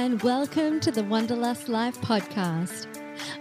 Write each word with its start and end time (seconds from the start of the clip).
and 0.00 0.22
welcome 0.22 0.80
to 0.80 0.90
the 0.90 1.04
Wanderlust 1.04 1.68
Life 1.68 2.00
podcast. 2.00 2.86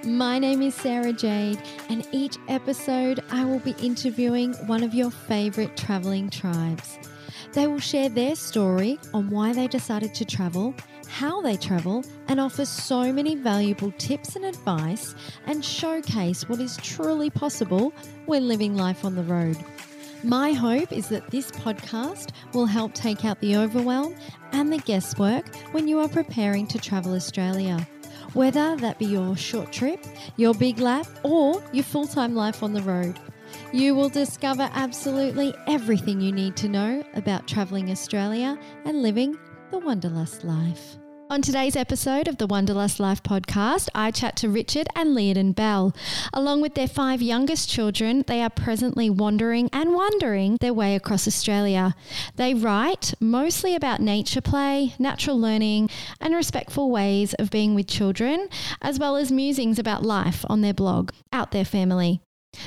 My 0.04 0.38
name 0.38 0.62
is 0.62 0.76
Sarah 0.76 1.13
Jade, 1.13 1.58
and 1.88 2.06
each 2.12 2.36
episode 2.50 3.24
I 3.32 3.46
will 3.46 3.60
be 3.60 3.74
interviewing 3.82 4.51
one 4.68 4.83
of 4.83 4.94
your 4.94 5.10
favorite 5.10 5.78
traveling 5.78 6.29
tribes. 6.29 7.00
They 7.54 7.65
will 7.65 7.79
share 7.79 8.10
their 8.10 8.36
story 8.36 9.00
on 9.14 9.29
why 9.29 9.54
they 9.54 9.68
decided 9.68 10.14
to 10.15 10.26
travel, 10.26 10.76
how 11.08 11.40
they 11.42 11.56
travel, 11.56 12.04
and 12.28 12.42
offer 12.42 12.65
so 12.65 13.14
many 13.14 13.36
valuable 13.36 13.94
tips 13.94 14.36
and 14.36 14.44
advice 14.44 15.15
and 15.46 15.64
showcase 15.64 16.50
what 16.50 16.60
is 16.60 16.76
truly 16.84 17.30
possible 17.30 17.94
when 18.26 18.50
living 18.50 18.76
life 18.76 19.05
on 19.05 19.16
the 19.16 19.23
road. 19.23 19.55
My 20.23 20.52
hope 20.52 20.91
is 20.91 21.08
that 21.09 21.32
this 21.32 21.50
podcast 21.50 22.32
will 22.54 22.66
help 22.66 22.94
take 22.94 23.23
out 23.23 23.40
the 23.40 23.55
overwhelm 23.55 24.16
and 24.52 24.72
the 24.72 24.80
guesswork 24.80 25.55
when 25.72 25.88
you 25.88 26.00
are 26.00 26.09
preparing 26.09 26.68
to 26.68 26.78
travel 26.78 27.14
Australia. 27.14 27.88
Whether 28.34 28.76
that 28.76 29.00
be 29.00 29.05
your 29.05 29.38
short 29.38 29.72
trip, 29.72 30.05
your 30.36 30.54
big 30.54 30.80
lap, 30.80 31.08
or 31.23 31.64
your 31.72 31.86
full 31.86 32.05
time 32.05 32.36
life 32.36 32.62
on 32.62 32.73
the 32.73 32.82
road. 32.82 33.18
You 33.72 33.95
will 33.95 34.09
discover 34.09 34.70
absolutely 34.73 35.54
everything 35.68 36.20
you 36.20 36.34
need 36.34 36.58
to 36.58 36.67
know 36.67 37.02
about 37.16 37.48
travelling 37.48 37.90
Australia 37.90 38.59
and 38.84 39.02
living 39.02 39.38
the 39.72 39.80
Wanderlust 39.80 40.44
life. 40.44 40.98
On 41.32 41.44
today's 41.44 41.76
episode 41.76 42.28
of 42.28 42.38
the 42.38 42.48
Wanderlust 42.48 43.00
Life 43.00 43.22
podcast, 43.22 43.88
I 43.94 44.10
chat 44.10 44.36
to 44.38 44.50
Richard 44.50 44.88
and 44.96 45.16
Liadhan 45.16 45.54
Bell. 45.54 45.96
Along 46.34 46.60
with 46.60 46.74
their 46.74 46.88
five 46.88 47.22
youngest 47.22 47.70
children, 47.70 48.24
they 48.26 48.42
are 48.42 48.50
presently 48.50 49.12
wandering 49.12 49.70
and 49.72 49.94
wondering 49.94 50.58
their 50.60 50.73
way 50.73 50.96
across 50.96 51.28
Australia. 51.28 51.94
They 52.38 52.56
write 52.56 53.14
mostly 53.20 53.76
about 53.76 54.02
nature 54.02 54.42
play, 54.42 54.95
natural 54.98 55.40
learning, 55.40 55.92
and 56.20 56.34
respectful 56.34 56.90
ways 56.90 57.36
of 57.36 57.52
being 57.52 57.75
with 57.75 57.86
children, 57.86 58.50
as 58.81 58.98
well 58.98 59.16
as 59.16 59.31
musings 59.31 59.78
about 59.78 60.02
life 60.02 60.44
on 60.50 60.62
their 60.62 60.73
blog, 60.73 61.12
Out 61.31 61.52
There 61.52 61.64
Family. 61.64 62.22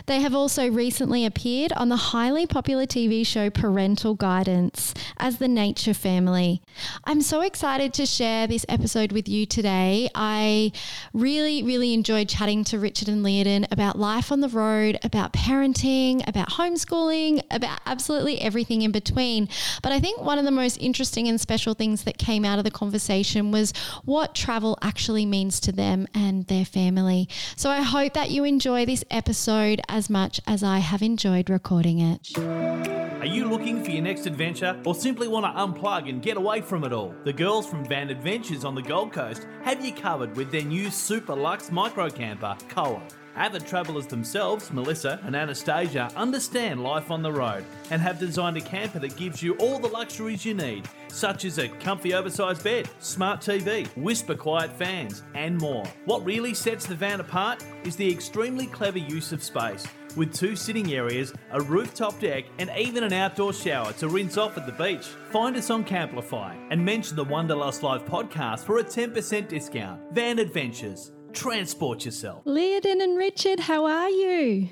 They 0.06 0.20
have 0.20 0.34
also 0.34 0.70
recently 0.70 1.24
appeared 1.24 1.72
on 1.72 1.88
the 1.88 1.96
highly 1.96 2.46
popular 2.46 2.86
TV 2.86 3.26
show 3.26 3.50
Parental 3.50 4.14
Guidance 4.14 4.94
as 5.16 5.38
the 5.38 5.48
Nature 5.48 5.94
Family. 5.94 6.62
I'm 7.04 7.20
so 7.20 7.40
excited 7.40 7.92
to 7.94 8.06
share 8.06 8.46
this 8.46 8.64
episode 8.68 9.12
with 9.12 9.28
you 9.28 9.44
today. 9.44 10.08
I 10.14 10.72
really, 11.12 11.62
really 11.62 11.94
enjoyed 11.94 12.28
chatting 12.28 12.64
to 12.64 12.78
Richard 12.78 13.08
and 13.08 13.24
Liadhan 13.24 13.70
about 13.72 13.98
life 13.98 14.30
on 14.30 14.40
the 14.40 14.48
road, 14.48 14.98
about 15.02 15.32
parenting, 15.32 16.26
about 16.28 16.50
homeschooling, 16.50 17.42
about 17.50 17.80
absolutely 17.86 18.40
everything 18.40 18.82
in 18.82 18.92
between. 18.92 19.48
But 19.82 19.92
I 19.92 20.00
think 20.00 20.20
one 20.20 20.38
of 20.38 20.44
the 20.44 20.50
most 20.50 20.76
interesting 20.80 21.28
and 21.28 21.40
special 21.40 21.74
things 21.74 22.04
that 22.04 22.18
came 22.18 22.44
out 22.44 22.58
of 22.58 22.64
the 22.64 22.70
conversation 22.70 23.50
was 23.50 23.72
what 24.04 24.34
travel 24.34 24.78
actually 24.82 25.26
means 25.26 25.60
to 25.60 25.72
them 25.72 26.06
and 26.14 26.46
their 26.46 26.64
family. 26.64 27.28
So 27.56 27.70
I 27.70 27.82
hope 27.82 28.14
that 28.14 28.30
you 28.30 28.44
enjoy 28.44 28.86
this 28.86 29.04
episode 29.10 29.71
episode 29.72 29.84
as 29.88 30.10
much 30.10 30.40
as 30.46 30.62
I 30.62 30.78
have 30.78 31.02
enjoyed 31.02 31.48
recording 31.48 32.00
it. 32.00 32.36
Are 32.38 33.26
you 33.26 33.48
looking 33.48 33.82
for 33.84 33.90
your 33.90 34.02
next 34.02 34.26
adventure 34.26 34.80
or 34.84 34.94
simply 34.94 35.28
want 35.28 35.46
to 35.46 35.52
unplug 35.52 36.08
and 36.08 36.20
get 36.20 36.36
away 36.36 36.60
from 36.60 36.84
it 36.84 36.92
all? 36.92 37.14
The 37.24 37.32
girls 37.32 37.66
from 37.66 37.84
Van 37.86 38.10
Adventures 38.10 38.64
on 38.64 38.74
the 38.74 38.82
Gold 38.82 39.12
Coast 39.12 39.46
have 39.62 39.84
you 39.84 39.92
covered 39.92 40.36
with 40.36 40.50
their 40.50 40.64
new 40.64 40.90
super 40.90 41.34
luxe 41.34 41.70
micro 41.70 42.10
camper, 42.10 42.56
Koa. 42.68 43.02
Avid 43.36 43.66
travellers 43.66 44.06
themselves, 44.06 44.70
Melissa 44.70 45.20
and 45.24 45.34
Anastasia, 45.34 46.10
understand 46.16 46.82
life 46.82 47.10
on 47.10 47.22
the 47.22 47.32
road 47.32 47.64
and 47.90 48.00
have 48.02 48.18
designed 48.18 48.56
a 48.56 48.60
camper 48.60 48.98
that 48.98 49.16
gives 49.16 49.42
you 49.42 49.54
all 49.54 49.78
the 49.78 49.88
luxuries 49.88 50.44
you 50.44 50.54
need, 50.54 50.88
such 51.08 51.44
as 51.44 51.58
a 51.58 51.68
comfy 51.68 52.14
oversized 52.14 52.62
bed, 52.62 52.88
smart 52.98 53.40
TV, 53.40 53.86
whisper 53.96 54.34
quiet 54.34 54.72
fans, 54.72 55.22
and 55.34 55.58
more. 55.58 55.86
What 56.04 56.24
really 56.24 56.54
sets 56.54 56.86
the 56.86 56.94
van 56.94 57.20
apart 57.20 57.64
is 57.84 57.96
the 57.96 58.10
extremely 58.10 58.66
clever 58.66 58.98
use 58.98 59.32
of 59.32 59.42
space, 59.42 59.86
with 60.14 60.34
two 60.34 60.54
sitting 60.54 60.92
areas, 60.92 61.32
a 61.52 61.60
rooftop 61.60 62.18
deck, 62.20 62.44
and 62.58 62.70
even 62.76 63.02
an 63.02 63.12
outdoor 63.14 63.52
shower 63.52 63.92
to 63.94 64.08
rinse 64.08 64.36
off 64.36 64.58
at 64.58 64.66
the 64.66 64.72
beach. 64.72 65.06
Find 65.30 65.56
us 65.56 65.70
on 65.70 65.84
Camplify 65.84 66.54
and 66.70 66.84
mention 66.84 67.16
the 67.16 67.24
Wanderlust 67.24 67.82
Life 67.82 68.04
podcast 68.04 68.64
for 68.64 68.78
a 68.78 68.84
10% 68.84 69.48
discount. 69.48 70.00
Van 70.12 70.38
Adventures 70.38 71.12
transport 71.32 72.04
yourself. 72.04 72.44
Liadhan 72.44 73.02
and 73.02 73.16
Richard, 73.16 73.60
how 73.60 73.86
are 73.86 74.08
you? 74.08 74.68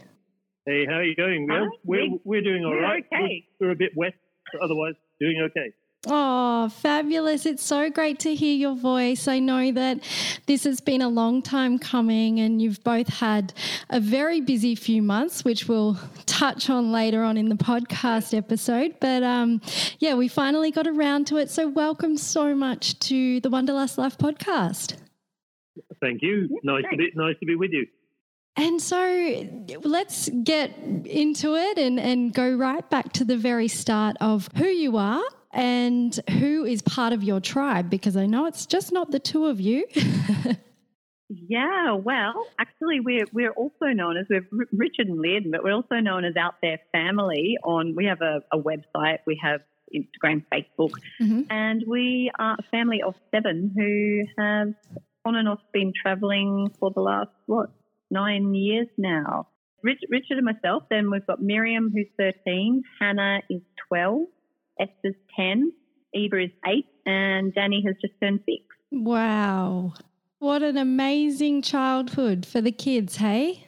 Hey, 0.67 0.87
how 0.87 0.95
are 0.95 1.05
you 1.05 1.17
doing? 1.17 1.47
Well, 1.49 1.71
we're, 1.85 2.09
we're 2.25 2.43
doing 2.43 2.65
all 2.65 2.73
we're 2.73 2.83
right. 2.83 3.05
Okay. 3.13 3.47
We're, 3.59 3.69
we're 3.69 3.73
a 3.73 3.77
bit 3.77 3.93
wet, 3.97 4.15
but 4.53 4.63
otherwise 4.63 4.95
doing 5.19 5.41
okay. 5.51 5.73
Oh, 6.07 6.71
fabulous. 6.71 7.45
It's 7.45 7.63
so 7.63 7.91
great 7.91 8.21
to 8.21 8.35
hear 8.35 8.55
your 8.55 8.75
voice. 8.75 9.29
I 9.29 9.39
know 9.39 9.71
that 9.73 10.01
this 10.47 10.65
has 10.65 10.81
been 10.81 11.03
a 11.03 11.09
long 11.09 11.43
time 11.43 11.79
coming, 11.79 12.41
and 12.41 12.63
you've 12.63 12.83
both 12.83 13.09
had 13.09 13.53
a 13.91 14.01
very 14.01 14.41
busy 14.41 14.75
few 14.75 15.03
months, 15.03 15.45
which 15.45 15.69
we'll 15.69 15.99
touch 16.25 16.71
on 16.71 16.91
later 16.91 17.23
on 17.23 17.37
in 17.37 17.51
the 17.51 17.55
podcast 17.55 18.35
episode. 18.35 18.95
But 18.99 19.23
um, 19.23 19.61
yeah, 19.99 20.15
we 20.15 20.27
finally 20.27 20.71
got 20.71 20.87
around 20.87 21.27
to 21.29 21.37
it. 21.37 21.51
So, 21.51 21.69
welcome 21.69 22.17
so 22.17 22.55
much 22.55 22.99
to 23.01 23.41
the 23.41 23.51
Wanderlust 23.51 23.99
Life 23.99 24.17
podcast. 24.17 24.97
Thank 26.01 26.23
you. 26.23 26.61
nice 26.63 26.85
to 26.91 26.97
be 26.97 27.13
nice 27.15 27.37
to 27.41 27.47
be 27.47 27.57
with 27.57 27.71
you. 27.73 27.87
And 28.57 28.83
so 28.83 29.49
let's 29.85 30.29
get 30.43 30.77
into 31.05 31.55
it 31.55 31.79
and, 31.79 32.01
and 32.01 32.35
go 32.35 32.55
right 32.55 32.89
back 32.91 33.13
to 33.15 33.25
the 33.25 33.37
very 33.37 33.69
start 33.69 34.17
of 34.21 34.49
who 34.57 34.67
you 34.67 34.97
are 34.97 35.23
and 35.53 36.19
who 36.29 36.65
is 36.65 36.83
part 36.83 37.13
of 37.13 37.23
your 37.23 37.41
tribe, 37.41 37.91
because 37.91 38.17
I 38.17 38.27
know 38.27 38.47
it's 38.47 38.67
just 38.67 38.93
not 38.93 39.11
the 39.11 39.19
two 39.19 39.47
of 39.47 39.61
you. 39.61 39.87
yeah, 41.29 41.93
well, 41.93 42.47
actually, 42.59 43.01
we're 43.01 43.27
we're 43.33 43.53
also 43.53 43.87
known 43.87 44.17
as 44.17 44.27
we're 44.29 44.47
Richard 44.73 45.09
and 45.09 45.19
Lyd, 45.19 45.51
but 45.51 45.65
we're 45.65 45.73
also 45.73 45.97
known 45.97 46.25
as 46.25 46.37
Out 46.37 46.57
There 46.63 46.79
Family. 46.93 47.57
On 47.65 47.95
we 47.97 48.07
have 48.07 48.21
a, 48.21 48.43
a 48.53 48.59
website, 48.59 49.19
we 49.27 49.41
have 49.43 49.63
Instagram, 49.95 50.45
Facebook, 50.53 50.93
mm-hmm. 51.21 51.43
and 51.51 51.85
we 51.87 52.31
are 52.39 52.57
a 52.59 52.63
family 52.71 53.03
of 53.03 53.15
seven 53.33 53.73
who 53.75 54.25
have 54.41 54.75
on 55.25 55.37
and 55.37 55.49
off 55.49 55.61
been 55.73 55.93
traveling 56.01 56.71
for 56.79 56.91
the 56.91 57.01
last, 57.01 57.31
what, 57.47 57.71
nine 58.11 58.55
years 58.55 58.89
now. 58.97 59.49
Rich, 59.83 60.01
Richard 60.11 60.39
and 60.39 60.45
myself, 60.45 60.85
then 60.91 61.11
we've 61.11 61.27
got 61.27 61.41
Miriam, 61.41 61.91
who's 61.95 62.07
13, 62.19 62.83
Hannah 63.01 63.41
is 63.49 63.63
12, 63.89 64.23
Esther's 64.79 65.15
10, 65.37 65.73
Eva 66.15 66.45
is 66.45 66.51
8, 66.67 66.87
and 67.07 67.55
Danny 67.55 67.83
has 67.87 67.97
just 68.01 68.15
turned 68.21 68.41
6. 68.45 68.57
Wow. 68.93 69.95
What 70.39 70.63
an 70.63 70.77
amazing 70.77 71.63
childhood 71.63 72.47
for 72.47 72.61
the 72.61 72.73
kids, 72.73 73.17
hey? 73.17 73.67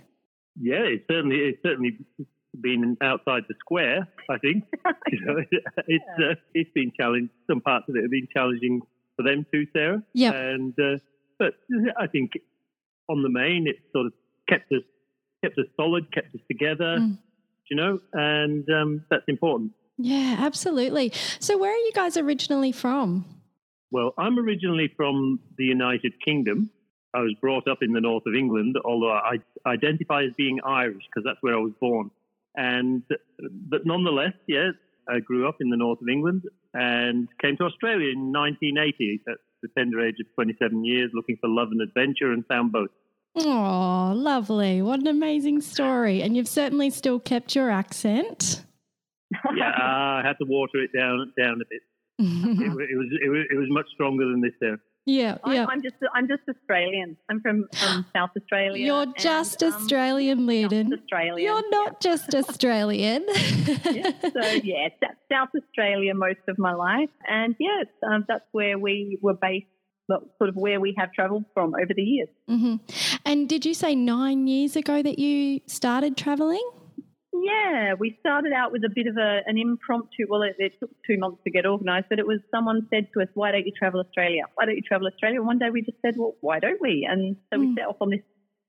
Yeah, 0.60 0.84
it's 0.84 1.04
certainly 1.10 1.36
it's 1.36 1.62
certainly 1.62 1.98
been 2.60 2.96
outside 3.02 3.44
the 3.48 3.54
square. 3.58 4.08
I 4.28 4.38
think 4.38 4.64
you 5.08 5.20
know, 5.24 5.36
it's 5.86 6.04
uh, 6.18 6.34
it's 6.54 6.70
been 6.74 6.92
challenging. 6.98 7.30
Some 7.46 7.60
parts 7.60 7.88
of 7.88 7.96
it 7.96 8.02
have 8.02 8.10
been 8.10 8.28
challenging 8.32 8.82
for 9.16 9.22
them 9.22 9.46
too, 9.52 9.66
Sarah. 9.72 10.02
Yeah, 10.12 10.32
and 10.32 10.74
uh, 10.78 10.98
but 11.42 11.54
I 11.98 12.06
think 12.06 12.32
on 13.08 13.22
the 13.22 13.28
main, 13.28 13.66
it 13.66 13.76
sort 13.92 14.06
of 14.06 14.12
kept 14.48 14.70
us 14.72 14.82
kept 15.44 15.58
us 15.58 15.66
solid, 15.76 16.12
kept 16.12 16.34
us 16.34 16.40
together, 16.48 16.98
mm. 17.00 17.18
you 17.68 17.76
know, 17.76 17.98
and 18.12 18.64
um, 18.70 19.04
that's 19.10 19.24
important. 19.26 19.72
Yeah, 19.98 20.36
absolutely. 20.38 21.12
So, 21.40 21.58
where 21.58 21.72
are 21.72 21.84
you 21.88 21.92
guys 21.94 22.16
originally 22.16 22.70
from? 22.72 23.24
Well, 23.90 24.14
I'm 24.16 24.38
originally 24.38 24.92
from 24.96 25.40
the 25.58 25.64
United 25.64 26.14
Kingdom. 26.24 26.70
I 27.14 27.20
was 27.20 27.34
brought 27.40 27.68
up 27.68 27.78
in 27.82 27.92
the 27.92 28.00
north 28.00 28.24
of 28.26 28.34
England, 28.34 28.76
although 28.84 29.12
I 29.12 29.36
identify 29.66 30.22
as 30.22 30.32
being 30.36 30.60
Irish 30.64 31.02
because 31.08 31.24
that's 31.24 31.38
where 31.42 31.54
I 31.54 31.58
was 31.58 31.72
born. 31.80 32.10
And 32.54 33.02
but 33.68 33.84
nonetheless, 33.84 34.34
yes, 34.46 34.74
I 35.08 35.18
grew 35.18 35.48
up 35.48 35.56
in 35.60 35.70
the 35.70 35.76
north 35.76 36.00
of 36.00 36.08
England 36.08 36.42
and 36.72 37.28
came 37.40 37.56
to 37.56 37.64
Australia 37.64 38.12
in 38.12 38.32
1980 38.32 39.22
the 39.62 39.68
tender 39.76 40.04
age 40.04 40.16
of 40.20 40.26
27 40.34 40.84
years, 40.84 41.10
looking 41.14 41.36
for 41.40 41.48
love 41.48 41.68
and 41.70 41.80
adventure, 41.80 42.32
and 42.32 42.44
found 42.46 42.72
both. 42.72 42.90
Oh, 43.34 44.12
lovely. 44.14 44.82
What 44.82 45.00
an 45.00 45.06
amazing 45.06 45.62
story. 45.62 46.22
And 46.22 46.36
you've 46.36 46.48
certainly 46.48 46.90
still 46.90 47.18
kept 47.18 47.54
your 47.54 47.70
accent. 47.70 48.64
yeah, 49.56 49.72
I 49.74 50.22
had 50.24 50.34
to 50.34 50.44
water 50.44 50.82
it 50.82 50.90
down 50.96 51.32
down 51.40 51.60
a 51.62 51.64
bit. 51.70 51.82
it, 52.18 52.90
it, 52.90 52.96
was, 52.98 53.08
it, 53.24 53.30
was, 53.30 53.46
it 53.50 53.56
was 53.56 53.68
much 53.70 53.86
stronger 53.94 54.26
than 54.26 54.42
this 54.42 54.52
there. 54.60 54.78
Yeah, 55.04 55.38
yeah. 55.46 55.66
I'm 55.68 55.82
just 55.82 55.96
I'm 56.14 56.28
just 56.28 56.42
Australian. 56.48 57.16
I'm 57.28 57.40
from, 57.40 57.66
from 57.72 58.06
South 58.14 58.30
Australia. 58.36 58.86
You're 58.86 59.02
and, 59.02 59.18
just 59.18 59.62
um, 59.62 59.72
Australian, 59.72 60.40
Liadhan. 60.46 60.92
Australian. 60.96 61.38
You're 61.38 61.70
not 61.70 61.96
yeah. 62.04 62.10
just 62.10 62.34
Australian. 62.34 63.24
yeah, 63.28 64.12
so 64.32 64.48
yeah, 64.62 64.88
South 65.30 65.48
Australia 65.56 66.14
most 66.14 66.40
of 66.48 66.56
my 66.58 66.72
life, 66.72 67.10
and 67.26 67.56
yeah, 67.58 67.82
um, 68.08 68.24
that's 68.28 68.44
where 68.52 68.78
we 68.78 69.18
were 69.20 69.34
based. 69.34 69.66
Sort 70.10 70.50
of 70.50 70.56
where 70.56 70.78
we 70.78 70.94
have 70.98 71.12
travelled 71.12 71.44
from 71.54 71.74
over 71.74 71.94
the 71.96 72.02
years. 72.02 72.28
Mm-hmm. 72.50 72.76
And 73.24 73.48
did 73.48 73.64
you 73.64 73.72
say 73.72 73.94
nine 73.94 74.46
years 74.46 74.76
ago 74.76 75.00
that 75.00 75.18
you 75.18 75.60
started 75.66 76.18
travelling? 76.18 76.68
Yeah, 77.32 77.94
we 77.98 78.16
started 78.20 78.52
out 78.52 78.72
with 78.72 78.84
a 78.84 78.90
bit 78.94 79.06
of 79.06 79.16
a, 79.16 79.40
an 79.46 79.56
impromptu. 79.56 80.26
Well, 80.28 80.42
it, 80.42 80.56
it, 80.58 80.78
took 80.78 80.90
two 81.06 81.16
months 81.18 81.40
to 81.44 81.50
get 81.50 81.64
organised, 81.64 82.08
but 82.10 82.18
it 82.18 82.26
was 82.26 82.40
someone 82.50 82.86
said 82.90 83.08
to 83.14 83.22
us, 83.22 83.28
"Why 83.32 83.52
don't 83.52 83.64
you 83.64 83.72
travel 83.72 84.00
Australia? 84.00 84.42
Why 84.54 84.66
don't 84.66 84.76
you 84.76 84.82
travel 84.82 85.06
Australia?" 85.06 85.38
And 85.38 85.46
one 85.46 85.58
day 85.58 85.70
we 85.70 85.80
just 85.80 85.96
said, 86.02 86.14
"Well, 86.18 86.34
why 86.42 86.58
don't 86.60 86.80
we?" 86.80 87.08
And 87.10 87.36
so 87.50 87.58
mm. 87.58 87.60
we 87.60 87.74
set 87.74 87.86
off 87.86 87.96
on 88.00 88.10
this. 88.10 88.20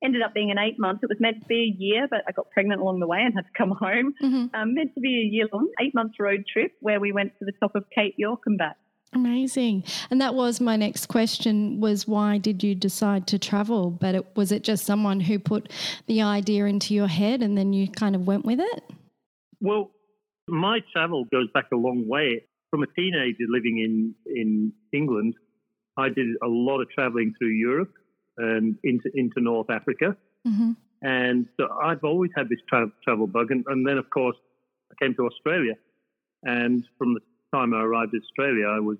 Ended 0.01 0.21
up 0.21 0.33
being 0.33 0.51
an 0.51 0.57
eight 0.59 0.77
months. 0.77 1.01
It 1.01 1.07
was 1.07 1.19
meant 1.19 1.41
to 1.41 1.47
be 1.47 1.61
a 1.63 1.81
year, 1.81 2.07
but 2.09 2.23
I 2.27 2.33
got 2.33 2.51
pregnant 2.51 2.81
along 2.81 2.99
the 2.99 3.07
way 3.07 3.19
and 3.19 3.33
had 3.33 3.45
to 3.45 3.57
come 3.57 3.71
home. 3.79 4.13
Mm-hmm. 4.21 4.53
Um, 4.53 4.73
meant 4.73 4.93
to 4.95 5.01
be 5.01 5.15
a 5.15 5.27
year 5.33 5.47
long, 5.51 5.69
eight 5.81 5.95
months 5.95 6.15
road 6.19 6.43
trip 6.51 6.71
where 6.81 6.99
we 6.99 7.11
went 7.11 7.33
to 7.39 7.45
the 7.45 7.53
top 7.59 7.75
of 7.75 7.85
Cape 7.93 8.15
York 8.17 8.41
and 8.45 8.57
back. 8.57 8.77
Amazing. 9.13 9.83
And 10.09 10.19
that 10.21 10.33
was 10.35 10.59
my 10.59 10.75
next 10.75 11.07
question 11.07 11.79
was 11.79 12.07
why 12.07 12.37
did 12.37 12.63
you 12.63 12.75
decide 12.75 13.27
to 13.27 13.39
travel? 13.39 13.91
But 13.91 14.15
it, 14.15 14.35
was 14.35 14.51
it 14.51 14.63
just 14.63 14.85
someone 14.85 15.19
who 15.19 15.39
put 15.39 15.71
the 16.07 16.21
idea 16.21 16.65
into 16.65 16.93
your 16.93 17.07
head 17.07 17.41
and 17.41 17.57
then 17.57 17.73
you 17.73 17.87
kind 17.87 18.15
of 18.15 18.25
went 18.25 18.45
with 18.45 18.59
it? 18.59 18.83
Well, 19.61 19.91
my 20.47 20.79
travel 20.91 21.25
goes 21.31 21.47
back 21.53 21.65
a 21.71 21.77
long 21.77 22.07
way. 22.07 22.45
From 22.71 22.83
a 22.83 22.87
teenager 22.87 23.45
living 23.47 23.77
in, 23.79 24.15
in 24.25 24.73
England, 24.91 25.35
I 25.97 26.09
did 26.09 26.27
a 26.43 26.47
lot 26.47 26.81
of 26.81 26.89
traveling 26.89 27.33
through 27.37 27.53
Europe 27.53 27.93
and 28.37 28.75
into, 28.83 29.11
into 29.13 29.39
North 29.39 29.69
Africa. 29.69 30.17
Mm-hmm. 30.47 30.71
And 31.03 31.47
so 31.57 31.67
I've 31.83 32.03
always 32.03 32.31
had 32.35 32.49
this 32.49 32.59
tra- 32.67 32.91
travel 33.03 33.27
bug. 33.27 33.51
And, 33.51 33.63
and 33.67 33.87
then, 33.87 33.97
of 33.97 34.09
course, 34.09 34.37
I 34.91 35.03
came 35.03 35.13
to 35.15 35.27
Australia. 35.27 35.73
And 36.43 36.83
from 36.97 37.13
the 37.13 37.19
time 37.53 37.73
I 37.73 37.81
arrived 37.81 38.13
in 38.13 38.21
Australia, 38.21 38.67
I 38.67 38.79
was 38.79 38.97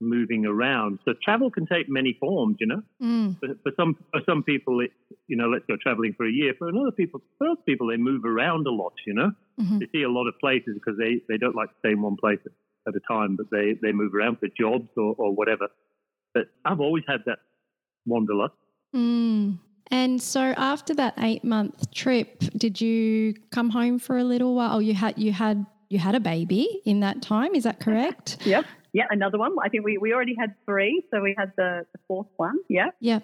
moving 0.00 0.46
around. 0.46 0.98
So 1.04 1.12
travel 1.22 1.50
can 1.50 1.66
take 1.66 1.88
many 1.88 2.16
forms, 2.18 2.56
you 2.58 2.66
know. 2.66 2.82
Mm. 3.02 3.38
For, 3.38 3.48
for, 3.62 3.72
some 3.76 3.96
for 4.12 4.20
some 4.26 4.42
people, 4.42 4.80
it 4.80 4.92
you 5.28 5.36
know, 5.36 5.48
let's 5.48 5.64
go 5.66 5.76
traveling 5.80 6.14
for 6.16 6.26
a 6.26 6.30
year. 6.32 6.54
For 6.58 6.68
other 6.68 6.90
people, 6.90 7.20
for 7.38 7.48
other 7.48 7.60
people, 7.64 7.86
they 7.88 7.96
move 7.96 8.24
around 8.24 8.66
a 8.66 8.70
lot, 8.70 8.94
you 9.06 9.14
know. 9.14 9.30
Mm-hmm. 9.60 9.78
They 9.78 9.86
see 9.92 10.02
a 10.02 10.10
lot 10.10 10.26
of 10.26 10.34
places 10.40 10.74
because 10.74 10.98
they, 10.98 11.20
they 11.28 11.36
don't 11.36 11.54
like 11.54 11.68
to 11.68 11.74
stay 11.80 11.90
in 11.90 12.02
one 12.02 12.16
place 12.16 12.40
at 12.88 12.94
a 12.94 13.00
time, 13.08 13.36
but 13.36 13.46
they, 13.52 13.76
they 13.80 13.92
move 13.92 14.14
around 14.14 14.38
for 14.38 14.48
jobs 14.58 14.88
or, 14.96 15.14
or 15.18 15.32
whatever. 15.32 15.68
But 16.34 16.44
I've 16.64 16.80
always 16.80 17.04
had 17.06 17.20
that 17.26 17.38
wanderlust. 18.06 18.54
Mm. 18.94 19.58
And 19.90 20.20
so 20.20 20.40
after 20.40 20.94
that 20.94 21.14
eight 21.18 21.44
month 21.44 21.92
trip, 21.92 22.38
did 22.56 22.80
you 22.80 23.34
come 23.50 23.70
home 23.70 23.98
for 23.98 24.16
a 24.16 24.24
little 24.24 24.54
while? 24.54 24.76
Oh, 24.76 24.78
you 24.78 24.94
had 24.94 25.18
you 25.18 25.32
had 25.32 25.66
you 25.90 25.98
had 25.98 26.14
a 26.14 26.20
baby 26.20 26.80
in 26.84 27.00
that 27.00 27.20
time, 27.20 27.54
is 27.54 27.64
that 27.64 27.80
correct? 27.80 28.38
Yep. 28.46 28.64
Yeah, 28.92 29.04
another 29.10 29.38
one. 29.38 29.54
I 29.62 29.68
think 29.68 29.84
we, 29.84 29.98
we 29.98 30.14
already 30.14 30.34
had 30.38 30.54
three, 30.64 31.04
so 31.10 31.20
we 31.20 31.34
had 31.36 31.52
the, 31.56 31.84
the 31.92 31.98
fourth 32.08 32.28
one. 32.36 32.58
Yeah. 32.68 32.90
Yeah. 33.00 33.20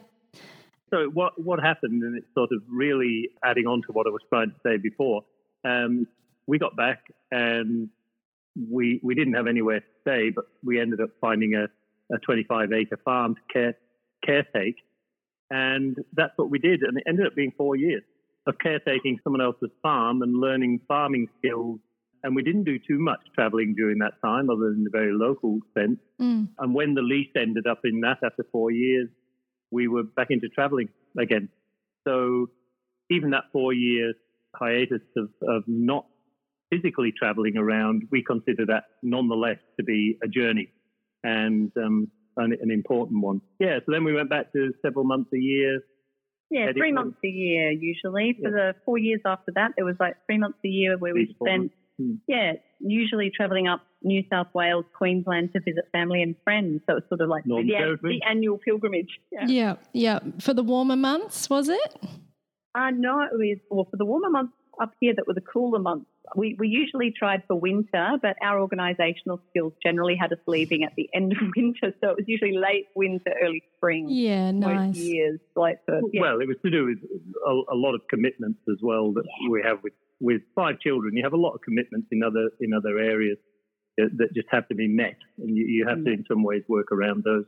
So 0.91 1.11
what 1.13 1.33
what 1.43 1.61
happened, 1.61 2.03
and 2.03 2.17
it's 2.17 2.27
sort 2.35 2.51
of 2.53 2.63
really 2.69 3.31
adding 3.45 3.67
on 3.67 3.83
to 3.87 3.93
what 3.93 4.07
I 4.07 4.11
was 4.11 4.23
trying 4.29 4.51
to 4.51 4.57
say 4.65 4.77
before. 4.77 5.23
Um, 5.65 6.07
we 6.47 6.59
got 6.59 6.77
back 6.77 7.01
and 7.33 7.89
we 8.71 9.01
we 9.03 9.17
didn't 9.17 9.35
have 9.35 9.49
anywhere 9.49 9.81
to 9.81 9.87
stay, 10.03 10.31
but 10.31 10.45
we 10.63 10.81
ended 10.81 11.01
up 11.01 11.11
finding 11.21 11.55
a, 11.55 11.65
a 12.15 12.19
25 12.19 12.73
acre 12.73 13.01
farm 13.05 13.35
to 13.35 13.41
care 13.53 13.75
caretake, 14.25 14.77
and 15.51 15.97
that's 16.13 16.33
what 16.37 16.51
we 16.51 16.61
did. 16.61 16.83
And 16.83 16.99
it 16.99 17.05
ended 17.09 17.27
up 17.27 17.35
being 17.35 17.53
four 17.57 17.75
years 17.75 18.05
of 18.47 18.55
caretaking 18.63 19.19
someone 19.25 19.43
else's 19.43 19.71
farm 19.83 20.23
and 20.23 20.41
learning 20.41 20.81
farming 20.87 21.29
skills 21.39 21.81
and 22.27 22.35
we 22.35 22.43
didn't 22.43 22.65
do 22.65 22.77
too 22.77 22.99
much 22.99 23.21
traveling 23.37 23.73
during 23.77 23.99
that 23.99 24.15
time, 24.21 24.51
other 24.51 24.73
than 24.73 24.83
the 24.83 24.91
very 24.91 25.13
local 25.13 25.61
sense. 25.79 26.01
Mm. 26.21 26.49
And 26.59 26.75
when 26.75 26.95
the 26.95 27.01
lease 27.01 27.31
ended 27.37 27.69
up 27.69 27.83
in 27.85 28.01
that 28.01 28.19
after 28.25 28.45
four 28.51 28.73
years, 28.73 29.09
we 29.71 29.87
were 29.87 30.03
back 30.03 30.27
into 30.31 30.49
traveling 30.49 30.89
again. 31.17 31.49
So 32.05 32.49
even 33.11 33.31
that 33.31 33.45
four 33.53 33.73
year 33.73 34.13
hiatus 34.57 35.03
of, 35.17 35.29
of 35.49 35.63
not 35.69 36.07
physically 36.69 37.13
traveling 37.17 37.57
around, 37.57 38.03
we 38.11 38.25
consider 38.25 38.67
that 38.67 38.85
nonetheless 39.05 39.59
to 39.79 39.85
be 39.85 40.19
a 40.21 40.27
journey 40.27 40.73
and 41.23 41.71
um, 41.77 42.11
an, 42.37 42.57
an, 42.61 42.73
important 42.73 43.23
one. 43.23 43.41
Yeah, 43.61 43.79
so 43.87 43.93
then 43.93 44.03
we 44.03 44.15
went 44.15 44.31
back 44.31 44.53
to 44.53 44.73
several 44.83 45.05
months 45.05 45.31
a 45.33 45.39
year. 45.39 45.79
Yeah, 46.51 46.73
three 46.77 46.93
months 46.93 47.19
a 47.25 47.29
year 47.29 47.71
usually. 47.71 48.37
For 48.43 48.51
yeah. 48.51 48.73
the 48.73 48.75
four 48.85 48.99
years 48.99 49.21
after 49.25 49.53
that, 49.55 49.73
there 49.77 49.85
was 49.85 49.97
like 50.01 50.17
three 50.27 50.39
months 50.39 50.59
a 50.65 50.69
year 50.69 50.99
where 50.99 51.15
we 51.15 51.37
spent 51.41 51.71
Hmm. 51.99 52.15
Yeah, 52.27 52.55
usually 52.81 53.31
travelling 53.35 53.69
up 53.69 53.81
New 54.03 54.23
South 54.31 54.49
Wales, 54.55 54.85
Queensland 54.97 55.53
to 55.55 55.61
visit 55.61 55.85
family 55.93 56.23
and 56.23 56.35
friends. 56.45 56.83
So 56.89 56.99
it's 56.99 57.09
sort 57.09 57.21
of 57.21 57.29
like 57.29 57.45
the, 57.45 57.99
the, 58.03 58.21
annual 58.29 58.59
pilgrimage. 58.59 59.19
Yeah. 59.33 59.47
yeah, 59.47 59.75
yeah. 59.93 60.19
For 60.41 60.53
the 60.53 60.63
warmer 60.63 60.97
months, 60.97 61.49
was 61.49 61.69
it? 61.69 61.97
Uh, 62.75 62.91
no, 62.91 63.23
it 63.23 63.33
was, 63.33 63.59
well, 63.71 63.87
for 63.91 63.97
the 63.97 64.05
warmer 64.05 64.29
months 64.31 64.53
up 64.81 64.93
here 65.01 65.15
that 65.17 65.27
were 65.27 65.35
the 65.35 65.41
cooler 65.41 65.79
months. 65.79 66.07
We, 66.35 66.57
we 66.59 66.69
usually 66.69 67.15
tried 67.17 67.45
for 67.47 67.55
winter, 67.55 68.19
but 68.21 68.37
our 68.43 68.59
organisational 68.59 69.39
skills 69.49 69.73
generally 69.83 70.17
had 70.21 70.33
us 70.33 70.39
leaving 70.47 70.83
at 70.85 70.93
the 70.97 71.09
end 71.15 71.33
of 71.33 71.39
winter. 71.57 71.95
So 72.01 72.11
it 72.11 72.17
was 72.17 72.25
usually 72.27 72.57
late 72.57 72.87
winter, 72.95 73.33
early 73.43 73.63
spring. 73.77 74.09
Yeah, 74.11 74.51
nice. 74.51 74.97
Years. 74.97 75.41
Like 75.55 75.85
for, 75.87 76.01
yeah. 76.13 76.21
Well, 76.21 76.41
it 76.41 76.49
was 76.49 76.57
to 76.65 76.71
do 76.71 76.85
with 76.85 76.99
a, 77.47 77.75
a 77.75 77.77
lot 77.77 77.95
of 77.95 78.03
commitments 78.11 78.61
as 78.69 78.79
well 78.83 79.13
that 79.13 79.25
yeah. 79.25 79.51
we 79.51 79.63
have 79.65 79.83
with 79.83 79.95
with 80.21 80.43
five 80.55 80.81
children, 80.81 81.17
you 81.17 81.23
have 81.25 81.33
a 81.33 81.39
lot 81.39 81.55
of 81.55 81.61
commitments 81.63 82.09
in 82.11 82.23
other 82.23 82.51
in 82.61 82.73
other 82.73 82.99
areas 82.99 83.39
that, 83.97 84.11
that 84.19 84.35
just 84.35 84.49
have 84.51 84.69
to 84.69 84.75
be 84.75 84.89
met, 84.89 85.17
and 85.39 85.57
you, 85.57 85.65
you 85.67 85.87
have 85.87 85.99
mm. 85.99 86.05
to, 86.07 86.13
in 86.13 86.25
some 86.29 86.43
ways, 86.43 86.63
work 86.69 86.93
around 86.93 87.25
those. 87.25 87.47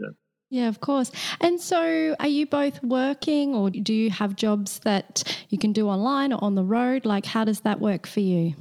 So. 0.00 0.08
Yeah, 0.50 0.68
of 0.68 0.80
course. 0.80 1.10
And 1.40 1.60
so, 1.60 2.14
are 2.20 2.28
you 2.28 2.46
both 2.46 2.82
working, 2.82 3.54
or 3.54 3.70
do 3.70 3.94
you 3.94 4.10
have 4.10 4.36
jobs 4.36 4.80
that 4.80 5.22
you 5.48 5.58
can 5.58 5.72
do 5.72 5.88
online 5.88 6.32
or 6.32 6.42
on 6.42 6.54
the 6.54 6.64
road? 6.64 7.04
Like, 7.04 7.26
how 7.26 7.44
does 7.44 7.60
that 7.60 7.80
work 7.80 8.06
for 8.06 8.20
you? 8.20 8.54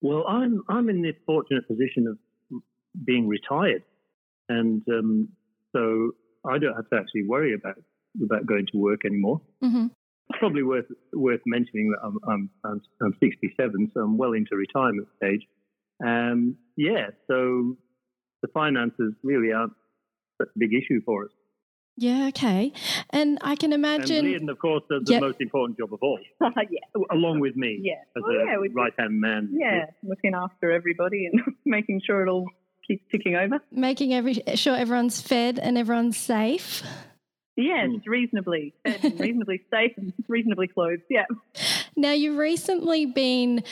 Well, 0.00 0.26
I'm 0.26 0.62
I'm 0.68 0.88
in 0.88 1.02
the 1.02 1.14
fortunate 1.26 1.66
position 1.68 2.06
of 2.06 2.18
being 3.04 3.28
retired, 3.28 3.82
and 4.48 4.82
um, 4.88 5.28
so 5.72 6.12
I 6.44 6.58
don't 6.58 6.74
have 6.74 6.90
to 6.90 6.96
actually 6.96 7.24
worry 7.26 7.54
about 7.54 7.76
about 8.22 8.44
going 8.44 8.66
to 8.72 8.78
work 8.78 9.04
anymore. 9.06 9.40
Mm-hmm 9.62 9.86
probably 10.38 10.62
worth 10.62 10.86
worth 11.12 11.40
mentioning 11.46 11.90
that 11.92 11.98
I'm, 12.06 12.18
I'm, 12.28 12.50
I'm, 12.64 12.80
I'm 13.02 13.14
67, 13.20 13.90
so 13.94 14.00
I'm 14.00 14.16
well 14.16 14.32
into 14.32 14.56
retirement 14.56 15.08
stage. 15.16 15.46
Um, 16.04 16.56
yeah, 16.76 17.08
so 17.28 17.76
the 18.42 18.48
finances 18.52 19.14
really 19.22 19.52
aren't 19.52 19.72
such 20.40 20.48
a 20.54 20.58
big 20.58 20.70
issue 20.74 21.00
for 21.04 21.24
us. 21.24 21.30
Yeah, 21.96 22.28
okay. 22.28 22.72
And 23.10 23.38
I 23.42 23.54
can 23.54 23.72
imagine. 23.72 24.26
And 24.26 24.48
Liam, 24.48 24.50
of 24.50 24.58
course, 24.58 24.82
does 24.88 25.02
the 25.04 25.20
most 25.20 25.40
important 25.40 25.78
job 25.78 25.92
of 25.92 25.98
all. 26.02 26.18
yeah. 26.40 27.02
Along 27.10 27.38
with 27.38 27.54
me. 27.54 27.80
Yeah. 27.82 27.94
As 28.16 28.22
well, 28.22 28.32
a 28.32 28.46
yeah, 28.46 28.68
right 28.74 28.92
hand 28.98 29.20
man. 29.20 29.50
Yeah, 29.52 29.86
looking 30.02 30.32
after 30.34 30.72
everybody 30.72 31.28
and 31.30 31.54
making 31.66 32.00
sure 32.04 32.26
it 32.26 32.30
all 32.30 32.46
keeps 32.86 33.04
ticking 33.10 33.36
over. 33.36 33.58
Making 33.70 34.14
every 34.14 34.42
sure 34.54 34.74
everyone's 34.74 35.20
fed 35.20 35.58
and 35.58 35.76
everyone's 35.76 36.16
safe. 36.16 36.82
Yes, 37.56 37.88
hmm. 37.90 38.10
reasonably, 38.10 38.72
reasonably 39.02 39.62
safe 39.70 39.92
and 39.96 40.12
reasonably 40.26 40.68
clothed. 40.68 41.02
Yeah. 41.10 41.26
Now, 41.94 42.12
you've 42.12 42.38
recently 42.38 43.04
been, 43.04 43.62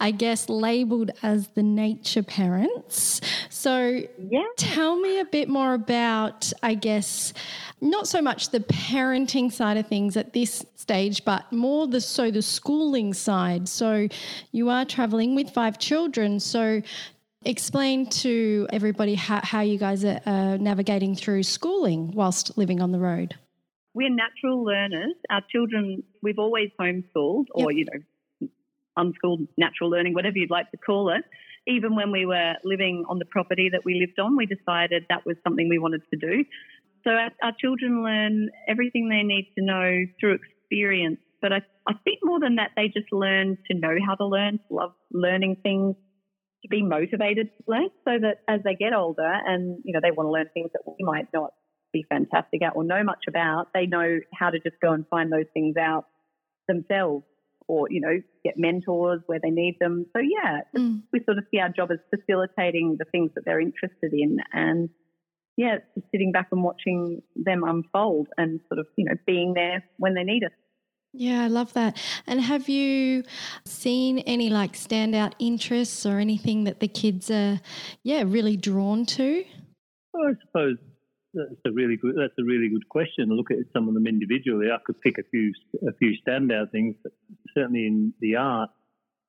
I 0.00 0.10
guess, 0.10 0.48
labelled 0.48 1.12
as 1.22 1.48
the 1.48 1.62
nature 1.62 2.24
parents. 2.24 3.20
So, 3.48 4.02
yeah. 4.18 4.42
tell 4.56 4.96
me 4.98 5.20
a 5.20 5.24
bit 5.24 5.48
more 5.48 5.74
about, 5.74 6.52
I 6.62 6.74
guess, 6.74 7.32
not 7.80 8.08
so 8.08 8.20
much 8.20 8.50
the 8.50 8.60
parenting 8.60 9.52
side 9.52 9.76
of 9.76 9.86
things 9.86 10.16
at 10.16 10.32
this 10.32 10.64
stage, 10.74 11.24
but 11.24 11.50
more 11.52 11.86
the 11.86 12.00
so 12.00 12.32
the 12.32 12.42
schooling 12.42 13.14
side. 13.14 13.68
So, 13.68 14.08
you 14.50 14.70
are 14.70 14.84
travelling 14.84 15.36
with 15.36 15.50
five 15.50 15.78
children. 15.78 16.40
So, 16.40 16.82
Explain 17.44 18.10
to 18.10 18.68
everybody 18.70 19.14
how, 19.14 19.40
how 19.42 19.62
you 19.62 19.78
guys 19.78 20.04
are 20.04 20.20
uh, 20.26 20.58
navigating 20.58 21.14
through 21.14 21.42
schooling 21.42 22.10
whilst 22.12 22.58
living 22.58 22.82
on 22.82 22.92
the 22.92 22.98
road. 22.98 23.34
We're 23.94 24.14
natural 24.14 24.62
learners. 24.62 25.14
Our 25.30 25.40
children, 25.50 26.02
we've 26.22 26.38
always 26.38 26.68
homeschooled 26.78 27.46
or, 27.54 27.72
yep. 27.72 27.78
you 27.78 27.86
know, 28.40 28.48
unschooled 28.98 29.48
natural 29.56 29.88
learning, 29.88 30.12
whatever 30.12 30.36
you'd 30.36 30.50
like 30.50 30.70
to 30.72 30.76
call 30.76 31.10
it. 31.10 31.24
Even 31.66 31.96
when 31.96 32.12
we 32.12 32.26
were 32.26 32.54
living 32.62 33.06
on 33.08 33.18
the 33.18 33.24
property 33.24 33.70
that 33.72 33.86
we 33.86 33.94
lived 33.94 34.18
on, 34.18 34.36
we 34.36 34.44
decided 34.44 35.06
that 35.08 35.24
was 35.24 35.36
something 35.42 35.66
we 35.68 35.78
wanted 35.78 36.02
to 36.12 36.18
do. 36.18 36.44
So 37.04 37.10
our, 37.10 37.30
our 37.42 37.52
children 37.58 38.04
learn 38.04 38.50
everything 38.68 39.08
they 39.08 39.22
need 39.22 39.50
to 39.56 39.64
know 39.64 40.04
through 40.20 40.34
experience. 40.34 41.20
But 41.40 41.54
I, 41.54 41.62
I 41.86 41.94
think 42.04 42.18
more 42.22 42.38
than 42.38 42.56
that, 42.56 42.72
they 42.76 42.88
just 42.88 43.10
learn 43.12 43.56
to 43.70 43.78
know 43.78 43.96
how 44.06 44.14
to 44.16 44.26
learn, 44.26 44.58
to 44.68 44.74
love 44.74 44.92
learning 45.10 45.56
things, 45.62 45.96
to 46.62 46.68
be 46.68 46.82
motivated 46.82 47.48
to 47.56 47.64
learn 47.66 47.88
so 48.04 48.12
that 48.20 48.38
as 48.48 48.60
they 48.64 48.74
get 48.74 48.92
older 48.92 49.32
and, 49.46 49.80
you 49.84 49.92
know, 49.92 50.00
they 50.02 50.10
want 50.10 50.26
to 50.26 50.30
learn 50.30 50.48
things 50.52 50.70
that 50.72 50.82
we 50.86 51.04
might 51.04 51.28
not 51.32 51.52
be 51.92 52.04
fantastic 52.08 52.62
at 52.62 52.76
or 52.76 52.84
know 52.84 53.02
much 53.02 53.24
about, 53.28 53.66
they 53.74 53.86
know 53.86 54.20
how 54.34 54.50
to 54.50 54.58
just 54.58 54.76
go 54.82 54.92
and 54.92 55.06
find 55.08 55.32
those 55.32 55.46
things 55.54 55.76
out 55.76 56.04
themselves 56.68 57.24
or, 57.66 57.86
you 57.90 58.00
know, 58.00 58.20
get 58.44 58.54
mentors 58.56 59.20
where 59.26 59.38
they 59.42 59.50
need 59.50 59.76
them. 59.80 60.06
So, 60.14 60.20
yeah, 60.20 60.60
mm. 60.76 61.02
we 61.12 61.20
sort 61.24 61.38
of 61.38 61.44
see 61.50 61.60
our 61.60 61.68
job 61.68 61.90
as 61.92 61.98
facilitating 62.10 62.96
the 62.98 63.04
things 63.10 63.30
that 63.34 63.42
they're 63.44 63.60
interested 63.60 64.12
in 64.12 64.38
and, 64.52 64.88
yeah, 65.56 65.76
just 65.94 66.06
sitting 66.10 66.32
back 66.32 66.48
and 66.52 66.62
watching 66.62 67.22
them 67.36 67.62
unfold 67.64 68.28
and 68.36 68.60
sort 68.68 68.80
of, 68.80 68.86
you 68.96 69.04
know, 69.04 69.14
being 69.26 69.54
there 69.54 69.84
when 69.98 70.14
they 70.14 70.24
need 70.24 70.44
us. 70.44 70.52
Yeah, 71.12 71.42
I 71.42 71.48
love 71.48 71.72
that. 71.72 71.96
And 72.26 72.40
have 72.40 72.68
you 72.68 73.24
seen 73.64 74.20
any 74.20 74.48
like 74.48 74.74
standout 74.74 75.32
interests 75.38 76.06
or 76.06 76.18
anything 76.18 76.64
that 76.64 76.78
the 76.78 76.88
kids 76.88 77.30
are, 77.30 77.60
yeah, 78.04 78.22
really 78.24 78.56
drawn 78.56 79.06
to? 79.06 79.44
Well, 80.12 80.28
I 80.28 80.34
suppose 80.46 80.76
that's 81.34 81.60
a 81.66 81.72
really 81.72 81.96
good. 81.96 82.14
That's 82.16 82.38
a 82.38 82.44
really 82.44 82.68
good 82.68 82.88
question. 82.88 83.28
Look 83.28 83.50
at 83.50 83.58
some 83.72 83.88
of 83.88 83.94
them 83.94 84.06
individually. 84.06 84.68
I 84.72 84.78
could 84.84 85.00
pick 85.00 85.18
a 85.18 85.24
few 85.30 85.52
a 85.86 85.92
few 85.94 86.12
standout 86.26 86.70
things. 86.70 86.94
But 87.02 87.12
certainly 87.54 87.86
in 87.86 88.14
the 88.20 88.36
art, 88.36 88.70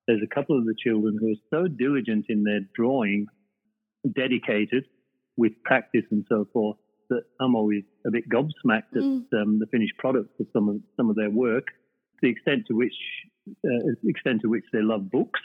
there's 0.08 0.22
a 0.24 0.34
couple 0.34 0.58
of 0.58 0.66
the 0.66 0.76
children 0.78 1.18
who 1.20 1.32
are 1.32 1.62
so 1.62 1.68
diligent 1.68 2.26
in 2.30 2.44
their 2.44 2.62
drawing, 2.76 3.26
dedicated 4.16 4.86
with 5.36 5.54
practice 5.64 6.06
and 6.12 6.26
so 6.30 6.46
forth 6.54 6.78
that 7.12 7.24
I'm 7.40 7.56
always 7.56 7.84
a 8.08 8.12
bit 8.12 8.24
gobsmacked 8.30 8.96
mm. 8.96 9.24
at 9.32 9.40
um, 9.40 9.60
the 9.60 9.68
finished 9.72 9.94
product 9.98 10.40
of 10.40 10.48
some 10.54 10.70
of 10.70 10.78
some 10.98 11.10
of 11.10 11.16
their 11.16 11.30
work. 11.30 11.68
The 12.22 12.30
extent 12.30 12.64
to 12.68 12.74
which 12.74 12.94
uh, 13.66 13.94
extent 14.04 14.42
to 14.42 14.50
which 14.50 14.66
they 14.74 14.82
love 14.82 15.12
books, 15.12 15.40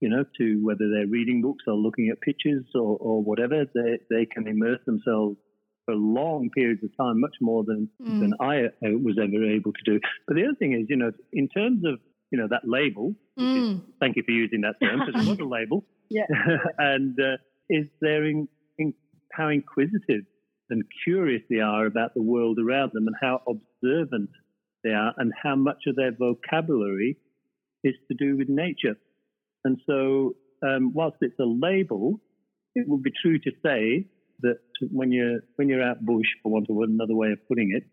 you 0.00 0.08
know, 0.08 0.24
to 0.38 0.64
whether 0.64 0.88
they're 0.90 1.06
reading 1.06 1.42
books 1.42 1.64
or 1.66 1.74
looking 1.74 2.10
at 2.10 2.20
pictures 2.20 2.64
or, 2.74 2.96
or 3.00 3.22
whatever, 3.22 3.64
they 3.74 3.98
they 4.10 4.26
can 4.26 4.46
immerse 4.46 4.80
themselves 4.86 5.36
for 5.84 5.94
long 5.94 6.48
periods 6.54 6.82
of 6.84 6.90
time, 6.96 7.20
much 7.20 7.36
more 7.40 7.64
than 7.64 7.88
mm. 8.00 8.20
than 8.20 8.34
I 8.40 8.64
uh, 8.64 8.98
was 9.02 9.18
ever 9.18 9.44
able 9.44 9.72
to 9.72 9.82
do. 9.84 10.00
But 10.28 10.36
the 10.36 10.44
other 10.44 10.56
thing 10.58 10.74
is, 10.74 10.86
you 10.88 10.96
know, 10.96 11.12
in 11.32 11.48
terms 11.48 11.84
of 11.84 11.98
you 12.30 12.38
know 12.38 12.48
that 12.50 12.62
label. 12.64 13.14
Mm. 13.38 13.74
Is, 13.74 13.80
thank 14.00 14.16
you 14.16 14.22
for 14.24 14.32
using 14.32 14.62
that 14.62 14.74
term 14.82 15.00
because 15.00 15.26
it 15.26 15.28
was 15.28 15.38
a 15.38 15.44
label. 15.58 15.84
Yeah. 16.12 16.26
and 16.78 17.18
uh, 17.18 17.36
is 17.68 17.86
there 18.00 18.24
in, 18.24 18.48
in 18.78 18.94
how 19.32 19.48
inquisitive 19.48 20.24
and 20.72 20.82
curious 21.04 21.42
they 21.50 21.60
are 21.60 21.84
about 21.84 22.14
the 22.14 22.22
world 22.22 22.58
around 22.58 22.92
them 22.94 23.06
and 23.06 23.14
how 23.20 23.42
observant 23.46 24.30
they 24.82 24.90
are 24.90 25.12
and 25.18 25.30
how 25.40 25.54
much 25.54 25.82
of 25.86 25.96
their 25.96 26.12
vocabulary 26.12 27.18
is 27.84 27.94
to 28.08 28.16
do 28.16 28.38
with 28.38 28.48
nature. 28.48 28.96
And 29.64 29.78
so, 29.86 30.34
um, 30.66 30.92
whilst 30.94 31.18
it's 31.20 31.38
a 31.38 31.44
label, 31.44 32.20
it 32.74 32.88
would 32.88 33.02
be 33.02 33.12
true 33.22 33.38
to 33.38 33.50
say 33.62 34.08
that 34.40 34.58
when 34.90 35.12
you're 35.12 35.40
when 35.56 35.68
you're 35.68 35.82
out 35.82 36.04
bush, 36.04 36.26
for 36.42 36.50
want 36.50 36.66
of 36.70 36.76
another 36.78 37.14
way 37.14 37.32
of 37.32 37.38
putting 37.48 37.72
it, 37.76 37.84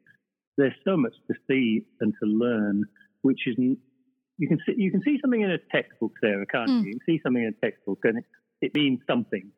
there's 0.58 0.74
so 0.86 0.96
much 0.96 1.14
to 1.28 1.36
see 1.50 1.86
and 2.00 2.14
to 2.24 2.30
learn, 2.30 2.84
which 3.24 3.42
is 3.46 3.56
you 3.58 4.48
can 4.48 4.58
see 4.66 4.74
you 4.78 4.90
can 4.90 5.02
see 5.04 5.20
something 5.22 5.42
in 5.42 5.52
a 5.52 5.58
textbook, 5.72 6.14
Sarah, 6.22 6.46
can't 6.46 6.70
mm. 6.70 6.84
you? 6.84 6.88
You 6.88 6.92
can 6.94 7.02
see 7.06 7.20
something 7.22 7.44
in 7.44 7.54
a 7.54 7.66
textbook, 7.66 8.00
and 8.04 8.20
it, 8.20 8.26
it 8.62 8.74
means 8.74 9.00
something 9.06 9.52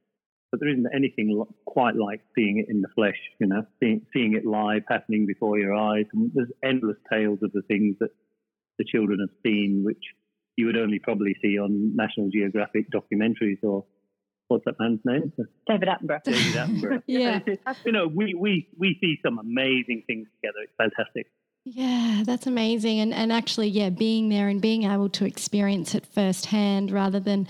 but 0.51 0.59
there 0.59 0.69
isn't 0.69 0.87
anything 0.93 1.43
quite 1.65 1.95
like 1.95 2.21
seeing 2.35 2.59
it 2.59 2.69
in 2.69 2.81
the 2.81 2.89
flesh, 2.93 3.17
you 3.39 3.47
know, 3.47 3.65
seeing, 3.79 4.05
seeing 4.13 4.35
it 4.35 4.45
live 4.45 4.83
happening 4.89 5.25
before 5.25 5.57
your 5.57 5.73
eyes. 5.73 6.05
And 6.13 6.29
there's 6.33 6.51
endless 6.63 6.97
tales 7.11 7.39
of 7.41 7.51
the 7.53 7.61
things 7.61 7.95
that 7.99 8.09
the 8.77 8.85
children 8.85 9.19
have 9.21 9.35
seen, 9.43 9.83
which 9.85 10.03
you 10.57 10.65
would 10.65 10.77
only 10.77 10.99
probably 10.99 11.35
see 11.41 11.57
on 11.57 11.95
National 11.95 12.29
Geographic 12.29 12.87
documentaries 12.91 13.63
or 13.63 13.85
what's 14.49 14.65
that 14.65 14.75
man's 14.79 14.99
name? 15.05 15.31
David 15.67 15.87
Attenborough. 15.87 16.23
David 16.23 16.53
Attenborough. 16.53 17.03
yeah. 17.07 17.39
you 17.85 17.93
know, 17.93 18.07
we, 18.07 18.35
we, 18.37 18.67
we 18.77 18.97
see 18.99 19.17
some 19.25 19.39
amazing 19.39 20.03
things 20.05 20.27
together. 20.35 20.59
It's 20.63 20.73
fantastic. 20.77 21.27
Yeah, 21.63 22.23
that's 22.25 22.47
amazing. 22.47 22.99
And 22.99 23.13
and 23.13 23.31
actually, 23.31 23.67
yeah, 23.67 23.89
being 23.89 24.29
there 24.29 24.47
and 24.47 24.59
being 24.59 24.83
able 24.83 25.09
to 25.09 25.25
experience 25.25 25.93
it 25.93 26.07
firsthand 26.07 26.91
rather 26.91 27.19
than 27.19 27.47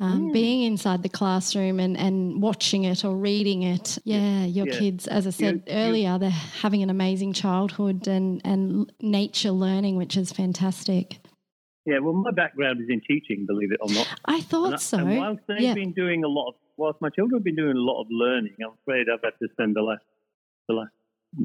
um, 0.00 0.30
mm. 0.30 0.32
being 0.32 0.62
inside 0.62 1.02
the 1.02 1.08
classroom 1.08 1.78
and, 1.78 1.96
and 1.96 2.42
watching 2.42 2.84
it 2.84 3.04
or 3.04 3.14
reading 3.14 3.62
it. 3.62 3.98
Yeah, 4.04 4.44
your 4.44 4.66
yeah. 4.66 4.78
kids, 4.78 5.06
as 5.06 5.26
I 5.26 5.30
said 5.30 5.62
you, 5.66 5.74
earlier, 5.74 6.18
they're 6.18 6.30
having 6.30 6.82
an 6.82 6.90
amazing 6.90 7.34
childhood 7.34 8.08
and, 8.08 8.40
and 8.44 8.90
nature 9.00 9.52
learning, 9.52 9.96
which 9.96 10.16
is 10.16 10.32
fantastic. 10.32 11.18
Yeah, 11.84 11.98
well, 11.98 12.14
my 12.14 12.30
background 12.30 12.80
is 12.80 12.88
in 12.88 13.00
teaching, 13.00 13.44
believe 13.46 13.70
it 13.70 13.80
or 13.80 13.92
not. 13.92 14.08
I 14.24 14.40
thought 14.40 14.72
and, 14.72 14.80
so. 14.80 14.98
And 14.98 15.18
whilst 15.18 15.42
they've 15.46 15.60
yeah. 15.60 15.74
been 15.74 15.92
doing 15.92 16.24
a 16.24 16.28
lot 16.28 16.48
of, 16.48 16.54
whilst 16.76 17.00
my 17.00 17.10
children 17.10 17.38
have 17.38 17.44
been 17.44 17.56
doing 17.56 17.76
a 17.76 17.80
lot 17.80 18.00
of 18.00 18.06
learning, 18.10 18.54
I'm 18.64 18.72
afraid 18.82 19.06
I've 19.12 19.20
had 19.22 19.34
to 19.40 19.48
spend 19.52 19.76
the 19.76 19.82
last, 19.82 20.02
the 20.68 20.74
last 20.74 20.92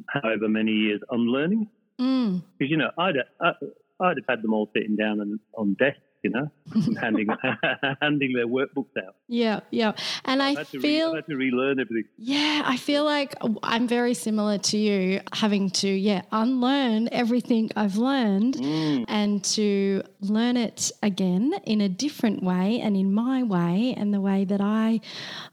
however 0.10 0.48
many 0.48 0.72
years 0.72 1.02
unlearning. 1.12 1.70
Mm. 2.00 2.44
Because, 2.58 2.72
you 2.72 2.78
know, 2.78 2.92
I'd, 2.98 3.16
I, 3.42 3.52
I'd 4.00 4.18
have 4.18 4.26
had 4.28 4.42
them 4.42 4.54
all 4.54 4.70
sitting 4.74 4.96
down 4.96 5.20
and 5.20 5.40
on 5.56 5.76
desks, 5.80 6.02
you 6.24 6.30
know, 6.30 6.50
handing 7.02 7.28
handing 8.02 8.34
their 8.34 8.48
workbooks 8.48 8.96
out. 8.98 9.16
Yeah, 9.28 9.62
yeah. 9.72 9.94
And 10.26 10.42
I, 10.42 10.52
I 10.52 10.64
feel 10.64 11.12
re, 11.14 11.18
had 11.18 11.28
to 11.28 11.36
relearn 11.36 11.80
everything. 11.80 12.10
Yeah, 12.18 12.64
I 12.66 12.78
feel 12.78 13.04
like 13.04 13.36
I'm 13.64 13.88
very 13.88 14.14
similar 14.14 14.58
to 14.58 14.78
you, 14.78 15.22
having 15.34 15.70
to 15.72 15.88
yeah 15.88 16.24
unlearn 16.32 17.10
everything 17.12 17.72
I've 17.76 17.98
learned 17.98 18.56
mm. 18.56 19.06
and 19.08 19.44
to 19.46 20.04
learn 20.22 20.58
it 20.58 20.92
again 21.02 21.54
in 21.66 21.82
a 21.82 21.90
different 21.90 22.44
way 22.44 22.80
and 22.82 22.96
in 22.96 23.14
my 23.14 23.44
way 23.44 23.94
and 23.98 24.14
the 24.14 24.22
way 24.22 24.46
that 24.46 24.62
I 24.62 25.00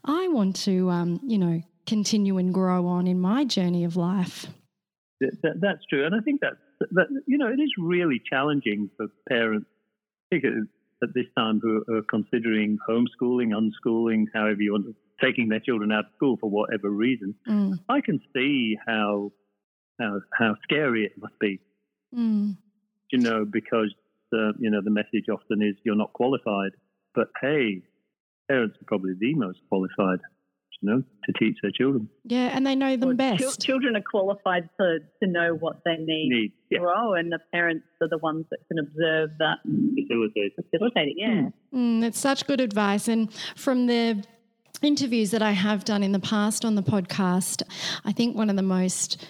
I 0.03 0.27
want 0.29 0.55
to 0.57 0.89
um, 0.89 1.19
you 1.23 1.37
know 1.37 1.61
continue 1.85 2.37
and 2.37 2.53
grow 2.53 2.87
on 2.87 3.07
in 3.07 3.19
my 3.19 3.45
journey 3.45 3.83
of 3.83 3.95
life. 3.95 4.47
That, 5.21 5.61
that's 5.61 5.85
true, 5.89 6.05
and 6.05 6.13
I 6.13 6.19
think 6.19 6.41
that's 6.41 6.55
that. 6.91 7.07
You 7.25 7.37
know, 7.37 7.47
it 7.47 7.59
is 7.59 7.71
really 7.77 8.21
challenging 8.29 8.89
for 8.97 9.07
parents, 9.29 9.67
particularly 10.29 10.67
at 11.01 11.13
this 11.13 11.27
time, 11.37 11.61
who 11.61 11.83
are 11.89 12.01
considering 12.09 12.77
homeschooling, 12.87 13.51
unschooling, 13.51 14.25
however 14.33 14.61
you 14.61 14.73
want, 14.73 14.87
to, 14.87 14.95
taking 15.25 15.47
their 15.47 15.61
children 15.61 15.91
out 15.91 16.05
of 16.05 16.11
school 16.17 16.37
for 16.39 16.49
whatever 16.49 16.89
reason. 16.89 17.33
Mm. 17.47 17.79
I 17.87 18.01
can 18.01 18.19
see 18.35 18.77
how 18.85 19.31
how 19.99 20.19
how 20.37 20.55
scary 20.63 21.05
it 21.05 21.13
must 21.17 21.39
be. 21.39 21.59
Mm. 22.13 22.57
You 23.11 23.19
know, 23.19 23.45
because 23.45 23.93
uh, 24.33 24.51
you 24.59 24.69
know 24.69 24.81
the 24.83 24.91
message 24.91 25.29
often 25.31 25.61
is 25.61 25.75
you're 25.83 25.95
not 25.95 26.11
qualified, 26.11 26.71
but 27.13 27.29
hey, 27.41 27.83
parents 28.49 28.75
are 28.81 28.85
probably 28.85 29.13
the 29.17 29.33
most 29.35 29.59
qualified 29.69 30.19
you 30.81 30.89
know, 30.89 31.03
to 31.25 31.33
teach 31.39 31.57
their 31.61 31.71
children. 31.71 32.09
Yeah, 32.23 32.49
and 32.53 32.65
they 32.65 32.75
know 32.75 32.95
them 32.97 33.09
well, 33.09 33.17
best. 33.17 33.61
Ch- 33.61 33.65
children 33.65 33.95
are 33.95 34.03
qualified 34.09 34.69
to, 34.79 34.99
to 35.21 35.29
know 35.29 35.53
what 35.53 35.81
they 35.85 35.97
need, 35.97 36.29
need 36.29 36.51
yeah. 36.69 36.79
grow, 36.79 37.13
and 37.13 37.31
the 37.31 37.39
parents 37.51 37.85
are 38.01 38.09
the 38.09 38.17
ones 38.17 38.45
that 38.51 38.59
can 38.67 38.79
observe 38.79 39.31
that. 39.39 39.57
Facilitate. 39.63 40.53
Facilitate 40.55 41.07
it, 41.09 41.15
yeah. 41.17 41.49
Mm, 41.73 42.03
it's 42.03 42.19
such 42.19 42.45
good 42.47 42.61
advice. 42.61 43.07
And 43.07 43.31
from 43.55 43.87
the 43.87 44.23
interviews 44.81 45.31
that 45.31 45.41
I 45.41 45.51
have 45.51 45.85
done 45.85 46.03
in 46.03 46.11
the 46.11 46.19
past 46.19 46.65
on 46.65 46.75
the 46.75 46.83
podcast, 46.83 47.63
I 48.03 48.11
think 48.11 48.35
one 48.35 48.49
of 48.49 48.55
the 48.55 48.61
most 48.61 49.25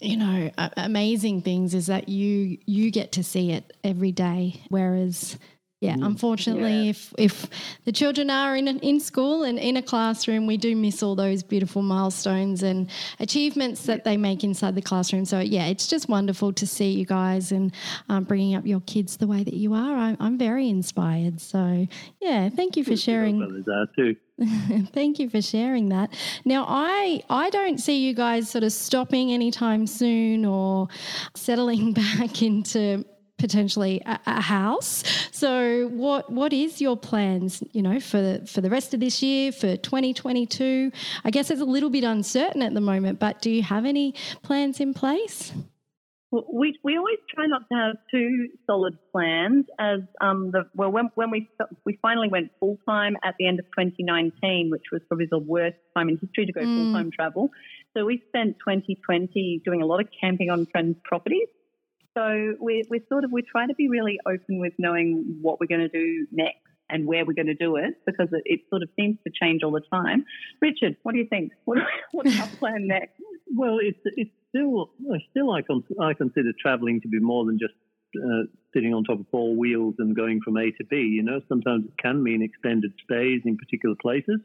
you 0.00 0.16
know 0.16 0.50
amazing 0.76 1.40
things 1.40 1.74
is 1.74 1.86
that 1.86 2.06
you 2.06 2.58
you 2.66 2.90
get 2.90 3.12
to 3.12 3.24
see 3.24 3.50
it 3.52 3.72
every 3.82 4.12
day 4.12 4.60
whereas 4.68 5.38
yeah, 5.80 5.96
unfortunately, 6.02 6.84
yeah. 6.84 6.90
if 6.90 7.14
if 7.16 7.46
the 7.86 7.92
children 7.92 8.28
are 8.28 8.54
in 8.54 8.68
in 8.68 9.00
school 9.00 9.44
and 9.44 9.58
in 9.58 9.78
a 9.78 9.82
classroom, 9.82 10.46
we 10.46 10.58
do 10.58 10.76
miss 10.76 11.02
all 11.02 11.14
those 11.14 11.42
beautiful 11.42 11.80
milestones 11.80 12.62
and 12.62 12.90
achievements 13.18 13.86
that 13.86 14.04
they 14.04 14.18
make 14.18 14.44
inside 14.44 14.74
the 14.74 14.82
classroom. 14.82 15.24
So 15.24 15.40
yeah, 15.40 15.68
it's 15.68 15.86
just 15.86 16.06
wonderful 16.06 16.52
to 16.52 16.66
see 16.66 16.90
you 16.90 17.06
guys 17.06 17.50
and 17.50 17.72
um, 18.10 18.24
bringing 18.24 18.54
up 18.54 18.66
your 18.66 18.80
kids 18.80 19.16
the 19.16 19.26
way 19.26 19.42
that 19.42 19.54
you 19.54 19.72
are. 19.72 19.96
I'm, 19.96 20.18
I'm 20.20 20.36
very 20.36 20.68
inspired. 20.68 21.40
So 21.40 21.86
yeah, 22.20 22.50
thank 22.50 22.76
you 22.76 22.84
for 22.84 22.96
sharing. 22.96 23.64
Thank 24.94 25.18
you 25.18 25.28
for 25.28 25.42
sharing 25.42 25.90
that. 25.90 26.10
Now, 26.46 26.64
I 26.66 27.22
I 27.28 27.50
don't 27.50 27.78
see 27.78 28.06
you 28.06 28.14
guys 28.14 28.48
sort 28.48 28.64
of 28.64 28.72
stopping 28.72 29.32
anytime 29.32 29.86
soon 29.86 30.46
or 30.46 30.88
settling 31.34 31.92
back 31.94 32.40
into 32.42 33.04
potentially 33.40 34.02
a, 34.06 34.20
a, 34.26 34.40
house. 34.40 35.02
So 35.32 35.88
what 35.88 36.30
what 36.30 36.52
is 36.52 36.80
your 36.80 36.96
plans, 36.96 37.62
you 37.72 37.82
know, 37.82 37.98
for 37.98 38.40
for 38.46 38.60
the 38.60 38.70
rest 38.70 38.94
of 38.94 39.00
this 39.00 39.22
year, 39.22 39.50
for 39.50 39.76
2022? 39.76 40.92
I 41.24 41.30
guess 41.30 41.50
it's 41.50 41.60
a 41.60 41.64
little 41.64 41.90
bit 41.90 42.04
uncertain 42.04 42.62
at 42.62 42.74
the 42.74 42.80
moment, 42.80 43.18
but 43.18 43.40
do 43.40 43.50
you 43.50 43.62
have 43.62 43.84
any 43.84 44.14
plans 44.42 44.80
in 44.80 44.94
place? 44.94 45.52
Well, 46.30 46.44
we 46.52 46.78
we 46.84 46.96
always 46.96 47.18
try 47.34 47.46
not 47.46 47.62
to 47.72 47.76
have 47.76 47.96
too 48.10 48.48
solid 48.66 48.96
plans. 49.10 49.66
As 49.80 50.00
um, 50.20 50.52
the 50.52 50.64
well, 50.74 50.90
when 50.90 51.10
when 51.16 51.30
we 51.30 51.48
we 51.84 51.98
finally 52.00 52.28
went 52.28 52.52
full 52.60 52.78
time 52.88 53.16
at 53.24 53.34
the 53.38 53.48
end 53.48 53.58
of 53.58 53.66
2019, 53.76 54.70
which 54.70 54.84
was 54.92 55.02
probably 55.08 55.26
the 55.28 55.40
worst 55.40 55.76
time 55.96 56.08
in 56.08 56.18
history 56.18 56.46
to 56.46 56.52
go 56.52 56.60
mm. 56.60 56.76
full 56.76 56.92
time 56.92 57.10
travel. 57.10 57.50
So 57.96 58.04
we 58.04 58.22
spent 58.28 58.58
2020 58.60 59.62
doing 59.64 59.82
a 59.82 59.86
lot 59.86 60.00
of 60.00 60.08
camping 60.20 60.50
on 60.50 60.66
friends' 60.66 60.98
properties. 61.02 61.48
So 62.20 62.54
we're, 62.60 62.82
we're 62.90 63.04
sort 63.08 63.24
of, 63.24 63.32
we're 63.32 63.48
trying 63.50 63.68
to 63.68 63.74
be 63.74 63.88
really 63.88 64.18
open 64.26 64.60
with 64.60 64.74
knowing 64.78 65.38
what 65.40 65.58
we're 65.58 65.66
going 65.66 65.80
to 65.80 65.88
do 65.88 66.26
next 66.30 66.58
and 66.90 67.06
where 67.06 67.24
we're 67.24 67.34
going 67.34 67.46
to 67.46 67.54
do 67.54 67.76
it 67.76 67.94
because 68.04 68.28
it, 68.32 68.42
it, 68.44 68.60
sort 68.68 68.82
of 68.82 68.90
seems 68.98 69.16
to 69.26 69.32
change 69.32 69.62
all 69.62 69.70
the 69.70 69.80
time. 69.90 70.24
Richard, 70.60 70.96
what 71.02 71.12
do 71.12 71.18
you 71.18 71.26
think? 71.26 71.52
What, 71.64 71.78
what's 72.12 72.38
our 72.38 72.46
plan 72.58 72.86
next? 72.86 73.14
Well, 73.56 73.78
it's, 73.80 73.98
it's 74.16 74.30
still, 74.50 74.90
still 75.30 75.50
I, 75.52 75.62
con- 75.62 75.84
I 75.98 76.12
consider 76.12 76.50
traveling 76.60 77.00
to 77.00 77.08
be 77.08 77.20
more 77.20 77.46
than 77.46 77.58
just 77.58 77.72
uh, 78.16 78.44
sitting 78.74 78.92
on 78.92 79.04
top 79.04 79.20
of 79.20 79.26
four 79.30 79.56
wheels 79.56 79.94
and 79.98 80.14
going 80.14 80.40
from 80.44 80.58
A 80.58 80.72
to 80.72 80.84
B. 80.90 80.96
You 80.96 81.22
know, 81.22 81.40
sometimes 81.48 81.86
it 81.86 81.94
can 82.02 82.22
mean 82.22 82.42
extended 82.42 82.92
stays 83.04 83.40
in 83.46 83.56
particular 83.56 83.94
places. 84.00 84.40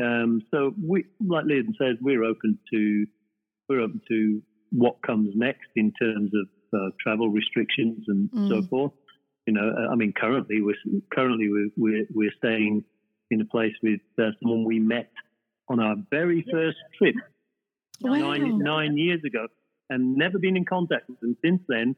Um, 0.00 0.42
so 0.52 0.74
we, 0.80 1.06
like 1.26 1.44
Liam 1.44 1.74
says, 1.76 1.96
we're 2.00 2.24
open 2.24 2.58
to 2.72 3.06
we're 3.68 3.80
open 3.80 4.00
to 4.08 4.42
what 4.72 5.02
comes 5.02 5.32
next 5.34 5.68
in 5.76 5.92
terms 6.00 6.30
of 6.34 6.46
uh, 6.74 6.90
travel 7.00 7.28
restrictions 7.28 8.04
and 8.08 8.30
mm. 8.30 8.48
so 8.48 8.62
forth. 8.68 8.92
You 9.46 9.54
know, 9.54 9.72
I 9.90 9.94
mean, 9.96 10.12
currently 10.12 10.60
we're 10.60 10.76
currently 11.12 11.48
we're 11.48 11.70
we're, 11.76 12.06
we're 12.14 12.32
staying 12.38 12.84
in 13.30 13.40
a 13.40 13.44
place 13.44 13.72
with 13.82 14.00
uh, 14.18 14.30
someone 14.42 14.64
we 14.64 14.78
met 14.78 15.10
on 15.68 15.80
our 15.80 15.96
very 16.10 16.44
first 16.50 16.76
trip 16.98 17.14
wow. 18.00 18.14
nine 18.14 18.58
nine 18.58 18.96
years 18.96 19.20
ago, 19.24 19.46
and 19.88 20.16
never 20.16 20.38
been 20.38 20.56
in 20.56 20.64
contact 20.64 21.08
with 21.08 21.20
them 21.20 21.36
since 21.44 21.62
then. 21.68 21.96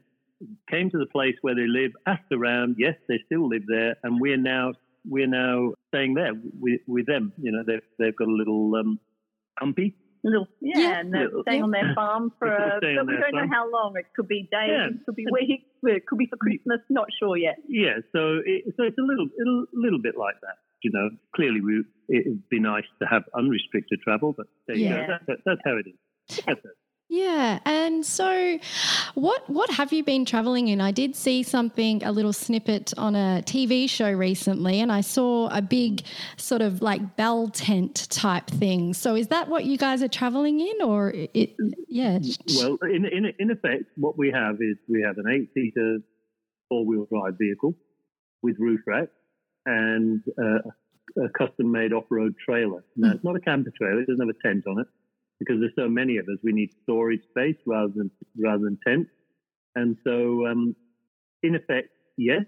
Came 0.68 0.90
to 0.90 0.98
the 0.98 1.06
place 1.06 1.36
where 1.42 1.54
they 1.54 1.68
live, 1.68 1.92
asked 2.06 2.32
around. 2.32 2.76
Yes, 2.78 2.94
they 3.08 3.20
still 3.26 3.48
live 3.48 3.62
there, 3.68 3.96
and 4.02 4.20
we're 4.20 4.36
now 4.36 4.72
we're 5.04 5.28
now 5.28 5.72
staying 5.88 6.14
there 6.14 6.32
with, 6.60 6.80
with 6.86 7.06
them. 7.06 7.32
You 7.40 7.52
know, 7.52 7.62
they've 7.66 7.82
they've 7.98 8.16
got 8.16 8.28
a 8.28 8.32
little 8.32 8.74
um, 8.74 8.98
humpy 9.58 9.94
little 10.28 10.48
yeah, 10.60 10.78
yeah. 10.78 11.00
and 11.00 11.14
uh, 11.14 11.18
they're 11.18 11.42
staying 11.42 11.58
yeah. 11.58 11.64
on 11.64 11.70
their 11.70 11.92
farm 11.94 12.32
for 12.38 12.48
a, 12.48 12.78
but 12.80 12.82
we 12.82 12.94
don't 12.94 13.06
farm. 13.06 13.34
know 13.34 13.48
how 13.50 13.70
long. 13.70 13.94
It 13.96 14.06
could 14.14 14.28
be 14.28 14.42
days, 14.50 14.70
yeah. 14.70 14.86
it 14.86 15.04
could 15.04 15.16
be 15.16 15.26
weeks, 15.30 15.64
it 15.82 16.06
could 16.06 16.18
be 16.18 16.26
for 16.26 16.36
mm. 16.36 16.46
Christmas. 16.46 16.80
Not 16.88 17.08
sure 17.18 17.36
yet. 17.36 17.56
Yeah, 17.68 17.98
so 18.12 18.40
it, 18.44 18.74
so 18.76 18.84
it's 18.84 18.98
a 18.98 19.02
little 19.02 19.26
a 19.26 19.66
little 19.74 20.00
bit 20.00 20.14
like 20.16 20.36
that. 20.42 20.56
You 20.82 20.90
know, 20.92 21.10
clearly 21.34 21.60
we, 21.60 21.84
it'd 22.08 22.48
be 22.48 22.58
nice 22.58 22.86
to 23.00 23.06
have 23.06 23.22
unrestricted 23.36 24.00
travel, 24.02 24.34
but 24.36 24.46
there 24.66 24.76
you 24.76 24.88
go. 24.88 25.06
That, 25.08 25.20
that, 25.28 25.36
that's 25.46 25.60
how 25.64 25.76
it 25.76 25.86
is. 25.86 26.36
That's 26.44 26.58
it. 26.64 26.76
Yeah, 27.12 27.58
and 27.66 28.06
so 28.06 28.58
what 29.12 29.42
what 29.50 29.68
have 29.68 29.92
you 29.92 30.02
been 30.02 30.24
traveling 30.24 30.68
in? 30.68 30.80
I 30.80 30.92
did 30.92 31.14
see 31.14 31.42
something 31.42 32.02
a 32.02 32.10
little 32.10 32.32
snippet 32.32 32.94
on 32.96 33.14
a 33.14 33.42
TV 33.44 33.86
show 33.86 34.10
recently 34.10 34.80
and 34.80 34.90
I 34.90 35.02
saw 35.02 35.50
a 35.50 35.60
big 35.60 36.04
sort 36.38 36.62
of 36.62 36.80
like 36.80 37.16
bell 37.16 37.48
tent 37.48 38.08
type 38.08 38.46
thing. 38.46 38.94
So 38.94 39.14
is 39.14 39.28
that 39.28 39.48
what 39.50 39.66
you 39.66 39.76
guys 39.76 40.02
are 40.02 40.08
traveling 40.08 40.60
in 40.60 40.80
or 40.80 41.12
it 41.14 41.54
yeah. 41.86 42.18
Well, 42.56 42.78
in 42.84 43.04
in 43.04 43.30
in 43.38 43.50
effect 43.50 43.84
what 43.96 44.16
we 44.16 44.30
have 44.30 44.54
is 44.62 44.78
we 44.88 45.02
have 45.02 45.18
an 45.18 45.26
8-seater 45.26 45.98
four-wheel 46.70 47.08
drive 47.12 47.34
vehicle 47.38 47.74
with 48.42 48.56
roof 48.58 48.80
rack 48.86 49.08
and 49.66 50.22
uh, 50.42 51.22
a 51.22 51.28
custom 51.36 51.70
made 51.70 51.92
off-road 51.92 52.36
trailer. 52.42 52.82
Now, 52.96 53.10
mm. 53.10 53.14
it's 53.16 53.24
not 53.24 53.36
a 53.36 53.40
camper 53.40 53.70
trailer, 53.76 54.00
it 54.00 54.06
doesn't 54.06 54.26
have 54.26 54.34
a 54.34 54.48
tent 54.48 54.66
on 54.66 54.80
it 54.80 54.86
because 55.44 55.60
there's 55.60 55.74
so 55.76 55.88
many 55.88 56.18
of 56.18 56.26
us. 56.26 56.38
We 56.42 56.52
need 56.52 56.70
storage 56.84 57.22
space 57.30 57.56
rather 57.66 57.92
than 57.94 58.10
rather 58.38 58.64
than 58.64 58.78
tents. 58.86 59.10
And 59.74 59.96
so, 60.04 60.46
um, 60.46 60.76
in 61.42 61.54
effect, 61.54 61.88
yes, 62.16 62.42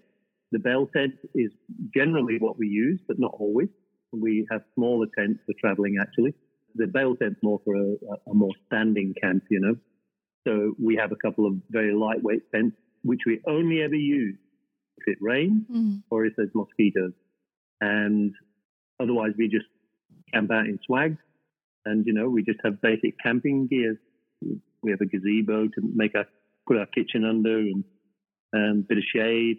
the 0.53 0.59
bell 0.59 0.89
tent 0.95 1.15
is 1.35 1.51
generally 1.95 2.37
what 2.39 2.59
we 2.59 2.69
use, 2.69 3.01
but 3.09 3.19
not 3.19 3.35
always. 3.39 3.69
We 4.13 4.47
have 4.51 4.63
smaller 4.75 5.07
tents 5.19 5.41
for 5.47 5.55
traveling. 5.61 5.97
Actually, 6.01 6.35
the 6.75 6.87
bell 6.87 7.17
tent's 7.17 7.41
more 7.43 7.61
for 7.65 7.75
a, 7.75 8.31
a 8.31 8.35
more 8.35 8.53
standing 8.67 9.15
camp, 9.21 9.45
you 9.51 9.61
know. 9.61 9.75
So 10.47 10.75
we 10.81 10.97
have 10.97 11.11
a 11.11 11.17
couple 11.17 11.47
of 11.47 11.55
very 11.71 11.95
lightweight 11.95 12.43
tents, 12.55 12.77
which 13.03 13.23
we 13.27 13.41
only 13.49 13.83
ever 13.83 13.95
use 13.95 14.37
if 14.99 15.09
it 15.09 15.19
rains 15.21 15.65
mm. 15.71 16.03
or 16.11 16.27
if 16.27 16.35
there's 16.37 16.51
mosquitoes. 16.55 17.13
And 17.81 18.33
otherwise, 19.01 19.33
we 19.37 19.49
just 19.49 19.67
camp 20.33 20.53
out 20.53 20.67
in 20.67 20.79
swag 20.87 21.17
and, 21.85 22.07
you 22.07 22.13
know, 22.13 22.29
we 22.29 22.43
just 22.43 22.61
have 22.65 22.81
basic 22.81 23.15
camping 23.23 23.67
gear. 23.67 24.01
We 24.83 24.91
have 24.91 25.01
a 25.01 25.07
gazebo 25.07 25.69
to 25.69 25.81
make 25.95 26.15
our, 26.15 26.27
put 26.67 26.79
our 26.79 26.87
kitchen 26.87 27.25
under 27.25 27.59
and 27.59 27.85
a 28.55 28.59
um, 28.59 28.87
bit 28.89 28.99
of 28.99 29.05
shade, 29.05 29.59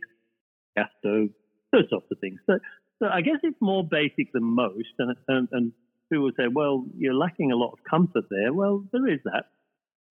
gas 0.75 0.89
stove, 0.99 1.29
those 1.71 1.89
sorts 1.89 2.07
of 2.11 2.19
things. 2.19 2.39
So, 2.45 2.59
so 3.01 3.09
I 3.09 3.21
guess 3.21 3.39
it's 3.43 3.57
more 3.61 3.83
basic 3.83 4.31
than 4.33 4.43
most. 4.43 4.93
And, 4.99 5.15
and, 5.27 5.47
and 5.51 5.71
people 6.11 6.31
say, 6.37 6.45
well, 6.51 6.85
you're 6.97 7.13
lacking 7.13 7.51
a 7.51 7.55
lot 7.55 7.73
of 7.73 7.79
comfort 7.89 8.25
there. 8.29 8.53
Well, 8.53 8.85
there 8.91 9.07
is 9.07 9.19
that. 9.25 9.45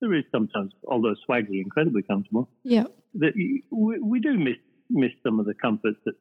There 0.00 0.12
is 0.12 0.24
sometimes, 0.32 0.72
although 0.86 1.14
swags 1.24 1.48
are 1.48 1.54
incredibly 1.54 2.02
comfortable. 2.02 2.50
Yeah. 2.62 2.84
That 3.14 3.32
we, 3.70 3.98
we 4.00 4.20
do 4.20 4.36
miss 4.38 4.56
miss 4.90 5.12
some 5.22 5.40
of 5.40 5.46
the 5.46 5.54
comforts 5.54 5.98
that 6.04 6.14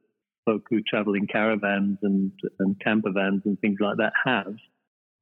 folk 0.45 0.63
who 0.69 0.81
travel 0.81 1.15
in 1.15 1.27
caravans 1.27 1.97
and, 2.01 2.31
and 2.59 2.79
camper 2.79 3.11
vans 3.11 3.41
and 3.45 3.59
things 3.59 3.77
like 3.79 3.97
that 3.97 4.13
have. 4.23 4.55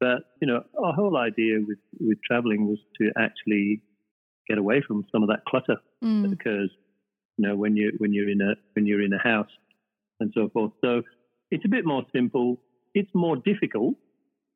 But 0.01 0.23
you 0.41 0.47
know, 0.47 0.63
our 0.83 0.93
whole 0.93 1.15
idea 1.15 1.59
with 1.65 1.77
with 1.99 2.17
traveling 2.27 2.67
was 2.67 2.79
to 2.99 3.11
actually 3.17 3.83
get 4.49 4.57
away 4.57 4.81
from 4.85 5.05
some 5.11 5.21
of 5.21 5.29
that 5.29 5.45
clutter 5.47 5.77
mm. 6.03 6.23
that 6.23 6.33
occurs. 6.33 6.71
You 7.37 7.47
know, 7.47 7.55
when 7.55 7.77
you 7.77 7.93
when 7.99 8.11
you're 8.11 8.29
in 8.29 8.41
a 8.41 8.55
when 8.73 8.87
you're 8.87 9.01
in 9.01 9.13
a 9.13 9.19
house 9.19 9.51
and 10.19 10.31
so 10.33 10.49
forth. 10.49 10.71
So 10.81 11.03
it's 11.51 11.65
a 11.65 11.69
bit 11.69 11.85
more 11.85 12.03
simple. 12.13 12.57
It's 12.95 13.09
more 13.13 13.35
difficult. 13.35 13.95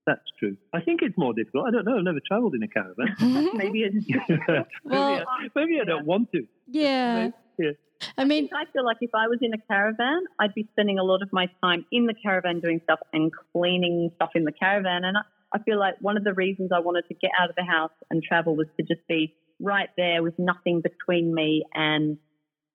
That's 0.07 0.21
true. 0.39 0.57
I 0.73 0.81
think 0.81 1.01
it's 1.01 1.17
more 1.17 1.33
difficult. 1.33 1.65
I 1.67 1.71
don't 1.71 1.85
know. 1.85 1.97
I've 1.97 2.03
never 2.03 2.19
travelled 2.27 2.55
in 2.55 2.63
a 2.63 2.67
caravan. 2.67 3.15
maybe 3.57 3.83
it's 3.83 3.95
well, 4.83 5.23
maybe, 5.39 5.51
maybe, 5.55 5.81
I 5.81 5.85
don't 5.85 6.05
want 6.05 6.31
to. 6.33 6.45
Yeah. 6.67 7.29
yeah. 7.57 7.71
I 8.17 8.25
mean, 8.25 8.49
I 8.53 8.65
feel 8.71 8.85
like 8.85 8.97
if 9.01 9.09
I 9.15 9.27
was 9.27 9.39
in 9.41 9.53
a 9.53 9.57
caravan, 9.57 10.23
I'd 10.39 10.53
be 10.53 10.67
spending 10.73 10.99
a 10.99 11.03
lot 11.03 11.23
of 11.23 11.29
my 11.31 11.49
time 11.63 11.85
in 11.91 12.05
the 12.05 12.13
caravan 12.13 12.59
doing 12.59 12.81
stuff 12.83 12.99
and 13.13 13.31
cleaning 13.51 14.11
stuff 14.15 14.31
in 14.35 14.43
the 14.43 14.51
caravan. 14.51 15.05
And 15.05 15.17
I, 15.17 15.21
I 15.55 15.59
feel 15.63 15.79
like 15.79 15.95
one 16.01 16.17
of 16.17 16.25
the 16.25 16.33
reasons 16.33 16.71
I 16.75 16.79
wanted 16.79 17.05
to 17.07 17.13
get 17.13 17.31
out 17.39 17.49
of 17.49 17.55
the 17.55 17.63
house 17.63 17.91
and 18.09 18.21
travel 18.21 18.57
was 18.57 18.67
to 18.77 18.85
just 18.85 19.07
be 19.07 19.33
right 19.61 19.87
there 19.95 20.21
with 20.21 20.33
nothing 20.37 20.81
between 20.81 21.33
me 21.33 21.63
and 21.73 22.17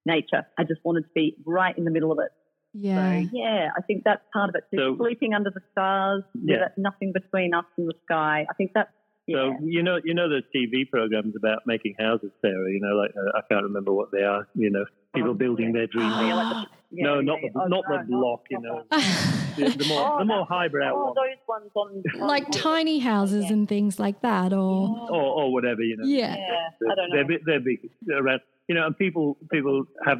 nature. 0.06 0.46
I 0.58 0.64
just 0.64 0.80
wanted 0.82 1.02
to 1.02 1.10
be 1.14 1.36
right 1.44 1.76
in 1.76 1.84
the 1.84 1.90
middle 1.90 2.10
of 2.10 2.18
it. 2.18 2.30
Yeah. 2.72 3.22
So, 3.22 3.28
yeah, 3.32 3.68
I 3.76 3.82
think 3.82 4.04
that's 4.04 4.22
part 4.32 4.48
of 4.48 4.54
it. 4.54 4.64
So, 4.74 4.96
sleeping 4.96 5.34
under 5.34 5.50
the 5.50 5.60
stars, 5.72 6.22
yeah. 6.42 6.68
nothing 6.78 7.12
between 7.12 7.52
us 7.52 7.66
and 7.76 7.86
the 7.86 7.94
sky. 8.06 8.46
I 8.48 8.54
think 8.54 8.70
that's 8.74 8.90
so 9.28 9.54
you 9.62 9.82
know, 9.82 10.00
you 10.02 10.14
know, 10.14 10.28
those 10.28 10.42
TV 10.54 10.88
programs 10.90 11.34
about 11.36 11.60
making 11.66 11.94
houses, 11.98 12.32
Sarah. 12.40 12.72
You 12.72 12.80
know, 12.80 12.96
like 12.96 13.10
uh, 13.16 13.38
I 13.38 13.42
can't 13.48 13.64
remember 13.64 13.92
what 13.92 14.10
they 14.10 14.22
are. 14.22 14.48
You 14.54 14.70
know, 14.70 14.84
people 15.14 15.34
building 15.34 15.72
their 15.72 15.86
dream 15.86 16.08
house. 16.08 16.54
Like 16.54 16.66
the, 16.66 16.68
no, 17.02 17.20
not 17.20 17.38
the, 17.42 17.68
not 17.68 17.84
the 17.88 18.04
block. 18.08 18.42
You 18.50 18.60
know, 18.60 18.84
the, 18.90 19.76
the, 19.76 19.84
more 19.88 20.12
oh, 20.14 20.18
the 20.18 20.24
more 20.24 20.46
highbrow 20.46 20.92
oh, 20.94 21.14
those 21.14 21.38
ones 21.48 21.70
on, 21.74 22.02
on 22.22 22.28
like 22.28 22.50
tiny 22.50 22.98
houses 22.98 23.44
yeah. 23.44 23.52
and 23.52 23.68
things 23.68 23.98
like 23.98 24.22
that, 24.22 24.52
or 24.52 25.08
or, 25.10 25.22
or 25.22 25.52
whatever. 25.52 25.82
You 25.82 25.96
know, 25.96 26.04
yeah, 26.06 26.36
yeah 26.36 26.68
they're, 26.80 26.92
I 26.92 26.94
don't 26.94 27.10
know. 27.10 27.16
They're 27.16 27.26
big, 27.26 27.44
they're 27.44 27.60
big. 27.60 27.90
They're 28.02 28.22
around. 28.22 28.40
You 28.68 28.74
know, 28.76 28.86
and 28.86 28.96
people 28.96 29.36
people 29.50 29.84
have 30.04 30.18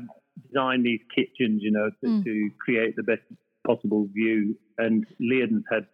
designed 0.49 0.85
these 0.85 1.01
kitchens. 1.15 1.63
You 1.63 1.73
know, 1.73 1.91
to, 2.03 2.07
mm. 2.07 2.25
to 2.25 2.51
create 2.65 2.97
the 2.97 3.03
best 3.03 3.23
possible 3.67 4.09
view. 4.13 4.57
And 4.79 5.07
Leon's 5.21 5.65
had 5.71 5.87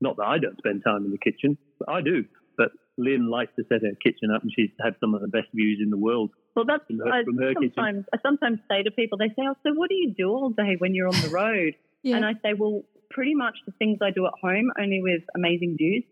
not 0.00 0.16
that 0.16 0.24
I 0.24 0.38
don't 0.38 0.56
spend 0.58 0.82
time 0.84 1.04
in 1.04 1.10
the 1.10 1.18
kitchen, 1.18 1.58
but 1.78 1.90
I 1.90 2.00
do. 2.00 2.24
But 2.60 2.72
Lynn 2.98 3.30
likes 3.30 3.52
to 3.56 3.64
set 3.70 3.80
her 3.80 3.96
kitchen 4.04 4.28
up, 4.30 4.42
and 4.42 4.52
she's 4.54 4.68
had 4.84 4.92
some 5.00 5.14
of 5.14 5.22
the 5.22 5.28
best 5.28 5.48
views 5.54 5.80
in 5.82 5.88
the 5.88 5.96
world. 5.96 6.28
Well, 6.54 6.66
that's 6.66 6.84
from 6.86 6.98
her, 6.98 7.24
from 7.24 7.38
her 7.38 7.54
sometimes. 7.54 8.04
Kitchen. 8.04 8.06
I 8.12 8.18
sometimes 8.20 8.58
say 8.70 8.82
to 8.82 8.90
people, 8.90 9.16
they 9.16 9.28
say, 9.28 9.48
"Oh, 9.48 9.54
so 9.62 9.72
what 9.72 9.88
do 9.88 9.94
you 9.94 10.12
do 10.12 10.28
all 10.28 10.50
day 10.50 10.76
when 10.76 10.94
you're 10.94 11.08
on 11.08 11.18
the 11.22 11.30
road?" 11.30 11.72
yeah. 12.02 12.16
And 12.16 12.26
I 12.26 12.34
say, 12.42 12.52
"Well, 12.52 12.82
pretty 13.08 13.34
much 13.34 13.56
the 13.64 13.72
things 13.78 14.00
I 14.02 14.10
do 14.10 14.26
at 14.26 14.34
home, 14.42 14.70
only 14.78 15.00
with 15.00 15.22
amazing 15.34 15.76
views." 15.78 16.04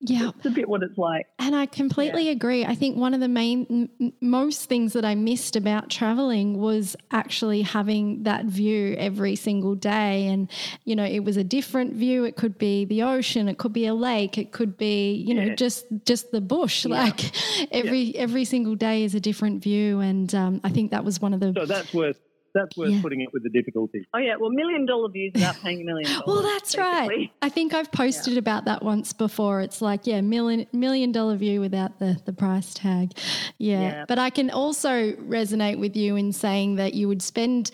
Yeah. 0.00 0.30
It's 0.36 0.46
a 0.46 0.50
bit 0.50 0.68
what 0.68 0.82
it's 0.82 0.96
like. 0.96 1.26
And 1.40 1.56
I 1.56 1.66
completely 1.66 2.26
yeah. 2.26 2.32
agree. 2.32 2.64
I 2.64 2.76
think 2.76 2.96
one 2.96 3.14
of 3.14 3.20
the 3.20 3.28
main, 3.28 3.88
m- 4.00 4.12
most 4.20 4.68
things 4.68 4.92
that 4.92 5.04
I 5.04 5.16
missed 5.16 5.56
about 5.56 5.90
traveling 5.90 6.58
was 6.58 6.94
actually 7.10 7.62
having 7.62 8.22
that 8.22 8.44
view 8.44 8.94
every 8.96 9.34
single 9.34 9.74
day. 9.74 10.28
And, 10.28 10.48
you 10.84 10.94
know, 10.94 11.04
it 11.04 11.20
was 11.20 11.36
a 11.36 11.42
different 11.42 11.94
view. 11.94 12.22
It 12.24 12.36
could 12.36 12.58
be 12.58 12.84
the 12.84 13.02
ocean, 13.02 13.48
it 13.48 13.58
could 13.58 13.72
be 13.72 13.86
a 13.86 13.94
lake, 13.94 14.38
it 14.38 14.52
could 14.52 14.76
be, 14.76 15.14
you 15.14 15.34
know, 15.34 15.54
just 15.56 15.84
just 16.04 16.30
the 16.30 16.40
bush. 16.40 16.86
Yeah. 16.86 17.02
Like 17.02 17.72
every 17.72 18.02
yeah. 18.02 18.20
every 18.20 18.44
single 18.44 18.76
day 18.76 19.02
is 19.02 19.16
a 19.16 19.20
different 19.20 19.62
view. 19.62 19.98
And 20.00 20.32
um, 20.34 20.60
I 20.62 20.70
think 20.70 20.92
that 20.92 21.04
was 21.04 21.20
one 21.20 21.34
of 21.34 21.40
the. 21.40 21.52
So 21.56 21.66
that's 21.66 21.92
worth 21.92 22.20
that's 22.54 22.76
worth 22.76 22.90
yeah. 22.90 23.02
putting 23.02 23.20
it 23.20 23.32
with 23.32 23.42
the 23.42 23.50
difficulty. 23.50 24.06
Oh 24.14 24.18
yeah, 24.18 24.36
well, 24.38 24.50
million 24.50 24.86
dollar 24.86 25.08
views 25.08 25.32
without 25.34 25.56
paying 25.60 25.80
a 25.80 25.84
million 25.84 26.10
dollars. 26.10 26.24
well, 26.26 26.42
that's 26.42 26.74
basically. 26.74 27.16
right. 27.16 27.30
I 27.42 27.48
think 27.48 27.74
I've 27.74 27.90
posted 27.92 28.34
yeah. 28.34 28.40
about 28.40 28.64
that 28.66 28.82
once 28.82 29.12
before. 29.12 29.60
It's 29.60 29.80
like 29.80 30.06
yeah, 30.06 30.20
million 30.20 30.66
million 30.72 31.12
dollar 31.12 31.36
view 31.36 31.60
without 31.60 31.98
the 31.98 32.20
the 32.24 32.32
price 32.32 32.74
tag. 32.74 33.12
Yeah. 33.58 33.80
yeah, 33.80 34.04
but 34.06 34.18
I 34.18 34.30
can 34.30 34.50
also 34.50 35.12
resonate 35.12 35.78
with 35.78 35.96
you 35.96 36.16
in 36.16 36.32
saying 36.32 36.76
that 36.76 36.94
you 36.94 37.08
would 37.08 37.22
spend 37.22 37.70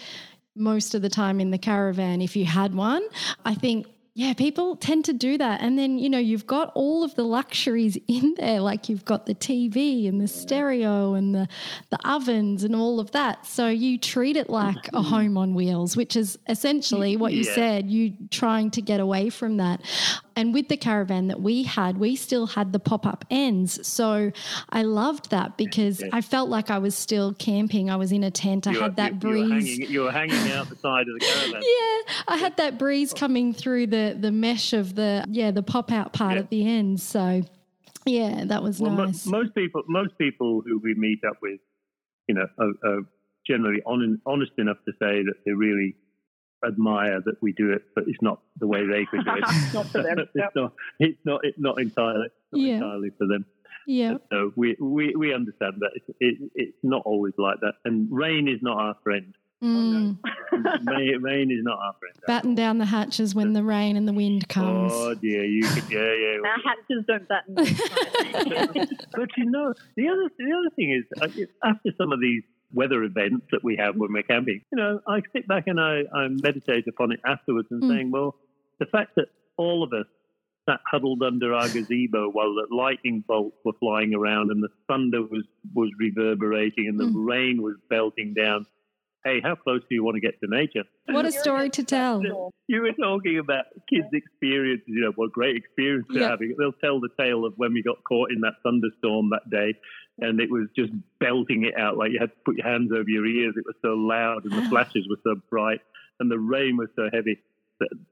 most 0.57 0.95
of 0.95 1.03
the 1.03 1.09
time 1.09 1.41
in 1.41 1.51
the 1.51 1.59
caravan 1.59 2.21
if 2.21 2.37
you 2.37 2.45
had 2.45 2.75
one. 2.75 3.03
I 3.45 3.55
think 3.55 3.87
yeah, 4.17 4.33
people 4.33 4.77
tend 4.77 5.05
to 5.07 5.13
do 5.13 5.37
that. 5.39 5.61
And 5.61 5.77
then, 5.77 5.99
you 5.99 6.09
know, 6.09 6.19
you've 6.19 6.47
got 6.47 6.71
all 6.77 7.03
of 7.03 7.17
the 7.17 7.25
luxuries 7.25 7.99
in 8.09 8.35
there, 8.37 8.61
like 8.61 8.89
you've 8.89 9.05
got 9.05 9.27
the 9.27 9.35
TV 9.35 10.09
and 10.09 10.21
the 10.21 10.29
stereo 10.29 11.15
and 11.15 11.35
the, 11.35 11.49
the 11.91 11.99
ovens 12.09 12.63
and 12.63 12.77
all 12.77 13.01
of 13.01 13.11
that. 13.11 13.45
So 13.45 13.69
you 13.69 13.99
treat 13.99 14.37
it 14.37 14.49
like 14.49 14.89
a 14.93 15.03
home 15.03 15.37
on 15.37 15.55
wheels, 15.55 15.97
which 15.97 16.15
is 16.15 16.39
essentially 16.49 17.17
what 17.17 17.33
you 17.33 17.43
yeah. 17.43 17.55
said, 17.55 17.91
you 17.91 18.15
trying 18.31 18.71
to 18.73 18.83
get 18.83 19.01
away 19.01 19.31
from 19.31 19.57
that. 19.57 19.81
And 20.37 20.53
with 20.53 20.69
the 20.69 20.77
caravan 20.77 21.29
that 21.29 21.41
we 21.41 21.63
had, 21.63 21.99
we 21.99 22.17
still 22.17 22.47
had 22.47 22.73
the 22.73 22.79
pop 22.79 23.07
up 23.07 23.25
ends. 23.31 23.87
So 23.87 24.33
I 24.71 24.83
loved 24.83 25.31
that 25.31 25.57
because 25.57 26.03
I 26.13 26.21
felt 26.21 26.49
like 26.49 26.71
I 26.71 26.79
was 26.79 26.95
still 26.95 27.35
camping. 27.35 27.91
I 27.91 27.97
was 27.97 28.13
in 28.13 28.25
a 28.25 28.31
tent. 28.31 28.67
I 28.67 28.73
you 28.73 28.81
had 28.81 28.97
that 28.97 29.13
you, 29.15 29.19
breeze. 29.19 29.41
You 29.41 29.49
were, 29.49 29.55
hanging, 29.55 29.91
you 29.91 30.01
were 30.03 30.13
hanging 30.13 30.53
out 30.53 30.69
the 30.69 30.77
side 30.77 31.07
of 31.09 31.19
the 31.19 31.25
caravan. 31.25 31.63
yeah, 31.63 32.13
I 32.29 32.37
had 32.37 32.57
that 32.57 32.79
breeze 32.79 33.13
coming 33.13 33.55
through 33.55 33.89
the 33.89 34.17
the 34.19 34.33
mesh 34.33 34.73
of 34.73 34.95
the 34.95 35.25
yeah 35.29 35.51
the 35.51 35.63
pop 35.63 35.93
out 35.93 36.13
part 36.13 36.35
yeah. 36.35 36.41
at 36.41 36.51
the 36.51 36.67
end. 36.67 37.01
So 37.01 37.43
Yeah, 38.07 38.45
that 38.47 38.63
was 38.63 38.81
well, 38.81 38.91
mo- 38.91 39.05
nice. 39.07 39.27
most 39.27 39.55
people, 39.55 39.83
most 39.89 40.17
people 40.19 40.63
who 40.65 40.79
we 40.83 40.95
meet 40.95 41.21
up 41.27 41.37
with, 41.41 41.61
you 42.29 42.35
know, 42.35 42.47
are, 42.59 42.91
are 42.91 43.01
generally 43.47 43.81
on, 43.87 44.21
honest 44.27 44.53
enough 44.59 44.77
to 44.85 44.93
say 44.93 45.23
that 45.23 45.35
they 45.45 45.53
really 45.53 45.97
admire 46.67 47.21
that 47.25 47.41
we 47.43 47.53
do 47.53 47.71
it, 47.73 47.83
but 47.95 48.05
it's 48.07 48.21
not 48.23 48.41
the 48.59 48.67
way 48.67 48.87
they 48.87 49.05
could 49.07 49.25
do 49.25 49.33
it. 49.37 49.45
Not 49.75 49.87
for 49.89 50.03
them. 50.03 50.19
it's 50.19 50.31
Yep. 50.35 50.53
not. 50.57 50.73
It's 50.99 51.19
not. 51.25 51.41
It's 51.45 51.59
not 51.59 51.81
entirely. 51.81 52.29
Not 52.53 52.61
Yeah. 52.61 52.75
entirely 52.75 53.11
for 53.19 53.27
them. 53.27 53.45
yeah. 53.87 54.15
So 54.31 54.53
we, 54.57 54.77
we, 54.81 55.15
we 55.17 55.35
understand 55.35 55.75
that 55.81 55.91
it's, 55.95 56.09
it, 56.21 56.51
it's 56.55 56.79
not 56.83 57.03
always 57.05 57.35
like 57.39 57.61
that. 57.61 57.75
And 57.85 58.09
rain 58.11 58.49
is 58.49 58.61
not 58.63 58.79
our 58.79 58.97
friend. 59.03 59.35
Mm. 59.63 60.19
rain, 60.87 61.23
rain 61.23 61.51
is 61.51 61.63
not 61.63 61.79
our 61.79 61.95
friend. 61.99 62.15
Batten 62.27 62.55
down 62.55 62.77
the 62.79 62.85
hatches 62.85 63.35
when 63.35 63.53
the 63.55 63.63
rain 63.63 63.97
and 63.97 64.07
the 64.07 64.13
wind 64.13 64.47
comes. 64.49 64.93
Oh 64.95 65.15
dear, 65.15 65.45
you 65.45 65.63
could, 65.63 65.91
yeah, 65.91 66.13
yeah. 66.13 66.37
Our 66.45 66.59
hatches 66.65 67.05
don't 67.07 67.27
batten. 67.29 67.55
Down 67.55 68.89
but 69.13 69.29
you 69.39 69.47
know, 69.51 69.73
the 69.97 70.09
other 70.09 70.29
the 70.39 70.53
other 70.53 70.71
thing 70.77 70.91
is, 70.93 71.05
uh, 71.23 71.69
after 71.69 71.91
some 71.97 72.13
of 72.13 72.21
these 72.21 72.43
weather 72.75 73.03
events 73.05 73.47
that 73.53 73.63
we 73.63 73.77
have 73.77 73.95
when 73.97 74.13
we're 74.13 74.23
camping, 74.23 74.61
you 74.73 74.77
know, 74.77 75.01
I 75.07 75.21
sit 75.33 75.47
back 75.49 75.65
and 75.67 75.81
I, 75.81 76.03
I 76.15 76.29
meditate 76.29 76.87
upon 76.89 77.13
it 77.13 77.21
afterwards 77.25 77.69
and 77.71 77.83
Mm. 77.83 77.89
saying, 77.89 78.11
well, 78.11 78.35
the 78.81 78.87
fact 78.87 79.15
that 79.17 79.29
all 79.57 79.83
of 79.83 79.93
us 79.93 80.07
sat 80.69 80.81
huddled 80.91 81.23
under 81.23 81.53
our 81.55 81.69
gazebo 81.69 82.31
while 82.31 82.55
the 82.55 82.67
lightning 82.75 83.23
bolts 83.29 83.57
were 83.65 83.75
flying 83.79 84.15
around 84.15 84.51
and 84.51 84.63
the 84.63 84.71
thunder 84.89 85.23
was 85.23 85.45
was 85.75 85.91
reverberating 85.99 86.89
and 86.89 86.99
the 86.99 87.05
Mm. 87.05 87.27
rain 87.27 87.63
was 87.63 87.77
belting 87.91 88.35
down. 88.35 88.67
Hey, 89.25 89.41
how 89.43 89.55
close 89.55 89.81
do 89.89 89.95
you 89.95 90.05
want 90.05 90.17
to 90.17 90.21
get 90.21 90.39
to 90.41 90.47
nature? 90.47 90.85
What 91.07 91.25
a 91.25 91.33
story 91.45 91.71
to 91.71 91.83
tell. 91.83 92.23
You 92.69 92.83
were 92.83 92.93
talking 92.93 93.39
about 93.39 93.65
kids' 93.89 94.09
experiences, 94.13 94.85
you 94.87 95.01
know, 95.01 95.13
what 95.17 95.33
great 95.33 95.57
experience 95.57 96.07
they're 96.11 96.23
Yeah. 96.23 96.29
having. 96.31 96.55
They'll 96.59 96.73
tell 96.73 97.01
the 97.01 97.09
tale 97.19 97.45
of 97.47 97.55
when 97.57 97.73
we 97.73 97.83
got 97.83 98.05
caught 98.05 98.31
in 98.31 98.41
that 98.43 98.55
thunderstorm 98.63 99.31
that 99.31 99.49
day 99.51 99.75
and 100.19 100.41
it 100.41 100.51
was 100.51 100.69
just 100.77 100.93
belting 101.19 101.65
it 101.65 101.75
out 101.79 101.97
like 101.97 102.13
you 102.13 102.19
had 102.21 102.31
to 102.31 102.37
put 102.45 102.57
your 102.57 102.67
hands 102.67 102.93
over 102.93 103.09
your 103.09 103.27
ears. 103.27 103.55
It 103.57 103.65
was 103.67 103.77
so 103.83 103.95
loud 103.95 104.45
and 104.45 104.53
the 104.53 104.69
flashes 104.71 105.09
were 105.09 105.19
so 105.25 105.41
bright 105.51 105.81
and 106.21 106.31
the 106.31 106.39
rain 106.39 106.77
was 106.77 106.89
so 106.95 107.09
heavy. 107.13 107.39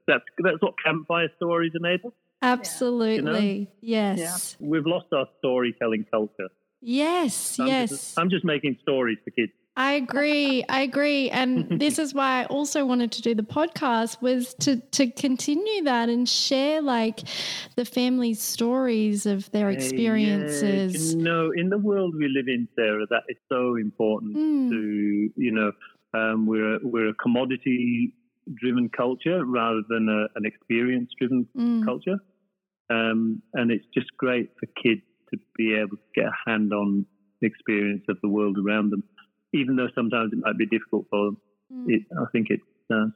That's, 0.09 0.25
that's 0.39 0.61
what 0.61 0.75
campfire 0.85 1.29
stories 1.37 1.73
enable. 1.75 2.15
Absolutely. 2.41 3.71
Yes. 3.81 4.57
We've 4.59 4.87
lost 4.87 5.07
our 5.13 5.27
storytelling 5.39 6.07
culture. 6.11 6.49
Yes. 6.81 7.61
I'm 7.61 7.67
yes. 7.69 7.91
Just, 7.91 8.19
I'm 8.19 8.31
just 8.31 8.45
making 8.45 8.79
stories 8.83 9.19
for 9.25 9.31
kids. 9.31 9.53
I 9.77 9.93
agree. 9.95 10.65
I 10.69 10.83
agree. 10.83 11.31
And 11.31 11.67
this 11.81 11.99
is 11.99 12.13
why 12.13 12.43
I 12.43 12.45
also 12.47 12.85
wanted 12.85 13.13
to 13.13 13.23
do 13.23 13.35
the 13.35 13.43
podcast 13.43 14.21
was 14.21 14.55
to 14.61 14.77
to 14.93 15.11
continue 15.11 15.85
that 15.85 16.09
and 16.09 16.29
share 16.29 16.83
like 16.83 17.21
the 17.77 17.85
family's 17.85 18.43
stories 18.43 19.25
of 19.27 19.51
their 19.53 19.71
Hey, 19.71 19.77
experiences. 19.77 20.95
Yeah, 20.95 21.19
you 21.19 21.23
know, 21.25 21.51
in 21.57 21.71
the 21.71 21.79
world 21.79 22.15
we 22.17 22.29
live 22.29 22.49
in, 22.49 22.69
Sarah, 22.77 23.07
that 23.11 23.23
is 23.29 23.37
so 23.51 23.77
important 23.77 24.37
Mm. 24.37 24.71
to 24.71 25.31
you 25.37 25.53
know. 25.53 25.73
Um, 26.15 26.45
we're 26.47 26.75
a, 26.77 26.79
we're 26.83 27.09
a 27.09 27.15
commodity 27.15 28.13
driven 28.61 28.91
culture 28.91 29.43
rather 29.47 29.81
than 29.89 30.11
a, 30.11 30.27
an 30.39 30.45
experience 30.45 31.11
driven 31.19 31.49
Mm. 31.57 31.83
culture, 31.87 32.19
um, 32.91 33.41
and 33.55 33.71
it's 33.71 33.87
just 33.95 34.15
great 34.19 34.51
for 34.61 34.67
kids 34.83 35.01
to 35.31 35.39
be 35.57 35.73
able 35.75 35.97
to 35.97 36.03
get 36.15 36.27
a 36.27 36.51
hand 36.51 36.73
on 36.75 37.07
the 37.41 37.47
experience 37.47 38.05
of 38.11 38.19
the 38.23 38.29
world 38.29 38.59
around 38.59 38.91
them, 38.91 39.03
even 39.53 39.77
though 39.77 39.89
sometimes 39.95 40.33
it 40.33 40.39
might 40.45 40.59
be 40.59 40.67
difficult 40.67 41.07
for 41.11 41.27
them. 41.27 41.37
Mm. 41.73 41.85
It, 41.89 42.03
I 42.19 42.25
think 42.33 42.49
it's 42.51 42.63
uh, 42.93 43.07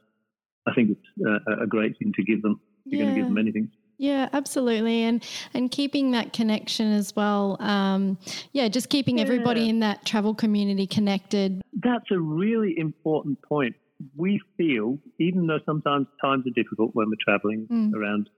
I 0.67 0.73
think 0.73 0.91
it's 0.91 1.07
uh, 1.27 1.63
a- 1.63 1.67
great 1.67 1.97
thing 1.97 2.11
to 2.15 2.23
give 2.23 2.41
them. 2.41 2.59
You're 2.85 3.01
going 3.03 3.13
to 3.13 3.19
give 3.19 3.25
Yeah. 3.25 3.29
them 3.29 3.37
anything. 3.37 3.69
Yeah, 3.99 4.29
absolutely, 4.31 5.01
and 5.03 5.23
and 5.55 5.71
keeping 5.71 6.11
that 6.11 6.31
connection 6.31 6.91
as 6.91 7.15
well. 7.15 7.57
Um, 7.59 8.19
yeah, 8.53 8.67
just 8.67 8.89
keeping 8.89 9.19
everybody 9.19 9.67
in 9.69 9.79
that 9.79 10.05
travel 10.05 10.35
community 10.35 10.85
connected. 10.85 11.61
That's 11.83 12.05
a 12.11 12.19
really 12.19 12.75
important 12.77 13.41
point. 13.41 13.75
We 14.15 14.39
feel, 14.55 14.99
even 15.19 15.47
though 15.47 15.59
sometimes 15.65 16.05
times 16.21 16.45
are 16.45 16.51
difficult 16.61 16.91
when 16.93 17.07
we're 17.09 17.15
traveling 17.27 17.67
Mm. 17.71 17.93
around, 17.95 18.29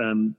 um, 0.00 0.36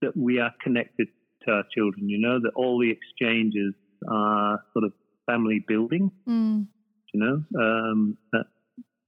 that 0.00 0.16
we 0.16 0.40
are 0.40 0.52
connected 0.64 1.06
to 1.46 1.52
our 1.52 1.64
children. 1.72 2.08
You 2.08 2.18
know 2.18 2.40
that 2.40 2.50
all 2.56 2.80
the 2.80 2.90
exchanges 2.90 3.72
are 4.08 4.60
sort 4.72 4.84
of 4.84 4.92
family 5.26 5.64
building. 5.66 6.10
Mm. 6.28 6.66
You 7.14 7.20
know, 7.20 7.60
um, 7.60 8.16
that 8.32 8.46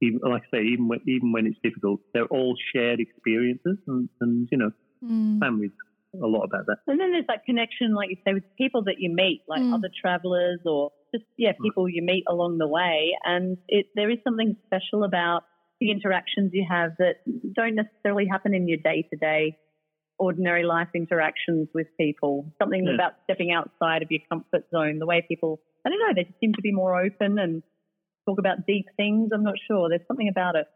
even 0.03 0.21
like 0.23 0.43
I 0.53 0.59
say, 0.59 0.63
even 0.65 0.89
when 0.89 1.01
even 1.07 1.33
when 1.33 1.47
it's 1.47 1.59
difficult, 1.63 2.01
they're 2.13 2.27
all 2.27 2.55
shared 2.75 3.01
experiences, 3.01 3.79
and, 3.87 4.09
and 4.21 4.49
you 4.51 4.59
know, 4.59 4.71
Mm. 5.03 5.39
families 5.39 5.71
a 6.15 6.27
lot 6.27 6.45
about 6.45 6.65
that. 6.67 6.79
And 6.87 6.99
then 6.99 7.13
there's 7.13 7.27
that 7.29 7.45
connection, 7.45 7.93
like 7.93 8.09
you 8.09 8.17
say, 8.27 8.33
with 8.33 8.45
people 8.57 8.85
that 8.85 8.97
you 8.99 9.13
meet, 9.13 9.43
like 9.49 9.61
Mm. 9.63 9.75
other 9.75 9.91
travelers 10.01 10.61
or 10.65 10.93
just 11.13 11.25
yeah, 11.37 11.53
people 11.61 11.89
you 11.89 12.03
meet 12.03 12.25
along 12.29 12.59
the 12.59 12.67
way. 12.69 13.13
And 13.25 13.59
it 13.69 13.87
there 13.95 14.09
is 14.11 14.19
something 14.25 14.57
special 14.67 15.05
about 15.05 15.43
the 15.81 15.91
interactions 15.91 16.53
you 16.55 16.65
have 16.69 16.93
that 16.99 17.17
don't 17.53 17.75
necessarily 17.75 18.27
happen 18.27 18.55
in 18.55 18.67
your 18.69 18.79
day 18.79 19.03
to 19.11 19.17
day 19.17 19.59
ordinary 20.19 20.63
life 20.65 20.89
interactions 20.95 21.69
with 21.75 21.89
people. 21.99 22.53
Something 22.59 22.87
Yeah. 22.87 22.95
about 22.95 23.15
stepping 23.25 23.51
outside 23.53 24.03
of 24.03 24.11
your 24.11 24.21
comfort 24.31 24.65
zone, 24.71 24.99
the 25.01 25.07
way 25.07 25.23
people 25.29 25.61
I 25.85 25.91
don't 25.91 25.99
know, 25.99 26.15
they 26.15 26.25
just 26.25 26.41
seem 26.41 26.53
to 26.55 26.63
be 26.63 26.73
more 26.73 26.99
open 26.99 27.39
and 27.39 27.63
talk 28.27 28.39
about 28.39 28.67
deep 28.67 28.87
things. 28.97 29.31
I'm 29.35 29.45
not 29.45 29.55
sure. 29.69 29.89
There's 29.89 30.07
something 30.09 30.29
about 30.29 30.57
it. 30.57 30.67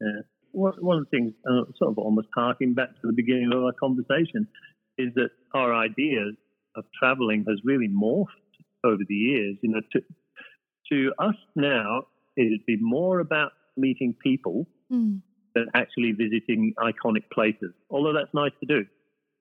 Yeah. 0.00 0.22
One 0.52 0.74
one 0.80 0.98
of 0.98 1.04
the 1.04 1.10
things, 1.10 1.32
uh, 1.48 1.64
sort 1.78 1.92
of 1.92 1.98
almost 1.98 2.28
harking 2.34 2.74
back 2.74 2.88
to 2.88 3.06
the 3.06 3.12
beginning 3.12 3.52
of 3.52 3.62
our 3.62 3.72
conversation, 3.72 4.48
is 4.98 5.14
that 5.14 5.30
our 5.54 5.72
ideas 5.74 6.34
of 6.76 6.84
traveling 6.98 7.44
has 7.48 7.60
really 7.64 7.88
morphed 7.88 8.26
over 8.84 9.02
the 9.08 9.14
years. 9.14 9.56
You 9.62 9.70
know, 9.70 9.80
to, 9.92 10.00
to 10.92 11.12
us 11.18 11.36
now, 11.54 12.02
it'd 12.36 12.66
be 12.66 12.78
more 12.80 13.20
about 13.20 13.52
meeting 13.76 14.14
people 14.20 14.66
Mm. 14.92 15.22
than 15.54 15.66
actually 15.72 16.10
visiting 16.10 16.74
iconic 16.78 17.22
places, 17.32 17.72
although 17.90 18.12
that's 18.12 18.34
nice 18.34 18.50
to 18.58 18.66
do. 18.66 18.84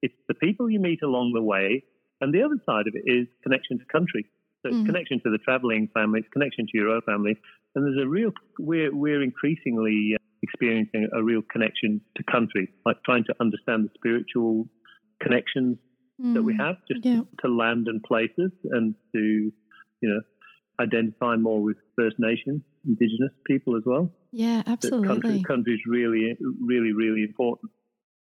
It's 0.04 0.14
the 0.28 0.36
people 0.36 0.70
you 0.70 0.80
meet 0.80 1.02
along 1.02 1.32
the 1.34 1.42
way, 1.42 1.84
and 2.22 2.32
the 2.32 2.44
other 2.44 2.58
side 2.68 2.86
of 2.88 2.94
it 2.94 3.02
is 3.12 3.28
connection 3.42 3.80
to 3.80 3.86
country. 3.86 4.28
So 4.62 4.70
it's 4.72 4.80
Mm. 4.80 4.86
connection 4.86 5.22
to 5.24 5.30
the 5.32 5.38
traveling 5.40 5.88
family, 5.94 6.20
it's 6.20 6.30
connection 6.34 6.66
to 6.66 6.72
your 6.78 6.90
own 6.90 7.02
family, 7.06 7.36
and 7.76 7.86
there's 7.86 8.04
a 8.06 8.08
real. 8.08 8.32
We're 8.60 8.94
we're 8.94 9.22
increasingly 9.24 10.16
uh, 10.16 10.18
experiencing 10.44 11.08
a 11.14 11.24
real 11.24 11.42
connection 11.52 12.02
to 12.18 12.24
country, 12.32 12.68
like 12.86 12.98
trying 13.06 13.24
to 13.26 13.34
understand 13.40 13.86
the 13.86 13.90
spiritual 13.96 14.70
connections 15.22 15.78
that 16.34 16.44
we 16.44 16.54
Mm. 16.54 16.60
have, 16.66 16.76
just 16.92 17.06
Yeah. 17.06 17.22
to 17.42 17.48
land 17.48 17.88
and 17.88 18.04
places, 18.04 18.52
and 18.76 18.96
to 19.16 19.22
you 20.02 20.10
know 20.10 20.22
identify 20.82 21.36
more 21.36 21.62
with 21.62 21.78
First 21.98 22.18
Nations, 22.20 22.62
Indigenous 22.86 23.34
people 23.46 23.76
as 23.78 23.84
well. 23.86 24.12
Yeah, 24.32 24.64
absolutely. 24.68 25.44
country 25.44 25.74
is 25.74 25.82
really, 25.88 26.38
really, 26.62 26.94
really 26.94 27.24
important. 27.24 27.72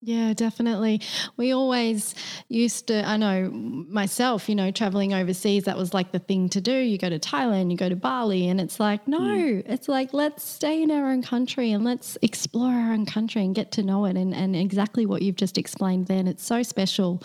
Yeah, 0.01 0.33
definitely. 0.33 1.01
We 1.35 1.51
always 1.51 2.15
used 2.47 2.87
to, 2.87 3.05
I 3.05 3.17
know 3.17 3.49
myself, 3.51 4.47
you 4.47 4.55
know, 4.55 4.71
traveling 4.71 5.13
overseas, 5.13 5.65
that 5.65 5.75
was 5.77 5.93
like 5.93 6.13
the 6.13 6.19
thing 6.19 6.47
to 6.49 6.61
do. 6.61 6.71
You 6.73 6.97
go 6.97 7.09
to 7.09 7.19
Thailand, 7.19 7.69
you 7.69 7.75
go 7.75 7.89
to 7.89 7.97
Bali, 7.97 8.47
and 8.47 8.61
it's 8.61 8.79
like, 8.79 9.05
no, 9.09 9.19
Mm. 9.19 9.63
it's 9.65 9.89
like, 9.89 10.13
let's 10.13 10.43
stay 10.43 10.81
in 10.81 10.89
our 10.89 11.11
own 11.11 11.21
country 11.21 11.73
and 11.73 11.83
let's 11.83 12.17
explore 12.21 12.71
our 12.71 12.93
own 12.93 13.05
country 13.05 13.43
and 13.43 13.53
get 13.53 13.73
to 13.73 13.83
know 13.83 14.05
it. 14.05 14.15
And, 14.15 14.33
and 14.33 14.55
exactly 14.55 15.05
what 15.05 15.21
you've 15.21 15.35
just 15.35 15.57
explained 15.57 16.07
then, 16.07 16.27
it's 16.29 16.45
so 16.45 16.63
special. 16.63 17.21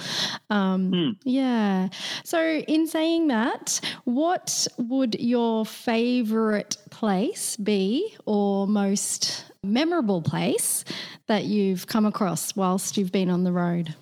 Um, 0.51 0.91
Mm. 0.91 1.17
Yeah. 1.25 1.89
So, 2.25 2.41
in 2.45 2.89
saying 2.89 3.29
that, 3.29 3.81
what 4.05 4.67
would 4.79 5.15
your 5.21 5.65
favorite 5.65 6.77
place 6.91 7.57
be 7.57 8.17
or 8.27 8.67
most 8.67 9.45
memorable 9.65 10.23
place 10.23 10.85
that 11.27 11.45
you've 11.45 11.87
come 11.87 12.07
across 12.07 12.55
whilst 12.57 12.97
you've 12.97 13.13
been 13.13 13.31
on 13.31 13.45
the 13.45 13.53
road? 13.53 13.95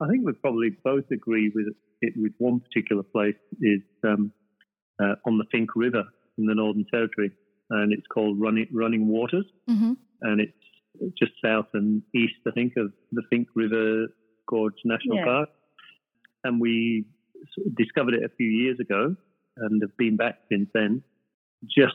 I 0.00 0.08
think 0.08 0.24
we 0.24 0.32
probably 0.32 0.70
both 0.84 1.10
agree 1.10 1.50
with 1.54 1.66
it. 2.02 2.14
With 2.16 2.32
one 2.38 2.60
particular 2.60 3.02
place 3.02 3.34
is 3.60 3.82
um, 4.04 4.32
uh, 5.02 5.16
on 5.26 5.36
the 5.36 5.44
Finke 5.52 5.76
River 5.76 6.04
in 6.38 6.46
the 6.46 6.54
Northern 6.54 6.86
Territory, 6.90 7.30
and 7.68 7.92
it's 7.92 8.06
called 8.06 8.40
Running 8.40 8.68
Running 8.72 9.06
Waters, 9.08 9.44
hmm 9.68 9.92
and 10.22 10.40
it's 10.40 10.52
just 11.18 11.32
south 11.44 11.66
and 11.74 12.02
east, 12.14 12.34
I 12.46 12.50
think, 12.52 12.74
of 12.76 12.92
the 13.12 13.22
Finke 13.32 13.46
River 13.54 14.06
Gorge 14.48 14.74
National 14.84 15.16
Yeah. 15.16 15.24
Park. 15.24 15.48
And 16.44 16.60
we 16.60 17.04
discovered 17.76 18.14
it 18.14 18.24
a 18.24 18.28
few 18.36 18.48
years 18.48 18.78
ago, 18.80 19.14
and 19.58 19.82
have 19.82 19.96
been 19.98 20.16
back 20.16 20.38
since 20.50 20.68
then. 20.72 21.02
Just 21.64 21.94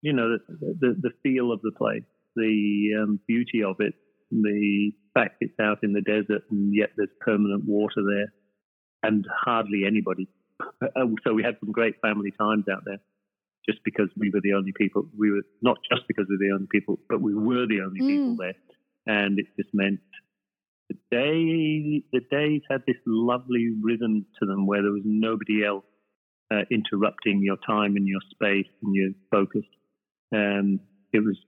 you 0.00 0.12
know, 0.12 0.36
the 0.48 0.74
the, 0.80 0.96
the 1.00 1.10
feel 1.22 1.52
of 1.52 1.60
the 1.62 1.70
place, 1.70 2.02
the 2.36 2.90
um, 3.02 3.20
beauty 3.26 3.62
of 3.62 3.76
it, 3.80 3.94
the 4.30 4.92
fact 5.14 5.36
it's 5.40 5.58
out 5.60 5.78
in 5.82 5.92
the 5.92 6.00
desert 6.00 6.42
and 6.50 6.74
yet 6.74 6.90
there's 6.96 7.10
permanent 7.20 7.64
water 7.66 8.02
there 8.06 8.32
and 9.02 9.26
hardly 9.44 9.82
anybody. 9.86 10.28
Uh, 10.80 11.06
So 11.24 11.34
we 11.34 11.42
had 11.42 11.56
some 11.60 11.72
great 11.72 11.96
family 12.00 12.32
times 12.38 12.64
out 12.72 12.82
there 12.84 12.98
just 13.68 13.80
because 13.84 14.08
we 14.16 14.30
were 14.30 14.40
the 14.42 14.54
only 14.54 14.72
people. 14.76 15.04
We 15.16 15.30
were 15.30 15.42
not 15.60 15.78
just 15.90 16.02
because 16.08 16.26
we 16.28 16.36
were 16.36 16.48
the 16.48 16.54
only 16.54 16.68
people, 16.70 16.98
but 17.08 17.20
we 17.20 17.34
were 17.34 17.66
the 17.66 17.80
only 17.80 18.00
people 18.00 18.34
Mm. 18.34 18.38
there. 18.38 18.54
And 19.06 19.38
it 19.38 19.46
just 19.56 19.74
meant 19.74 20.00
the 20.88 20.96
day 21.10 22.02
the 22.12 22.20
days 22.30 22.62
had 22.70 22.82
this 22.86 22.96
lovely 23.06 23.74
rhythm 23.82 24.26
to 24.38 24.46
them 24.46 24.66
where 24.66 24.82
there 24.82 24.92
was 24.92 25.02
nobody 25.04 25.64
else 25.64 25.84
uh, 26.52 26.64
interrupting 26.70 27.42
your 27.42 27.56
time 27.66 27.96
and 27.96 28.06
your 28.06 28.20
space 28.30 28.68
and 28.82 28.94
your 28.94 29.10
focus. 29.30 29.64
Um, 30.34 30.80
it 31.12 31.20
was 31.24 31.38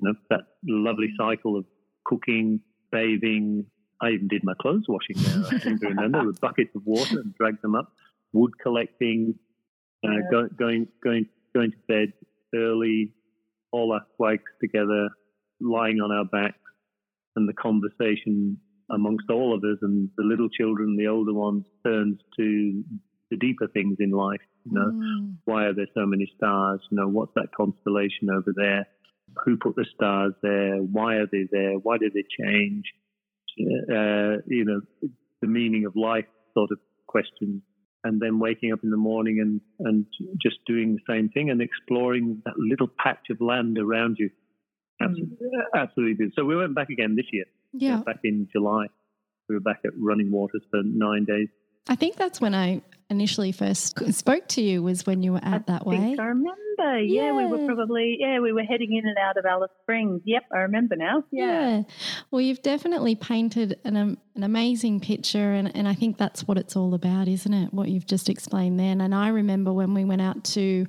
you 0.00 0.08
know, 0.08 0.14
that 0.30 0.40
lovely 0.66 1.12
cycle 1.18 1.56
of 1.56 1.64
cooking, 2.04 2.60
bathing. 2.90 3.66
I 4.00 4.10
even 4.10 4.28
did 4.28 4.42
my 4.44 4.54
clothes 4.60 4.84
washing 4.88 5.16
there. 5.16 5.44
I 5.50 5.58
seem 5.58 5.78
to 5.80 5.88
remember 5.88 6.24
with 6.24 6.40
buckets 6.40 6.74
of 6.74 6.82
water 6.86 7.18
and 7.20 7.34
dragged 7.34 7.62
them 7.62 7.74
up. 7.74 7.92
Wood 8.32 8.52
collecting, 8.62 9.34
uh, 10.06 10.10
yeah. 10.10 10.18
go, 10.30 10.48
going 10.56 10.86
going 11.02 11.26
going 11.54 11.72
to 11.72 11.76
bed 11.88 12.12
early, 12.54 13.12
all 13.72 13.92
our 13.92 14.02
flags 14.16 14.50
together, 14.60 15.08
lying 15.60 16.00
on 16.00 16.12
our 16.12 16.24
backs, 16.24 16.58
and 17.36 17.48
the 17.48 17.54
conversation 17.54 18.58
amongst 18.90 19.28
all 19.30 19.54
of 19.54 19.62
us 19.64 19.78
and 19.82 20.08
the 20.16 20.24
little 20.24 20.48
children, 20.48 20.96
the 20.96 21.08
older 21.08 21.34
ones, 21.34 21.64
turns 21.84 22.18
to 22.36 22.84
the 23.30 23.36
deeper 23.36 23.68
things 23.68 23.96
in 24.00 24.10
life. 24.10 24.40
You 24.64 24.72
know, 24.72 24.90
mm. 24.92 25.34
why 25.44 25.64
are 25.64 25.74
there 25.74 25.88
so 25.94 26.06
many 26.06 26.30
stars? 26.36 26.80
You 26.90 26.98
know, 26.98 27.08
what's 27.08 27.32
that 27.34 27.48
constellation 27.56 28.30
over 28.30 28.52
there? 28.54 28.86
Who 29.44 29.56
put 29.56 29.76
the 29.76 29.86
stars 29.94 30.34
there? 30.42 30.76
Why 30.76 31.16
are 31.16 31.26
they 31.30 31.46
there? 31.50 31.74
Why 31.74 31.98
did 31.98 32.12
they 32.14 32.24
change? 32.42 32.84
Uh, 33.60 34.42
you 34.46 34.64
know, 34.64 34.80
the 35.40 35.48
meaning 35.48 35.84
of 35.84 35.96
life 35.96 36.26
sort 36.54 36.70
of 36.70 36.78
questions. 37.06 37.62
And 38.04 38.20
then 38.20 38.38
waking 38.38 38.72
up 38.72 38.80
in 38.84 38.90
the 38.90 38.96
morning 38.96 39.40
and, 39.40 39.60
and 39.80 40.06
just 40.40 40.56
doing 40.66 40.94
the 40.96 41.12
same 41.12 41.28
thing 41.30 41.50
and 41.50 41.60
exploring 41.60 42.42
that 42.44 42.54
little 42.56 42.86
patch 42.86 43.26
of 43.30 43.40
land 43.40 43.76
around 43.76 44.16
you. 44.18 44.30
Absolutely, 45.00 45.36
mm. 45.36 45.80
absolutely. 45.80 46.26
So 46.34 46.44
we 46.44 46.56
went 46.56 46.74
back 46.74 46.90
again 46.90 47.16
this 47.16 47.26
year. 47.32 47.44
Yeah. 47.72 48.02
Back 48.06 48.20
in 48.24 48.48
July. 48.52 48.86
We 49.48 49.56
were 49.56 49.60
back 49.60 49.80
at 49.84 49.92
Running 49.98 50.30
Waters 50.30 50.62
for 50.70 50.80
nine 50.84 51.24
days. 51.24 51.48
I 51.88 51.94
think 51.94 52.16
that's 52.16 52.40
when 52.40 52.54
I 52.54 52.82
initially 53.10 53.52
first 53.52 53.98
spoke 54.14 54.46
to 54.48 54.60
you 54.60 54.82
was 54.82 55.06
when 55.06 55.22
you 55.22 55.32
were 55.32 55.42
at 55.42 55.54
I 55.54 55.72
that 55.72 55.86
way. 55.86 56.16
I 56.18 56.22
remember. 56.22 56.54
Yeah. 56.78 57.00
yeah. 57.00 57.32
we 57.32 57.46
were 57.46 57.66
probably 57.66 58.18
yeah 58.20 58.38
we 58.38 58.52
were 58.52 58.62
heading 58.62 58.94
in 58.94 59.08
and 59.08 59.18
out 59.18 59.36
of 59.36 59.44
Alice 59.46 59.70
Springs. 59.82 60.20
Yep, 60.24 60.44
I 60.52 60.58
remember 60.58 60.94
now. 60.94 61.24
Yeah. 61.30 61.68
yeah. 61.68 61.82
Well, 62.30 62.40
you've 62.40 62.62
definitely 62.62 63.14
painted 63.14 63.80
an 63.84 63.96
um, 63.96 64.18
an 64.36 64.44
amazing 64.44 65.00
picture, 65.00 65.52
and 65.52 65.74
and 65.74 65.88
I 65.88 65.94
think 65.94 66.18
that's 66.18 66.46
what 66.46 66.58
it's 66.58 66.76
all 66.76 66.94
about, 66.94 67.26
isn't 67.26 67.52
it? 67.52 67.72
What 67.72 67.88
you've 67.88 68.06
just 68.06 68.28
explained 68.28 68.78
then. 68.78 69.00
And 69.00 69.14
I 69.14 69.28
remember 69.28 69.72
when 69.72 69.94
we 69.94 70.04
went 70.04 70.22
out 70.22 70.44
to 70.44 70.86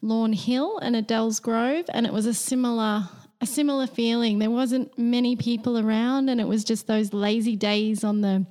Lawn 0.00 0.32
Hill 0.32 0.78
and 0.78 0.96
Adels 0.96 1.40
Grove, 1.40 1.84
and 1.92 2.06
it 2.06 2.12
was 2.12 2.26
a 2.26 2.34
similar 2.34 3.08
a 3.40 3.46
similar 3.46 3.86
feeling. 3.86 4.38
There 4.38 4.50
wasn't 4.50 4.96
many 4.98 5.36
people 5.36 5.78
around, 5.78 6.30
and 6.30 6.40
it 6.40 6.48
was 6.48 6.64
just 6.64 6.86
those 6.86 7.12
lazy 7.12 7.56
days 7.56 8.02
on 8.02 8.22
the 8.22 8.46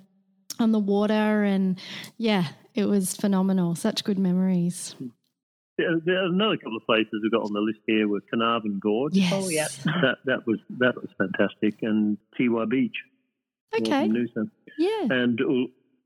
on 0.62 0.72
the 0.72 0.80
water, 0.80 1.44
and 1.44 1.80
yeah, 2.18 2.48
it 2.74 2.86
was 2.86 3.16
phenomenal. 3.16 3.76
Such 3.76 4.04
good 4.04 4.20
memories. 4.20 4.96
Yeah, 5.78 5.88
another 6.06 6.58
couple 6.58 6.78
of 6.78 6.86
places 6.86 7.10
we've 7.24 7.32
got 7.32 7.44
on 7.44 7.54
the 7.54 7.60
list 7.60 7.80
here 7.88 8.08
were 8.08 8.22
Carnarvon 8.30 8.80
Gorge. 8.80 9.16
Yes. 9.16 9.34
Oh, 9.34 9.50
yeah. 9.50 9.68
that 10.02 10.18
that 10.26 10.48
was 10.48 10.60
that 10.80 10.96
was 10.96 11.10
fantastic, 11.18 11.82
and 11.82 12.18
Teewah 12.40 12.70
Beach. 12.70 12.96
Okay. 13.74 14.10
Yeah. 14.78 15.08
And 15.10 15.40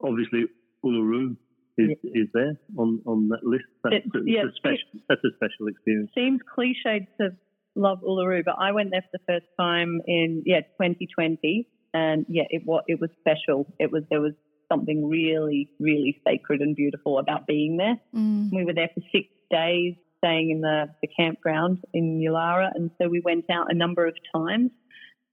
obviously 0.01 0.45
Uluru 0.83 1.35
is, 1.77 1.89
yeah. 2.03 2.21
is 2.21 2.27
there 2.33 2.57
on, 2.77 3.01
on 3.05 3.29
that 3.29 3.43
list. 3.43 3.65
That's, 3.83 3.95
it, 3.95 4.03
a, 4.13 4.19
yeah, 4.25 4.41
a 4.41 4.51
special, 4.55 4.87
that's 5.09 5.21
a 5.23 5.35
special 5.35 5.67
experience. 5.67 6.11
Seems 6.15 6.41
cliched 6.57 7.07
to 7.19 7.35
love 7.75 7.99
Uluru, 8.01 8.43
but 8.45 8.55
I 8.59 8.71
went 8.71 8.91
there 8.91 9.01
for 9.01 9.17
the 9.17 9.23
first 9.27 9.47
time 9.59 10.01
in 10.07 10.43
yeah 10.45 10.61
2020, 10.61 11.67
and 11.95 12.25
yeah, 12.27 12.43
it 12.49 12.63
was 12.65 12.83
it 12.87 12.99
was 12.99 13.09
special. 13.21 13.65
It 13.79 13.91
was 13.91 14.03
there 14.09 14.21
was 14.21 14.33
something 14.71 15.07
really 15.07 15.69
really 15.79 16.21
sacred 16.27 16.61
and 16.61 16.75
beautiful 16.75 17.19
about 17.19 17.47
being 17.47 17.77
there. 17.77 17.97
Mm. 18.13 18.49
We 18.51 18.65
were 18.65 18.73
there 18.73 18.89
for 18.93 19.01
six 19.11 19.27
days, 19.49 19.95
staying 20.17 20.51
in 20.51 20.61
the, 20.61 20.87
the 21.01 21.07
campground 21.07 21.79
in 21.93 22.19
Yulara, 22.19 22.69
and 22.75 22.91
so 23.01 23.07
we 23.07 23.21
went 23.21 23.45
out 23.49 23.67
a 23.69 23.75
number 23.75 24.05
of 24.05 24.15
times, 24.35 24.71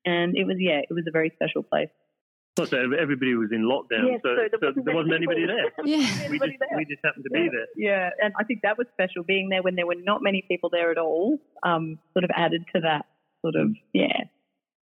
and 0.07 0.37
it 0.37 0.45
was 0.45 0.57
yeah, 0.59 0.81
it 0.89 0.95
was 0.95 1.05
a 1.09 1.11
very 1.11 1.33
special 1.35 1.65
place. 1.65 1.91
So 2.59 2.65
everybody 3.01 3.35
was 3.35 3.49
in 3.51 3.63
lockdown, 3.63 4.21
so, 4.23 4.29
so, 4.29 4.37
there, 4.37 4.51
so 4.53 4.67
wasn't 4.69 4.85
there 4.85 4.95
wasn't 4.95 5.15
anybody 5.15 5.47
there. 5.47 5.73
yeah. 5.85 6.29
we, 6.29 6.39
just, 6.39 6.53
we 6.77 6.85
just 6.85 7.01
happened 7.03 7.25
to 7.25 7.31
yeah. 7.33 7.43
be 7.43 7.49
there. 7.49 7.67
Yeah, 7.77 8.11
and 8.23 8.35
I 8.39 8.45
think 8.45 8.61
that 8.63 8.77
was 8.79 8.87
special. 8.93 9.25
Being 9.25 9.49
there 9.49 9.63
when 9.63 9.75
there 9.75 9.87
were 9.87 9.97
not 9.97 10.23
many 10.23 10.45
people 10.47 10.69
there 10.71 10.93
at 10.93 10.99
all, 10.99 11.39
um, 11.63 11.99
sort 12.13 12.25
of 12.25 12.31
added 12.37 12.63
to 12.75 12.83
that 12.83 13.07
sort 13.41 13.57
of 13.57 13.75
yeah. 13.93 14.25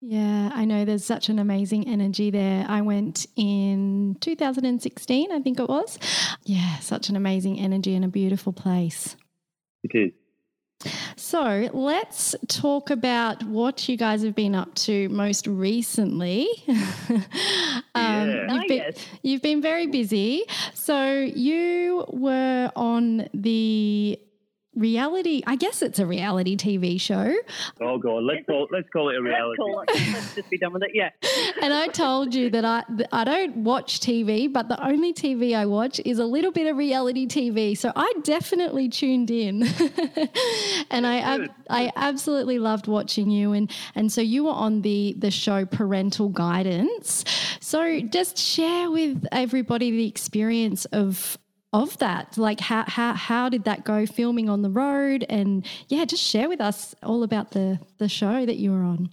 Yeah, 0.03 0.51
I 0.55 0.65
know 0.65 0.87
there's 0.87 1.05
such 1.05 1.29
an 1.29 1.39
amazing 1.39 1.87
energy 1.87 2.31
there. 2.31 2.65
I 2.67 2.81
went 2.81 3.27
in 3.37 4.17
2016, 4.21 5.31
I 5.31 5.41
think 5.41 5.61
it 5.61 5.69
was. 5.69 5.99
Yeah, 6.45 6.79
such 6.79 7.11
an 7.11 7.17
amazing 7.17 7.59
energy 7.61 7.95
and 7.95 8.05
a 8.05 8.09
beautiful 8.09 8.53
place. 8.53 9.17
It 9.83 9.91
is. 9.95 10.13
So 11.17 11.69
let's 11.75 12.35
talk 12.49 12.89
about 12.89 13.43
what 13.43 13.87
you 13.91 13.99
guys 13.99 14.23
have 14.23 14.35
been 14.35 14.55
up 14.55 14.75
to 14.77 15.11
most 15.11 15.47
recently. 15.47 16.49
um, 16.69 17.25
yeah. 17.95 18.55
you've, 18.55 18.69
been, 18.69 18.95
you've 19.23 19.43
been 19.43 19.61
very 19.61 19.87
busy. 19.87 20.45
So 20.73 21.13
you 21.13 22.07
were 22.09 22.73
on 22.75 23.29
the 23.35 24.19
reality 24.77 25.43
i 25.47 25.57
guess 25.57 25.83
it's 25.83 25.99
a 25.99 26.07
reality 26.07 26.57
tv 26.57 27.01
show. 27.01 27.35
Oh 27.81 27.99
god. 27.99 28.23
Let's 28.23 28.47
call 28.47 28.69
let's 28.71 28.89
call 28.91 29.09
it 29.11 29.17
a 29.17 29.23
reality. 29.23 29.61
let's, 29.77 30.01
it, 30.01 30.13
let's 30.15 30.35
just 30.37 30.51
be 30.51 30.59
done 30.59 30.73
with 30.73 30.83
it 30.85 30.91
yeah. 30.95 31.11
And 31.63 31.73
i 31.75 31.89
told 31.89 32.35
you 32.35 32.51
that 32.51 32.65
i 32.65 32.85
i 33.13 33.25
don't 33.25 33.59
watch 33.59 34.01
tv 34.01 34.53
but 34.53 34.69
the 34.69 34.83
only 34.85 35.13
tv 35.13 35.57
i 35.57 35.67
watch 35.67 36.01
is 36.05 36.19
a 36.19 36.25
little 36.25 36.53
bit 36.53 36.67
of 36.69 36.77
reality 36.77 37.27
tv 37.27 37.77
so 37.77 37.93
i 37.97 38.13
definitely 38.23 38.89
tuned 38.89 39.31
in. 39.31 39.63
And 40.91 41.07
i 41.07 41.19
ab- 41.19 41.51
i 41.69 41.93
absolutely 41.97 42.59
loved 42.59 42.87
watching 42.87 43.31
you. 43.31 43.53
And 43.53 43.71
and 43.95 44.11
so 44.13 44.21
you 44.21 44.45
were 44.45 44.51
on 44.53 44.83
the 44.83 45.15
the 45.19 45.31
show 45.31 45.65
parental 45.67 46.29
guidance. 46.29 47.25
So 47.61 48.01
just 48.01 48.39
share 48.39 48.91
with 48.91 49.27
everybody 49.33 49.91
the 49.91 50.07
experience 50.07 50.85
of 50.87 51.39
of 51.73 51.99
that? 51.99 52.37
Like 52.37 52.61
how, 52.61 52.85
how 52.87 53.15
how 53.15 53.49
did 53.49 53.65
that 53.65 53.85
go 53.85 54.07
filming 54.07 54.49
on 54.49 54.63
the 54.63 54.71
road? 54.71 55.25
And 55.29 55.67
yeah 55.89 56.05
just 56.05 56.23
share 56.23 56.49
with 56.49 56.61
us 56.61 56.95
all 57.03 57.23
about 57.23 57.53
the 57.53 57.81
the 57.99 58.09
show 58.09 58.45
that 58.47 58.57
you 58.57 58.73
were 58.73 58.83
on. 58.83 59.11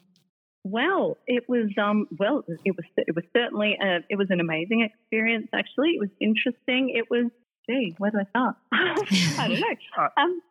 Well 0.63 1.17
it 1.28 1.43
was 1.48 1.70
um 1.82 2.08
well 2.17 2.43
it 2.65 2.76
was 2.76 2.86
it 2.98 3.15
was 3.15 3.26
certainly 3.36 3.78
a, 3.82 4.00
it 4.10 4.17
was 4.17 4.28
an 4.30 4.39
amazing 4.39 4.82
experience 4.82 5.48
actually. 5.54 5.91
It 5.91 6.00
was 6.00 6.10
interesting. 6.20 6.93
It 6.96 7.06
was 7.10 7.32
gee 7.70 7.96
where 7.98 8.12
do 8.12 8.20
i 8.20 8.30
start? 8.30 8.56
I 8.72 9.48
don't 9.48 9.60
know. 9.60 9.67
Uh, 9.98 10.22
um 10.22 10.41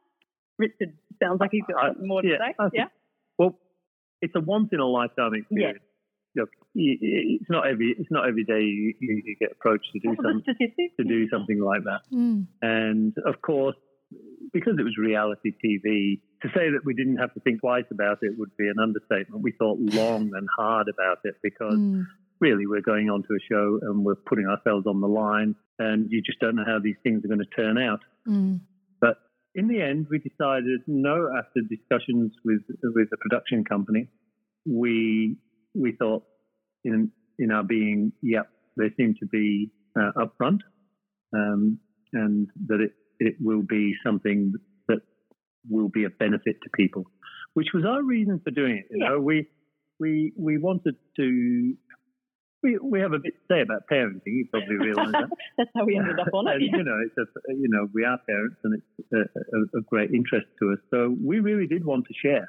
richard 0.59 0.97
sounds 1.23 1.41
like 1.41 1.51
he's 1.53 1.63
got 1.71 1.91
uh, 1.91 1.93
more 2.01 2.23
to 2.23 2.29
yeah, 2.29 2.37
say. 2.39 2.69
Yeah. 2.73 2.85
Well 3.39 3.59
it's 4.23 4.35
a 4.35 4.41
once 4.41 4.69
in 4.73 4.81
a 4.81 4.87
lifetime 4.87 5.35
experience 5.35 5.81
look, 6.37 6.51
it's 6.75 7.49
not 7.49 7.67
every 7.67 7.95
it's 7.99 8.11
not 8.11 8.29
every 8.29 8.45
day 8.45 8.61
you, 8.61 8.95
you, 9.01 9.23
you 9.25 9.37
get 9.41 9.53
approached 9.53 9.89
to 9.93 9.99
do 9.99 10.15
something 10.23 10.43
to 10.99 11.05
do 11.05 11.29
something 11.31 11.61
like 11.61 11.85
that. 11.85 12.03
Mm. 12.13 12.47
And 12.63 13.15
of 13.25 13.41
course, 13.43 13.77
because 14.53 14.75
it 14.79 14.83
was 14.83 14.97
reality 14.99 15.53
TV, 15.65 16.21
to 16.43 16.49
say 16.49 16.71
that 16.71 16.81
we 16.85 16.95
didn't 16.95 17.17
have 17.17 17.33
to 17.35 17.41
think 17.41 17.61
twice 17.61 17.85
about 17.91 18.19
it 18.23 18.39
would 18.39 18.57
be 18.57 18.69
an 18.69 18.79
understatement. 18.81 19.43
We 19.43 19.53
thought 19.53 19.79
long 19.81 20.31
and 20.35 20.49
hard 20.57 20.89
about 20.89 21.19
it 21.25 21.37
because 21.43 21.79
mm. 21.79 22.05
really 22.41 22.67
we're 22.67 22.83
going 22.83 23.11
onto 23.11 23.33
a 23.33 23.43
show 23.51 23.79
and 23.83 24.05
we're 24.05 24.15
putting 24.15 24.47
ourselves 24.47 24.87
on 24.87 25.01
the 25.01 25.09
line, 25.09 25.55
and 25.79 26.11
you 26.11 26.23
just 26.23 26.39
don't 26.41 26.57
know 26.57 26.65
how 26.67 26.79
these 26.83 26.97
things 27.03 27.25
are 27.25 27.29
going 27.29 27.41
to 27.41 27.57
turn 27.57 27.79
out. 27.79 28.01
Mm. 28.29 28.61
But 29.01 29.17
in 29.55 29.69
the 29.69 29.81
end, 29.81 30.07
we 30.11 30.19
decided 30.19 30.81
no. 30.87 31.29
After 31.37 31.61
discussions 31.63 32.33
with 32.45 32.63
with 32.83 33.09
the 33.11 33.17
production 33.17 33.65
company, 33.65 34.09
we 34.67 35.37
we 35.77 35.93
thought 35.93 36.25
in 36.85 37.11
in 37.39 37.51
our 37.51 37.63
being, 37.63 38.13
yep, 38.23 38.49
they 38.77 38.91
seem 38.97 39.15
to 39.21 39.27
be 39.27 39.71
uh, 39.99 40.13
upfront, 40.17 40.61
um, 41.35 41.79
and 42.13 42.49
that 42.67 42.81
it 42.81 42.93
it 43.19 43.35
will 43.41 43.63
be 43.63 43.95
something 44.05 44.53
that 44.89 45.01
will 45.69 45.89
be 45.89 46.05
a 46.05 46.11
benefit 46.11 46.57
to 46.63 46.71
people, 46.75 47.05
which 47.55 47.69
was 47.75 47.85
our 47.85 48.03
reason 48.03 48.41
for 48.43 48.51
doing 48.51 48.79
it. 48.79 48.87
You 48.91 49.03
yeah. 49.03 49.09
know, 49.11 49.21
we 49.21 49.49
we 49.99 50.33
we 50.37 50.59
wanted 50.59 50.97
to. 51.17 51.75
We, 52.63 52.79
we 52.83 53.01
have 53.01 53.13
a 53.13 53.19
bit 53.19 53.35
to 53.35 53.55
say 53.55 53.61
about 53.61 53.83
parenting. 53.87 54.23
You 54.27 54.47
probably 54.51 54.77
realise 54.77 55.13
that. 55.13 55.29
That's 55.59 55.71
how 55.77 55.85
we 55.85 55.97
ended 55.97 56.19
up 56.19 56.33
on 56.33 56.49
it. 56.49 56.55
And, 56.55 56.63
you 56.63 56.83
know, 56.83 56.99
it's 57.05 57.17
a, 57.19 57.53
you 57.53 57.69
know, 57.69 57.87
we 57.93 58.03
are 58.03 58.19
parents, 58.27 58.57
and 58.65 58.83
it's 58.99 59.13
a, 59.13 59.19
a, 59.19 59.79
a 59.79 59.83
great 59.83 60.11
interest 60.11 60.47
to 60.61 60.73
us. 60.73 60.79
So 60.91 61.15
we 61.23 61.39
really 61.39 61.67
did 61.67 61.85
want 61.85 62.07
to 62.07 62.15
share. 62.15 62.49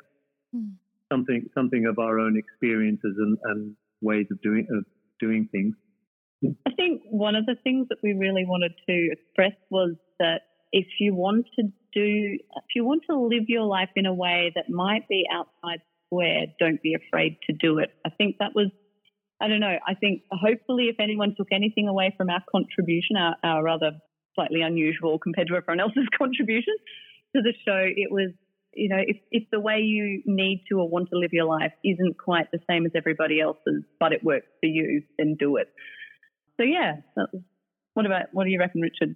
Mm 0.56 0.78
something 1.12 1.48
something 1.54 1.86
of 1.86 2.00
our 2.00 2.20
own 2.20 2.38
experiences 2.38 3.15
and, 3.17 3.38
and 3.43 3.76
ways 4.02 4.28
of 4.32 4.41
doing 4.41 4.67
of 4.72 4.86
doing 5.20 5.48
things. 5.52 5.76
I 6.67 6.72
think 6.76 7.02
one 7.10 7.36
of 7.36 7.46
the 7.46 7.56
things 7.63 7.88
that 7.89 7.98
we 8.04 8.13
really 8.13 8.46
wanted 8.46 8.74
to 8.88 9.10
express 9.12 9.54
was 9.72 9.96
that 10.20 10.41
if 10.72 10.86
you 11.00 11.15
want 11.15 11.48
to 11.58 11.63
do, 11.93 12.38
if 12.56 12.76
you 12.76 12.86
want 12.86 13.04
to 13.10 13.17
live 13.17 13.46
your 13.48 13.63
life 13.63 13.89
in 13.96 14.06
a 14.06 14.13
way 14.13 14.52
that 14.56 14.70
might 14.70 15.08
be 15.08 15.24
outside 15.34 15.80
the 15.80 16.08
square, 16.08 16.46
don't 16.60 16.82
be 16.82 16.93
afraid 16.93 17.38
to 17.50 17.54
do 17.54 17.80
it. 17.80 17.89
I 18.06 18.10
think 18.10 18.36
that 18.39 18.52
was 18.54 18.70
I 19.39 19.48
don't 19.48 19.60
know. 19.60 19.78
I 19.86 19.93
think 19.93 20.24
hopefully, 20.32 20.86
if 20.86 21.00
anyone 21.00 21.36
took 21.38 21.48
anything 21.52 21.88
away 21.88 22.13
from 22.17 22.30
our 22.30 22.43
contribution, 22.52 23.17
our, 23.17 23.36
our 23.43 23.63
rather 23.63 23.91
slightly 24.34 24.62
unusual 24.62 25.20
compared 25.20 25.48
to 25.48 25.56
everyone 25.56 25.80
else's 25.80 26.08
contribution 26.17 26.74
to 27.36 27.41
the 27.41 27.54
show, 27.65 27.82
it 27.82 28.12
was, 28.12 28.32
you 28.78 28.90
know, 28.90 29.02
if, 29.06 29.18
if 29.32 29.44
the 29.52 29.60
way 29.60 29.80
you 29.80 30.22
need 30.26 30.63
to 30.70 30.80
or 30.80 30.88
want 30.88 31.10
to 31.10 31.18
live 31.18 31.32
your 31.34 31.46
life 31.46 31.74
isn't 31.84 32.18
quite 32.18 32.52
the 32.52 32.60
same 32.70 32.86
as 32.86 32.92
everybody 32.96 33.42
else's, 33.42 33.84
but 34.00 34.13
it 34.13 34.24
works 34.24 34.48
for 34.62 34.68
you, 34.68 35.02
then 35.18 35.36
do 35.40 35.58
it. 35.58 35.68
So 36.58 36.63
yeah, 36.63 36.98
what 37.94 38.06
about 38.06 38.28
what 38.32 38.46
do 38.46 38.50
you 38.52 38.60
reckon, 38.60 38.82
Richard? 38.82 39.16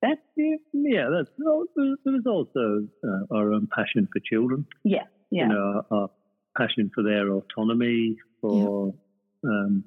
That's 0.00 0.20
yeah. 0.36 1.08
That's 1.10 1.30
there 1.38 2.12
was 2.12 2.26
also 2.26 2.86
uh, 3.04 3.34
our 3.36 3.52
own 3.52 3.68
passion 3.74 4.08
for 4.12 4.20
children. 4.20 4.66
Yeah, 4.84 5.04
yeah. 5.30 5.42
You 5.42 5.48
know, 5.48 5.82
our, 5.90 5.98
our 5.98 6.10
passion 6.56 6.90
for 6.94 7.02
their 7.02 7.30
autonomy, 7.30 8.16
for 8.40 8.94
yeah. 9.42 9.50
um, 9.50 9.84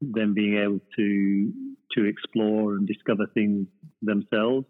them 0.00 0.34
being 0.34 0.58
able 0.58 0.80
to 0.96 1.52
to 1.92 2.04
explore 2.04 2.74
and 2.74 2.86
discover 2.86 3.26
things 3.34 3.66
themselves. 4.02 4.66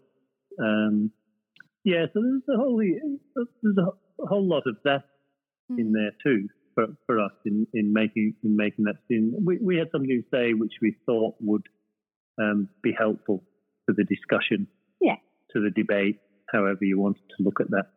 Um, 0.59 1.11
yeah, 1.83 2.05
so 2.13 2.21
there's 2.21 2.43
a 2.53 2.57
whole 2.57 2.77
there's 2.77 3.77
a 3.77 4.25
whole 4.27 4.47
lot 4.47 4.63
of 4.67 4.77
that 4.83 5.03
mm. 5.71 5.79
in 5.79 5.93
there 5.93 6.11
too 6.23 6.47
for, 6.75 6.87
for 7.05 7.19
us 7.19 7.31
in, 7.45 7.67
in 7.73 7.93
making 7.93 8.35
in 8.43 8.55
making 8.55 8.85
that 8.85 8.95
decision. 9.07 9.35
We 9.43 9.57
we 9.61 9.77
had 9.77 9.89
something 9.91 10.09
to 10.09 10.23
say 10.35 10.53
which 10.53 10.73
we 10.81 10.95
thought 11.05 11.35
would 11.39 11.67
um, 12.39 12.69
be 12.83 12.93
helpful 12.97 13.43
to 13.89 13.95
the 13.95 14.03
discussion, 14.03 14.67
yeah, 14.99 15.15
to 15.51 15.61
the 15.61 15.71
debate, 15.71 16.19
however 16.51 16.79
you 16.81 16.99
wanted 16.99 17.23
to 17.37 17.43
look 17.43 17.59
at 17.59 17.69
that. 17.71 17.87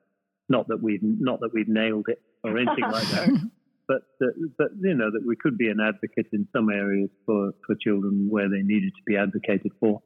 Not 0.49 0.69
that 0.69 0.83
we've 0.83 1.03
not 1.03 1.41
that 1.41 1.51
we've 1.53 1.69
nailed 1.69 2.07
it 2.09 2.21
or 2.43 2.57
anything 2.59 2.91
like 2.91 3.09
that, 3.09 3.29
but 3.89 4.03
that, 4.21 4.51
but 4.59 4.69
you 4.81 4.95
know 4.95 5.11
that 5.11 5.27
we 5.27 5.37
could 5.37 5.57
be 5.57 5.69
an 5.69 5.79
advocate 5.81 6.29
in 6.33 6.49
some 6.55 6.71
areas 6.71 7.11
for 7.27 7.53
for 7.67 7.75
children 7.81 8.29
where 8.31 8.49
they 8.49 8.63
needed 8.63 8.93
to 8.97 9.03
be 9.07 9.17
advocated 9.17 9.73
for. 9.81 10.03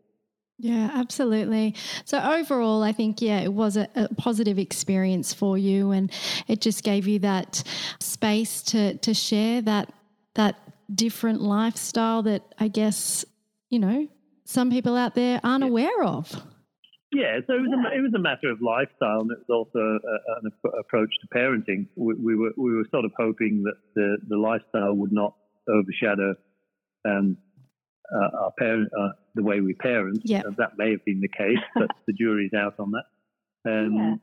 Yeah, 0.59 0.90
absolutely. 0.92 1.77
So 2.05 2.18
overall, 2.18 2.83
I 2.83 2.90
think 2.90 3.23
yeah, 3.23 3.40
it 3.40 3.53
was 3.53 3.77
a, 3.77 3.88
a, 3.94 4.12
positive 4.14 4.59
experience 4.59 5.33
for 5.33 5.57
you, 5.57 5.92
and 5.92 6.11
it 6.49 6.61
just 6.61 6.83
gave 6.83 7.07
you 7.07 7.21
that 7.21 7.62
space 8.01 8.62
to 8.64 8.97
to 8.99 9.14
share 9.14 9.62
that 9.62 9.92
that 10.35 10.57
different 10.92 11.40
lifestyle 11.42 12.23
that 12.25 12.42
I 12.59 12.66
guess 12.66 13.25
you 13.71 13.79
know 13.79 14.09
some 14.47 14.71
people 14.71 14.97
out 14.97 15.14
there 15.14 15.40
aren't 15.44 15.62
yeah. 15.62 15.71
aware 15.71 16.03
of. 16.03 16.42
Yeah, 17.12 17.38
so 17.47 17.55
it 17.55 17.61
was 17.61 17.73
a, 17.73 17.97
it 17.97 18.01
was 18.03 18.12
a 18.14 18.18
matter 18.18 18.51
of 18.51 18.61
lifestyle, 18.61 19.21
and 19.21 19.31
it 19.31 19.38
was 19.47 19.49
also 19.49 19.79
a, 19.79 20.40
an 20.44 20.53
approach 20.81 21.14
to 21.23 21.29
parenting. 21.29 21.87
We, 21.97 22.14
we, 22.14 22.35
were 22.35 22.51
we 22.57 22.75
were 22.75 22.85
sort 22.90 23.05
of 23.05 23.12
hoping 23.16 23.62
that 23.62 23.77
the 23.94 24.18
the 24.29 24.37
lifestyle 24.37 24.94
would 24.94 25.12
not 25.12 25.35
overshadow 25.68 26.35
um, 27.07 27.37
uh, 28.14 28.44
our 28.44 28.53
parent, 28.59 28.90
uh, 28.99 29.11
the 29.35 29.42
way 29.42 29.61
we 29.61 29.75
parent. 29.75 30.21
Yeah. 30.25 30.40
Uh, 30.40 30.51
that 30.59 30.79
may 30.79 30.92
have 30.92 31.05
been 31.05 31.21
the 31.21 31.29
case, 31.29 31.59
but 31.75 31.90
the 32.07 32.12
jury's 32.12 32.53
out 32.55 32.75
on 32.79 32.92
that. 32.92 33.71
Um, 33.71 33.94
yeah. 33.94 34.14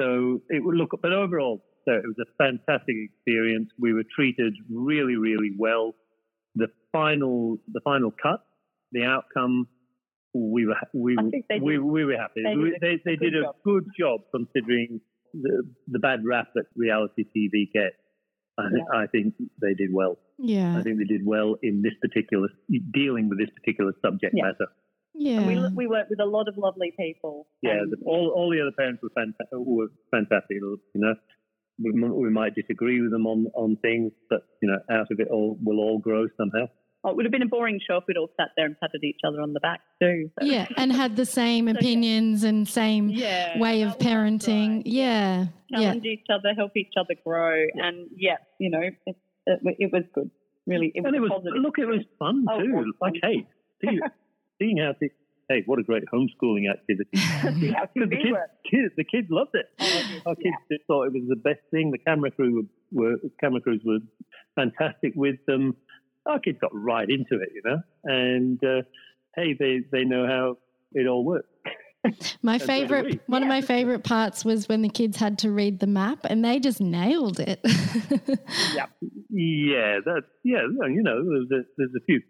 So 0.00 0.42
it 0.48 0.64
would 0.64 0.76
look, 0.76 0.90
but 1.02 1.12
overall, 1.12 1.64
so 1.84 1.92
it 1.94 2.04
was 2.04 2.16
a 2.20 2.30
fantastic 2.36 2.96
experience. 2.96 3.70
We 3.78 3.92
were 3.92 4.04
treated 4.14 4.54
really, 4.70 5.16
really 5.16 5.52
well. 5.56 5.94
The 6.54 6.68
final, 6.92 7.58
the 7.72 7.80
final 7.82 8.12
cut, 8.22 8.44
the 8.92 9.04
outcome, 9.04 9.66
we 10.34 10.66
were 10.66 10.76
we 10.92 11.16
we, 11.60 11.78
we 11.78 12.04
were 12.04 12.16
happy. 12.16 12.42
They 12.44 12.54
did, 12.54 12.74
they, 12.80 13.00
they 13.04 13.16
did 13.16 13.34
a 13.34 13.52
good 13.64 13.86
job 13.98 14.20
considering 14.30 15.00
the 15.34 15.62
the 15.88 15.98
bad 15.98 16.20
rap 16.24 16.48
that 16.54 16.66
reality 16.76 17.24
TV 17.36 17.72
gets. 17.72 17.96
I, 18.58 18.62
yeah. 18.74 19.02
I 19.02 19.06
think 19.06 19.34
they 19.60 19.74
did 19.74 19.92
well. 19.92 20.18
Yeah. 20.38 20.76
I 20.76 20.82
think 20.82 20.98
they 20.98 21.04
did 21.04 21.24
well 21.24 21.56
in 21.62 21.82
this 21.82 21.94
particular 22.00 22.48
dealing 22.92 23.28
with 23.28 23.38
this 23.38 23.50
particular 23.54 23.92
subject 24.02 24.34
yeah. 24.36 24.44
matter. 24.44 24.66
Yeah. 25.14 25.40
And 25.40 25.46
we 25.46 25.68
we 25.74 25.86
worked 25.86 26.10
with 26.10 26.20
a 26.20 26.26
lot 26.26 26.48
of 26.48 26.56
lovely 26.56 26.92
people. 26.98 27.48
Yeah, 27.62 27.82
the, 27.90 27.96
all 28.06 28.32
all 28.34 28.50
the 28.50 28.60
other 28.60 28.74
parents 28.76 29.02
were, 29.02 29.10
fanta- 29.18 29.50
were 29.52 29.88
fantastic. 30.10 30.58
You 30.60 30.78
know, 30.94 31.14
we, 31.82 31.90
we 31.92 32.30
might 32.30 32.54
disagree 32.54 33.00
with 33.00 33.10
them 33.10 33.26
on 33.26 33.46
on 33.54 33.76
things, 33.82 34.12
but 34.30 34.42
you 34.62 34.68
know, 34.70 34.78
out 34.90 35.10
of 35.10 35.18
it 35.18 35.28
all, 35.28 35.58
we'll 35.60 35.80
all 35.80 35.98
grow 35.98 36.28
somehow. 36.36 36.68
Oh, 37.08 37.12
it 37.12 37.16
would 37.16 37.24
have 37.24 37.32
been 37.32 37.42
a 37.42 37.46
boring 37.46 37.80
show 37.86 37.96
if 37.96 38.04
we'd 38.06 38.18
all 38.18 38.30
sat 38.36 38.50
there 38.54 38.66
and 38.66 38.78
patted 38.78 39.02
each 39.02 39.20
other 39.26 39.40
on 39.40 39.54
the 39.54 39.60
back 39.60 39.80
too. 40.00 40.30
So. 40.38 40.46
Yeah, 40.46 40.66
and 40.76 40.92
had 40.92 41.16
the 41.16 41.24
same 41.24 41.66
opinions 41.66 42.44
and 42.44 42.68
same 42.68 43.08
yeah, 43.08 43.58
way 43.58 43.82
of 43.82 43.98
parenting. 43.98 44.76
Right. 44.76 44.86
Yeah, 44.86 45.46
challenge 45.72 46.02
yeah. 46.04 46.12
each 46.12 46.26
other, 46.30 46.52
help 46.54 46.76
each 46.76 46.92
other 46.98 47.14
grow, 47.24 47.64
yeah. 47.74 47.86
and 47.86 48.10
yeah, 48.14 48.36
you 48.58 48.70
know, 48.70 48.80
it, 48.80 48.94
it, 49.46 49.76
it 49.78 49.92
was 49.92 50.02
good. 50.14 50.30
Really, 50.66 50.92
it 50.94 51.00
was, 51.00 51.14
it 51.14 51.20
was 51.20 51.30
positive. 51.30 51.62
Look, 51.62 51.78
it 51.78 51.86
was 51.86 52.04
fun 52.18 52.44
oh, 52.50 52.60
too. 52.60 52.72
Was 52.74 52.94
like, 53.00 53.14
hey, 53.22 53.46
see, 53.80 54.00
seeing 54.58 54.76
how 54.76 54.92
the, 55.00 55.08
hey, 55.48 55.62
what 55.64 55.78
a 55.78 55.82
great 55.82 56.04
homeschooling 56.12 56.70
activity. 56.70 57.08
the, 57.14 58.06
kids, 58.10 58.36
kids, 58.70 58.92
the 58.98 59.04
kids 59.04 59.28
loved 59.30 59.54
it. 59.54 59.66
Oh, 59.80 60.30
Our 60.30 60.34
kids 60.34 60.56
yeah. 60.68 60.76
just 60.76 60.86
thought 60.86 61.04
it 61.04 61.14
was 61.14 61.24
the 61.26 61.36
best 61.36 61.60
thing. 61.70 61.90
The 61.90 61.98
camera 61.98 62.30
crew 62.30 62.68
were, 62.92 63.12
were 63.12 63.16
camera 63.40 63.62
crews 63.62 63.80
were 63.82 64.00
fantastic 64.56 65.14
with 65.16 65.36
them 65.46 65.74
our 66.28 66.38
kids 66.38 66.58
got 66.60 66.70
right 66.74 67.08
into 67.08 67.42
it, 67.42 67.50
you 67.54 67.62
know, 67.64 67.80
and 68.04 68.62
uh, 68.62 68.82
hey, 69.34 69.54
they 69.58 69.80
they 69.90 70.04
know 70.04 70.26
how 70.26 70.58
it 70.92 71.06
all 71.06 71.24
works. 71.24 71.48
My 72.42 72.58
favorite, 72.58 73.20
one 73.26 73.42
yeah. 73.42 73.48
of 73.48 73.50
my 73.50 73.60
favorite 73.60 74.04
parts 74.04 74.44
was 74.44 74.68
when 74.68 74.82
the 74.82 74.88
kids 74.88 75.16
had 75.16 75.38
to 75.40 75.50
read 75.50 75.80
the 75.80 75.86
map, 75.86 76.20
and 76.24 76.44
they 76.44 76.60
just 76.60 76.80
nailed 76.80 77.40
it. 77.40 77.60
yeah, 78.74 78.86
yeah, 79.28 79.98
that's 80.04 80.26
yeah. 80.44 80.62
You 80.62 81.02
know, 81.02 81.22
there's 81.24 81.50
a, 81.50 81.66
there's 81.76 81.94
a 81.96 82.04
few 82.06 82.22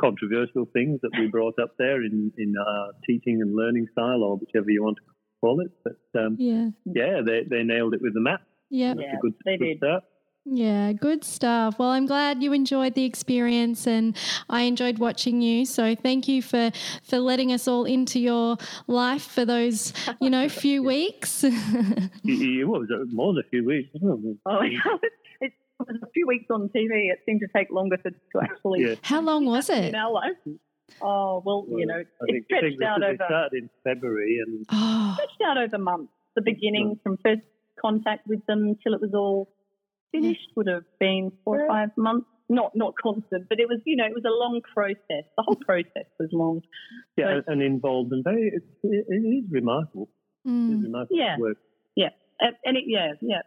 controversial 0.00 0.66
things 0.72 1.00
that 1.02 1.10
we 1.18 1.26
brought 1.32 1.58
up 1.58 1.70
there 1.78 2.04
in 2.04 2.30
in 2.36 2.54
our 2.58 2.90
teaching 3.06 3.40
and 3.40 3.56
learning 3.56 3.86
style, 3.92 4.22
or 4.22 4.36
whichever 4.36 4.70
you 4.70 4.84
want 4.84 4.98
to 4.98 5.02
call 5.40 5.60
it. 5.60 5.72
But 5.82 6.20
um, 6.20 6.36
yeah, 6.38 6.68
yeah, 6.84 7.22
they 7.24 7.44
they 7.48 7.62
nailed 7.62 7.94
it 7.94 8.02
with 8.02 8.14
the 8.14 8.20
map. 8.20 8.42
Yep. 8.70 8.96
Yeah, 9.00 9.14
good, 9.22 9.34
they 9.44 9.56
good 9.56 9.64
did. 9.64 9.78
Start. 9.78 10.04
Yeah, 10.48 10.92
good 10.92 11.24
stuff. 11.24 11.76
Well, 11.80 11.88
I'm 11.88 12.06
glad 12.06 12.40
you 12.40 12.52
enjoyed 12.52 12.94
the 12.94 13.04
experience 13.04 13.84
and 13.84 14.16
I 14.48 14.62
enjoyed 14.62 14.98
watching 14.98 15.42
you. 15.42 15.66
So 15.66 15.96
thank 15.96 16.28
you 16.28 16.40
for 16.40 16.70
for 17.02 17.18
letting 17.18 17.52
us 17.52 17.66
all 17.66 17.84
into 17.84 18.20
your 18.20 18.56
life 18.86 19.24
for 19.24 19.44
those, 19.44 19.92
you 20.20 20.30
know, 20.30 20.48
few 20.66 20.84
weeks. 20.84 21.42
what 21.42 21.52
was 21.52 22.88
it? 22.90 23.12
More 23.12 23.34
than 23.34 23.42
a 23.44 23.48
few 23.50 23.64
weeks. 23.64 23.90
Oh, 24.46 24.60
it 25.40 25.52
was 25.80 25.98
a 26.00 26.10
few 26.14 26.28
weeks 26.28 26.46
on 26.48 26.68
TV. 26.68 27.10
It 27.10 27.18
seemed 27.26 27.40
to 27.40 27.48
take 27.48 27.72
longer 27.72 27.96
to, 27.96 28.10
to 28.10 28.40
actually. 28.40 28.84
Yeah. 28.84 28.94
How 29.02 29.20
long 29.20 29.46
was 29.46 29.68
it? 29.68 29.86
In 29.86 29.94
our 29.96 30.12
life. 30.12 30.36
Oh 31.02 31.42
well, 31.44 31.64
well, 31.66 31.80
you 31.80 31.86
know, 31.86 32.04
it 32.20 32.44
stretched 32.44 32.82
out 32.82 33.02
over. 33.02 33.16
started 33.16 33.64
in 33.64 33.70
February 33.82 34.38
and 34.46 34.64
oh. 34.70 35.16
stretched 35.16 35.42
out 35.44 35.58
over 35.58 35.76
months. 35.76 36.12
The 36.36 36.42
beginning 36.42 37.00
from 37.02 37.16
first 37.16 37.40
contact 37.80 38.28
with 38.28 38.46
them 38.46 38.76
till 38.82 38.94
it 38.94 39.00
was 39.00 39.12
all 39.12 39.48
finished 40.12 40.48
would 40.56 40.68
have 40.68 40.84
been 40.98 41.32
four 41.44 41.62
or 41.62 41.68
five 41.68 41.90
months. 41.96 42.26
Not 42.48 42.76
not 42.76 42.94
constant, 43.02 43.48
but 43.48 43.58
it 43.58 43.68
was 43.68 43.80
you 43.84 43.96
know 43.96 44.04
it 44.04 44.14
was 44.14 44.24
a 44.24 44.30
long 44.30 44.60
process. 44.72 45.24
The 45.36 45.42
whole 45.42 45.56
process 45.56 46.06
was 46.18 46.28
long. 46.32 46.62
Yeah, 47.16 47.30
and, 47.30 47.44
and 47.48 47.62
involved 47.62 48.12
and 48.12 48.22
very 48.22 48.52
it, 48.54 48.62
it 48.84 49.14
is 49.14 49.50
remarkable. 49.50 50.08
Mm. 50.46 50.74
It's 50.74 50.84
remarkable 50.84 51.18
yeah. 51.18 51.36
work. 51.38 51.56
Yeah, 51.96 52.10
and 52.38 52.76
it, 52.76 52.84
yeah, 52.86 53.14
yeah, 53.20 53.42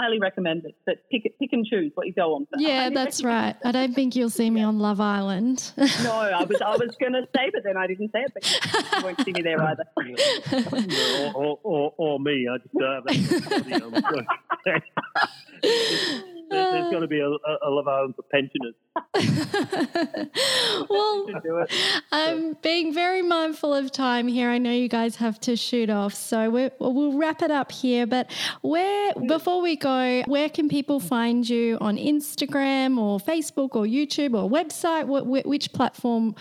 highly 0.00 0.18
recommend 0.18 0.64
it. 0.64 0.74
But 0.86 0.96
pick 1.10 1.38
pick 1.38 1.52
and 1.52 1.66
choose 1.66 1.92
what 1.94 2.06
you 2.06 2.12
go 2.12 2.34
on. 2.34 2.46
For. 2.46 2.58
Yeah, 2.58 2.90
that's 2.90 3.22
right. 3.22 3.56
I 3.64 3.72
don't 3.72 3.94
think 3.94 4.16
you'll 4.16 4.30
see 4.30 4.50
me 4.50 4.62
on 4.62 4.78
Love 4.78 5.00
Island. 5.00 5.72
no, 5.76 6.12
I 6.12 6.42
was 6.44 6.60
I 6.60 6.76
was 6.76 6.96
going 7.00 7.12
to 7.12 7.26
say, 7.36 7.50
but 7.52 7.62
then 7.64 7.76
I 7.76 7.86
didn't 7.86 8.10
say 8.12 8.20
it. 8.20 8.32
But 8.34 8.98
you 8.98 9.04
won't 9.04 9.20
see 9.24 9.32
me 9.32 9.42
there 9.42 9.62
either. 9.62 9.84
or, 11.34 11.34
or, 11.34 11.58
or, 11.62 11.94
or, 11.96 12.20
me. 12.20 12.48
I 12.48 12.58
just 12.58 12.74
don't 12.74 13.08
have 16.22 16.24
there's, 16.50 16.66
uh. 16.66 16.72
there's 16.72 16.92
got 16.92 17.00
to 17.00 17.06
be 17.06 17.20
a, 17.20 17.28
a 17.28 17.70
Love 17.70 17.88
Island 17.88 18.14
for 18.16 18.22
pensioners. 18.22 18.74
well, 20.90 21.26
I'm 22.12 22.54
being 22.62 22.92
very 22.92 23.22
mindful 23.22 23.72
of 23.72 23.92
time 23.92 24.26
here. 24.26 24.50
I 24.50 24.58
know 24.58 24.72
you 24.72 24.88
guys 24.88 25.14
have 25.16 25.40
to 25.40 25.56
shoot 25.56 25.90
off, 25.90 26.14
so 26.14 26.48
we 26.50 26.70
will 26.78 27.16
wrap 27.16 27.42
it 27.42 27.50
up 27.50 27.72
here. 27.72 28.06
But 28.06 28.30
where, 28.62 29.12
mm. 29.12 29.28
before 29.28 29.60
we 29.62 29.76
go, 29.76 30.22
where 30.26 30.48
can 30.48 30.68
people 30.68 30.98
find 30.98 31.48
you 31.48 31.78
on 31.80 31.96
Instagram 31.96 32.98
or 32.98 33.18
Facebook 33.18 33.76
or 33.76 33.84
YouTube 33.84 34.34
or 34.34 34.50
website? 34.50 35.06
What, 35.06 35.26
which 35.26 35.72
platform 35.72 36.34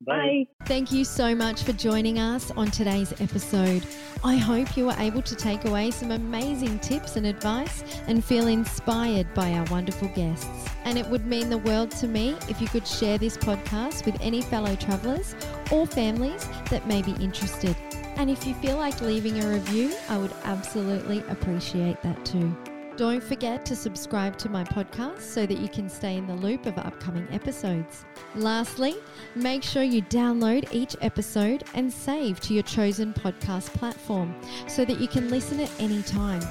Bye. 0.04 0.46
Thank 0.64 0.90
you 0.90 1.04
so 1.04 1.34
much 1.34 1.62
for 1.62 1.72
joining 1.72 2.18
us 2.18 2.50
on 2.52 2.70
today's 2.72 3.12
episode. 3.20 3.86
I 4.24 4.36
hope 4.36 4.76
you 4.76 4.86
were 4.86 4.96
able 4.98 5.22
to 5.22 5.36
take 5.36 5.64
away 5.64 5.92
some 5.92 6.10
amazing 6.10 6.80
tips 6.80 7.16
and 7.16 7.24
advice 7.24 7.84
and 8.08 8.24
feel 8.24 8.48
inspired 8.48 9.32
by 9.32 9.52
our 9.52 9.64
wonderful 9.66 10.08
guests. 10.08 10.48
And 10.84 10.98
it 10.98 11.06
would 11.06 11.26
mean 11.26 11.50
the 11.50 11.58
world 11.58 11.92
to 11.92 12.08
me 12.08 12.36
if 12.48 12.60
you 12.60 12.66
could 12.66 12.86
share 12.86 13.16
this 13.16 13.36
podcast 13.36 14.04
with 14.04 14.20
any 14.20 14.42
fellow 14.42 14.74
travelers 14.74 15.36
or 15.70 15.86
families 15.86 16.48
that 16.70 16.86
may 16.88 17.02
be 17.02 17.12
interested. 17.12 17.76
And 18.16 18.28
if 18.28 18.44
you 18.44 18.54
feel 18.54 18.78
like 18.78 19.00
leaving 19.00 19.42
a 19.42 19.48
review, 19.48 19.94
I 20.08 20.18
would 20.18 20.32
absolutely 20.44 21.22
appreciate 21.28 22.02
that 22.02 22.24
too. 22.24 22.56
Don't 22.96 23.24
forget 23.24 23.64
to 23.66 23.74
subscribe 23.74 24.36
to 24.38 24.50
my 24.50 24.64
podcast 24.64 25.22
so 25.22 25.46
that 25.46 25.58
you 25.58 25.68
can 25.68 25.88
stay 25.88 26.16
in 26.16 26.26
the 26.26 26.34
loop 26.34 26.66
of 26.66 26.76
upcoming 26.76 27.26
episodes. 27.30 28.04
Lastly, 28.34 28.96
make 29.34 29.62
sure 29.62 29.82
you 29.82 30.02
download 30.02 30.70
each 30.72 30.94
episode 31.00 31.64
and 31.74 31.90
save 31.90 32.38
to 32.40 32.52
your 32.52 32.62
chosen 32.64 33.14
podcast 33.14 33.72
platform 33.72 34.34
so 34.68 34.84
that 34.84 35.00
you 35.00 35.08
can 35.08 35.30
listen 35.30 35.58
at 35.60 35.70
any 35.80 36.02
time. 36.02 36.42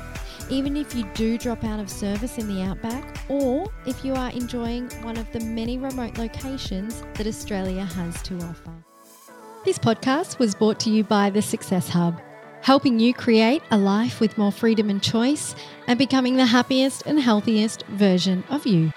Even 0.49 0.75
if 0.75 0.95
you 0.95 1.03
do 1.13 1.37
drop 1.37 1.63
out 1.63 1.79
of 1.79 1.89
service 1.89 2.39
in 2.39 2.47
the 2.47 2.63
outback, 2.63 3.23
or 3.29 3.71
if 3.85 4.03
you 4.03 4.15
are 4.15 4.31
enjoying 4.31 4.89
one 5.03 5.17
of 5.17 5.31
the 5.31 5.39
many 5.41 5.77
remote 5.77 6.17
locations 6.17 7.03
that 7.13 7.27
Australia 7.27 7.85
has 7.85 8.19
to 8.23 8.35
offer. 8.37 8.73
This 9.63 9.77
podcast 9.77 10.39
was 10.39 10.55
brought 10.55 10.79
to 10.81 10.89
you 10.89 11.03
by 11.03 11.29
the 11.29 11.41
Success 11.41 11.87
Hub, 11.87 12.19
helping 12.61 12.99
you 12.99 13.13
create 13.13 13.63
a 13.71 13.77
life 13.77 14.19
with 14.19 14.37
more 14.37 14.51
freedom 14.51 14.89
and 14.89 15.01
choice 15.01 15.55
and 15.87 15.97
becoming 15.97 16.35
the 16.35 16.45
happiest 16.45 17.03
and 17.05 17.19
healthiest 17.19 17.85
version 17.87 18.43
of 18.49 18.65
you. 18.65 18.91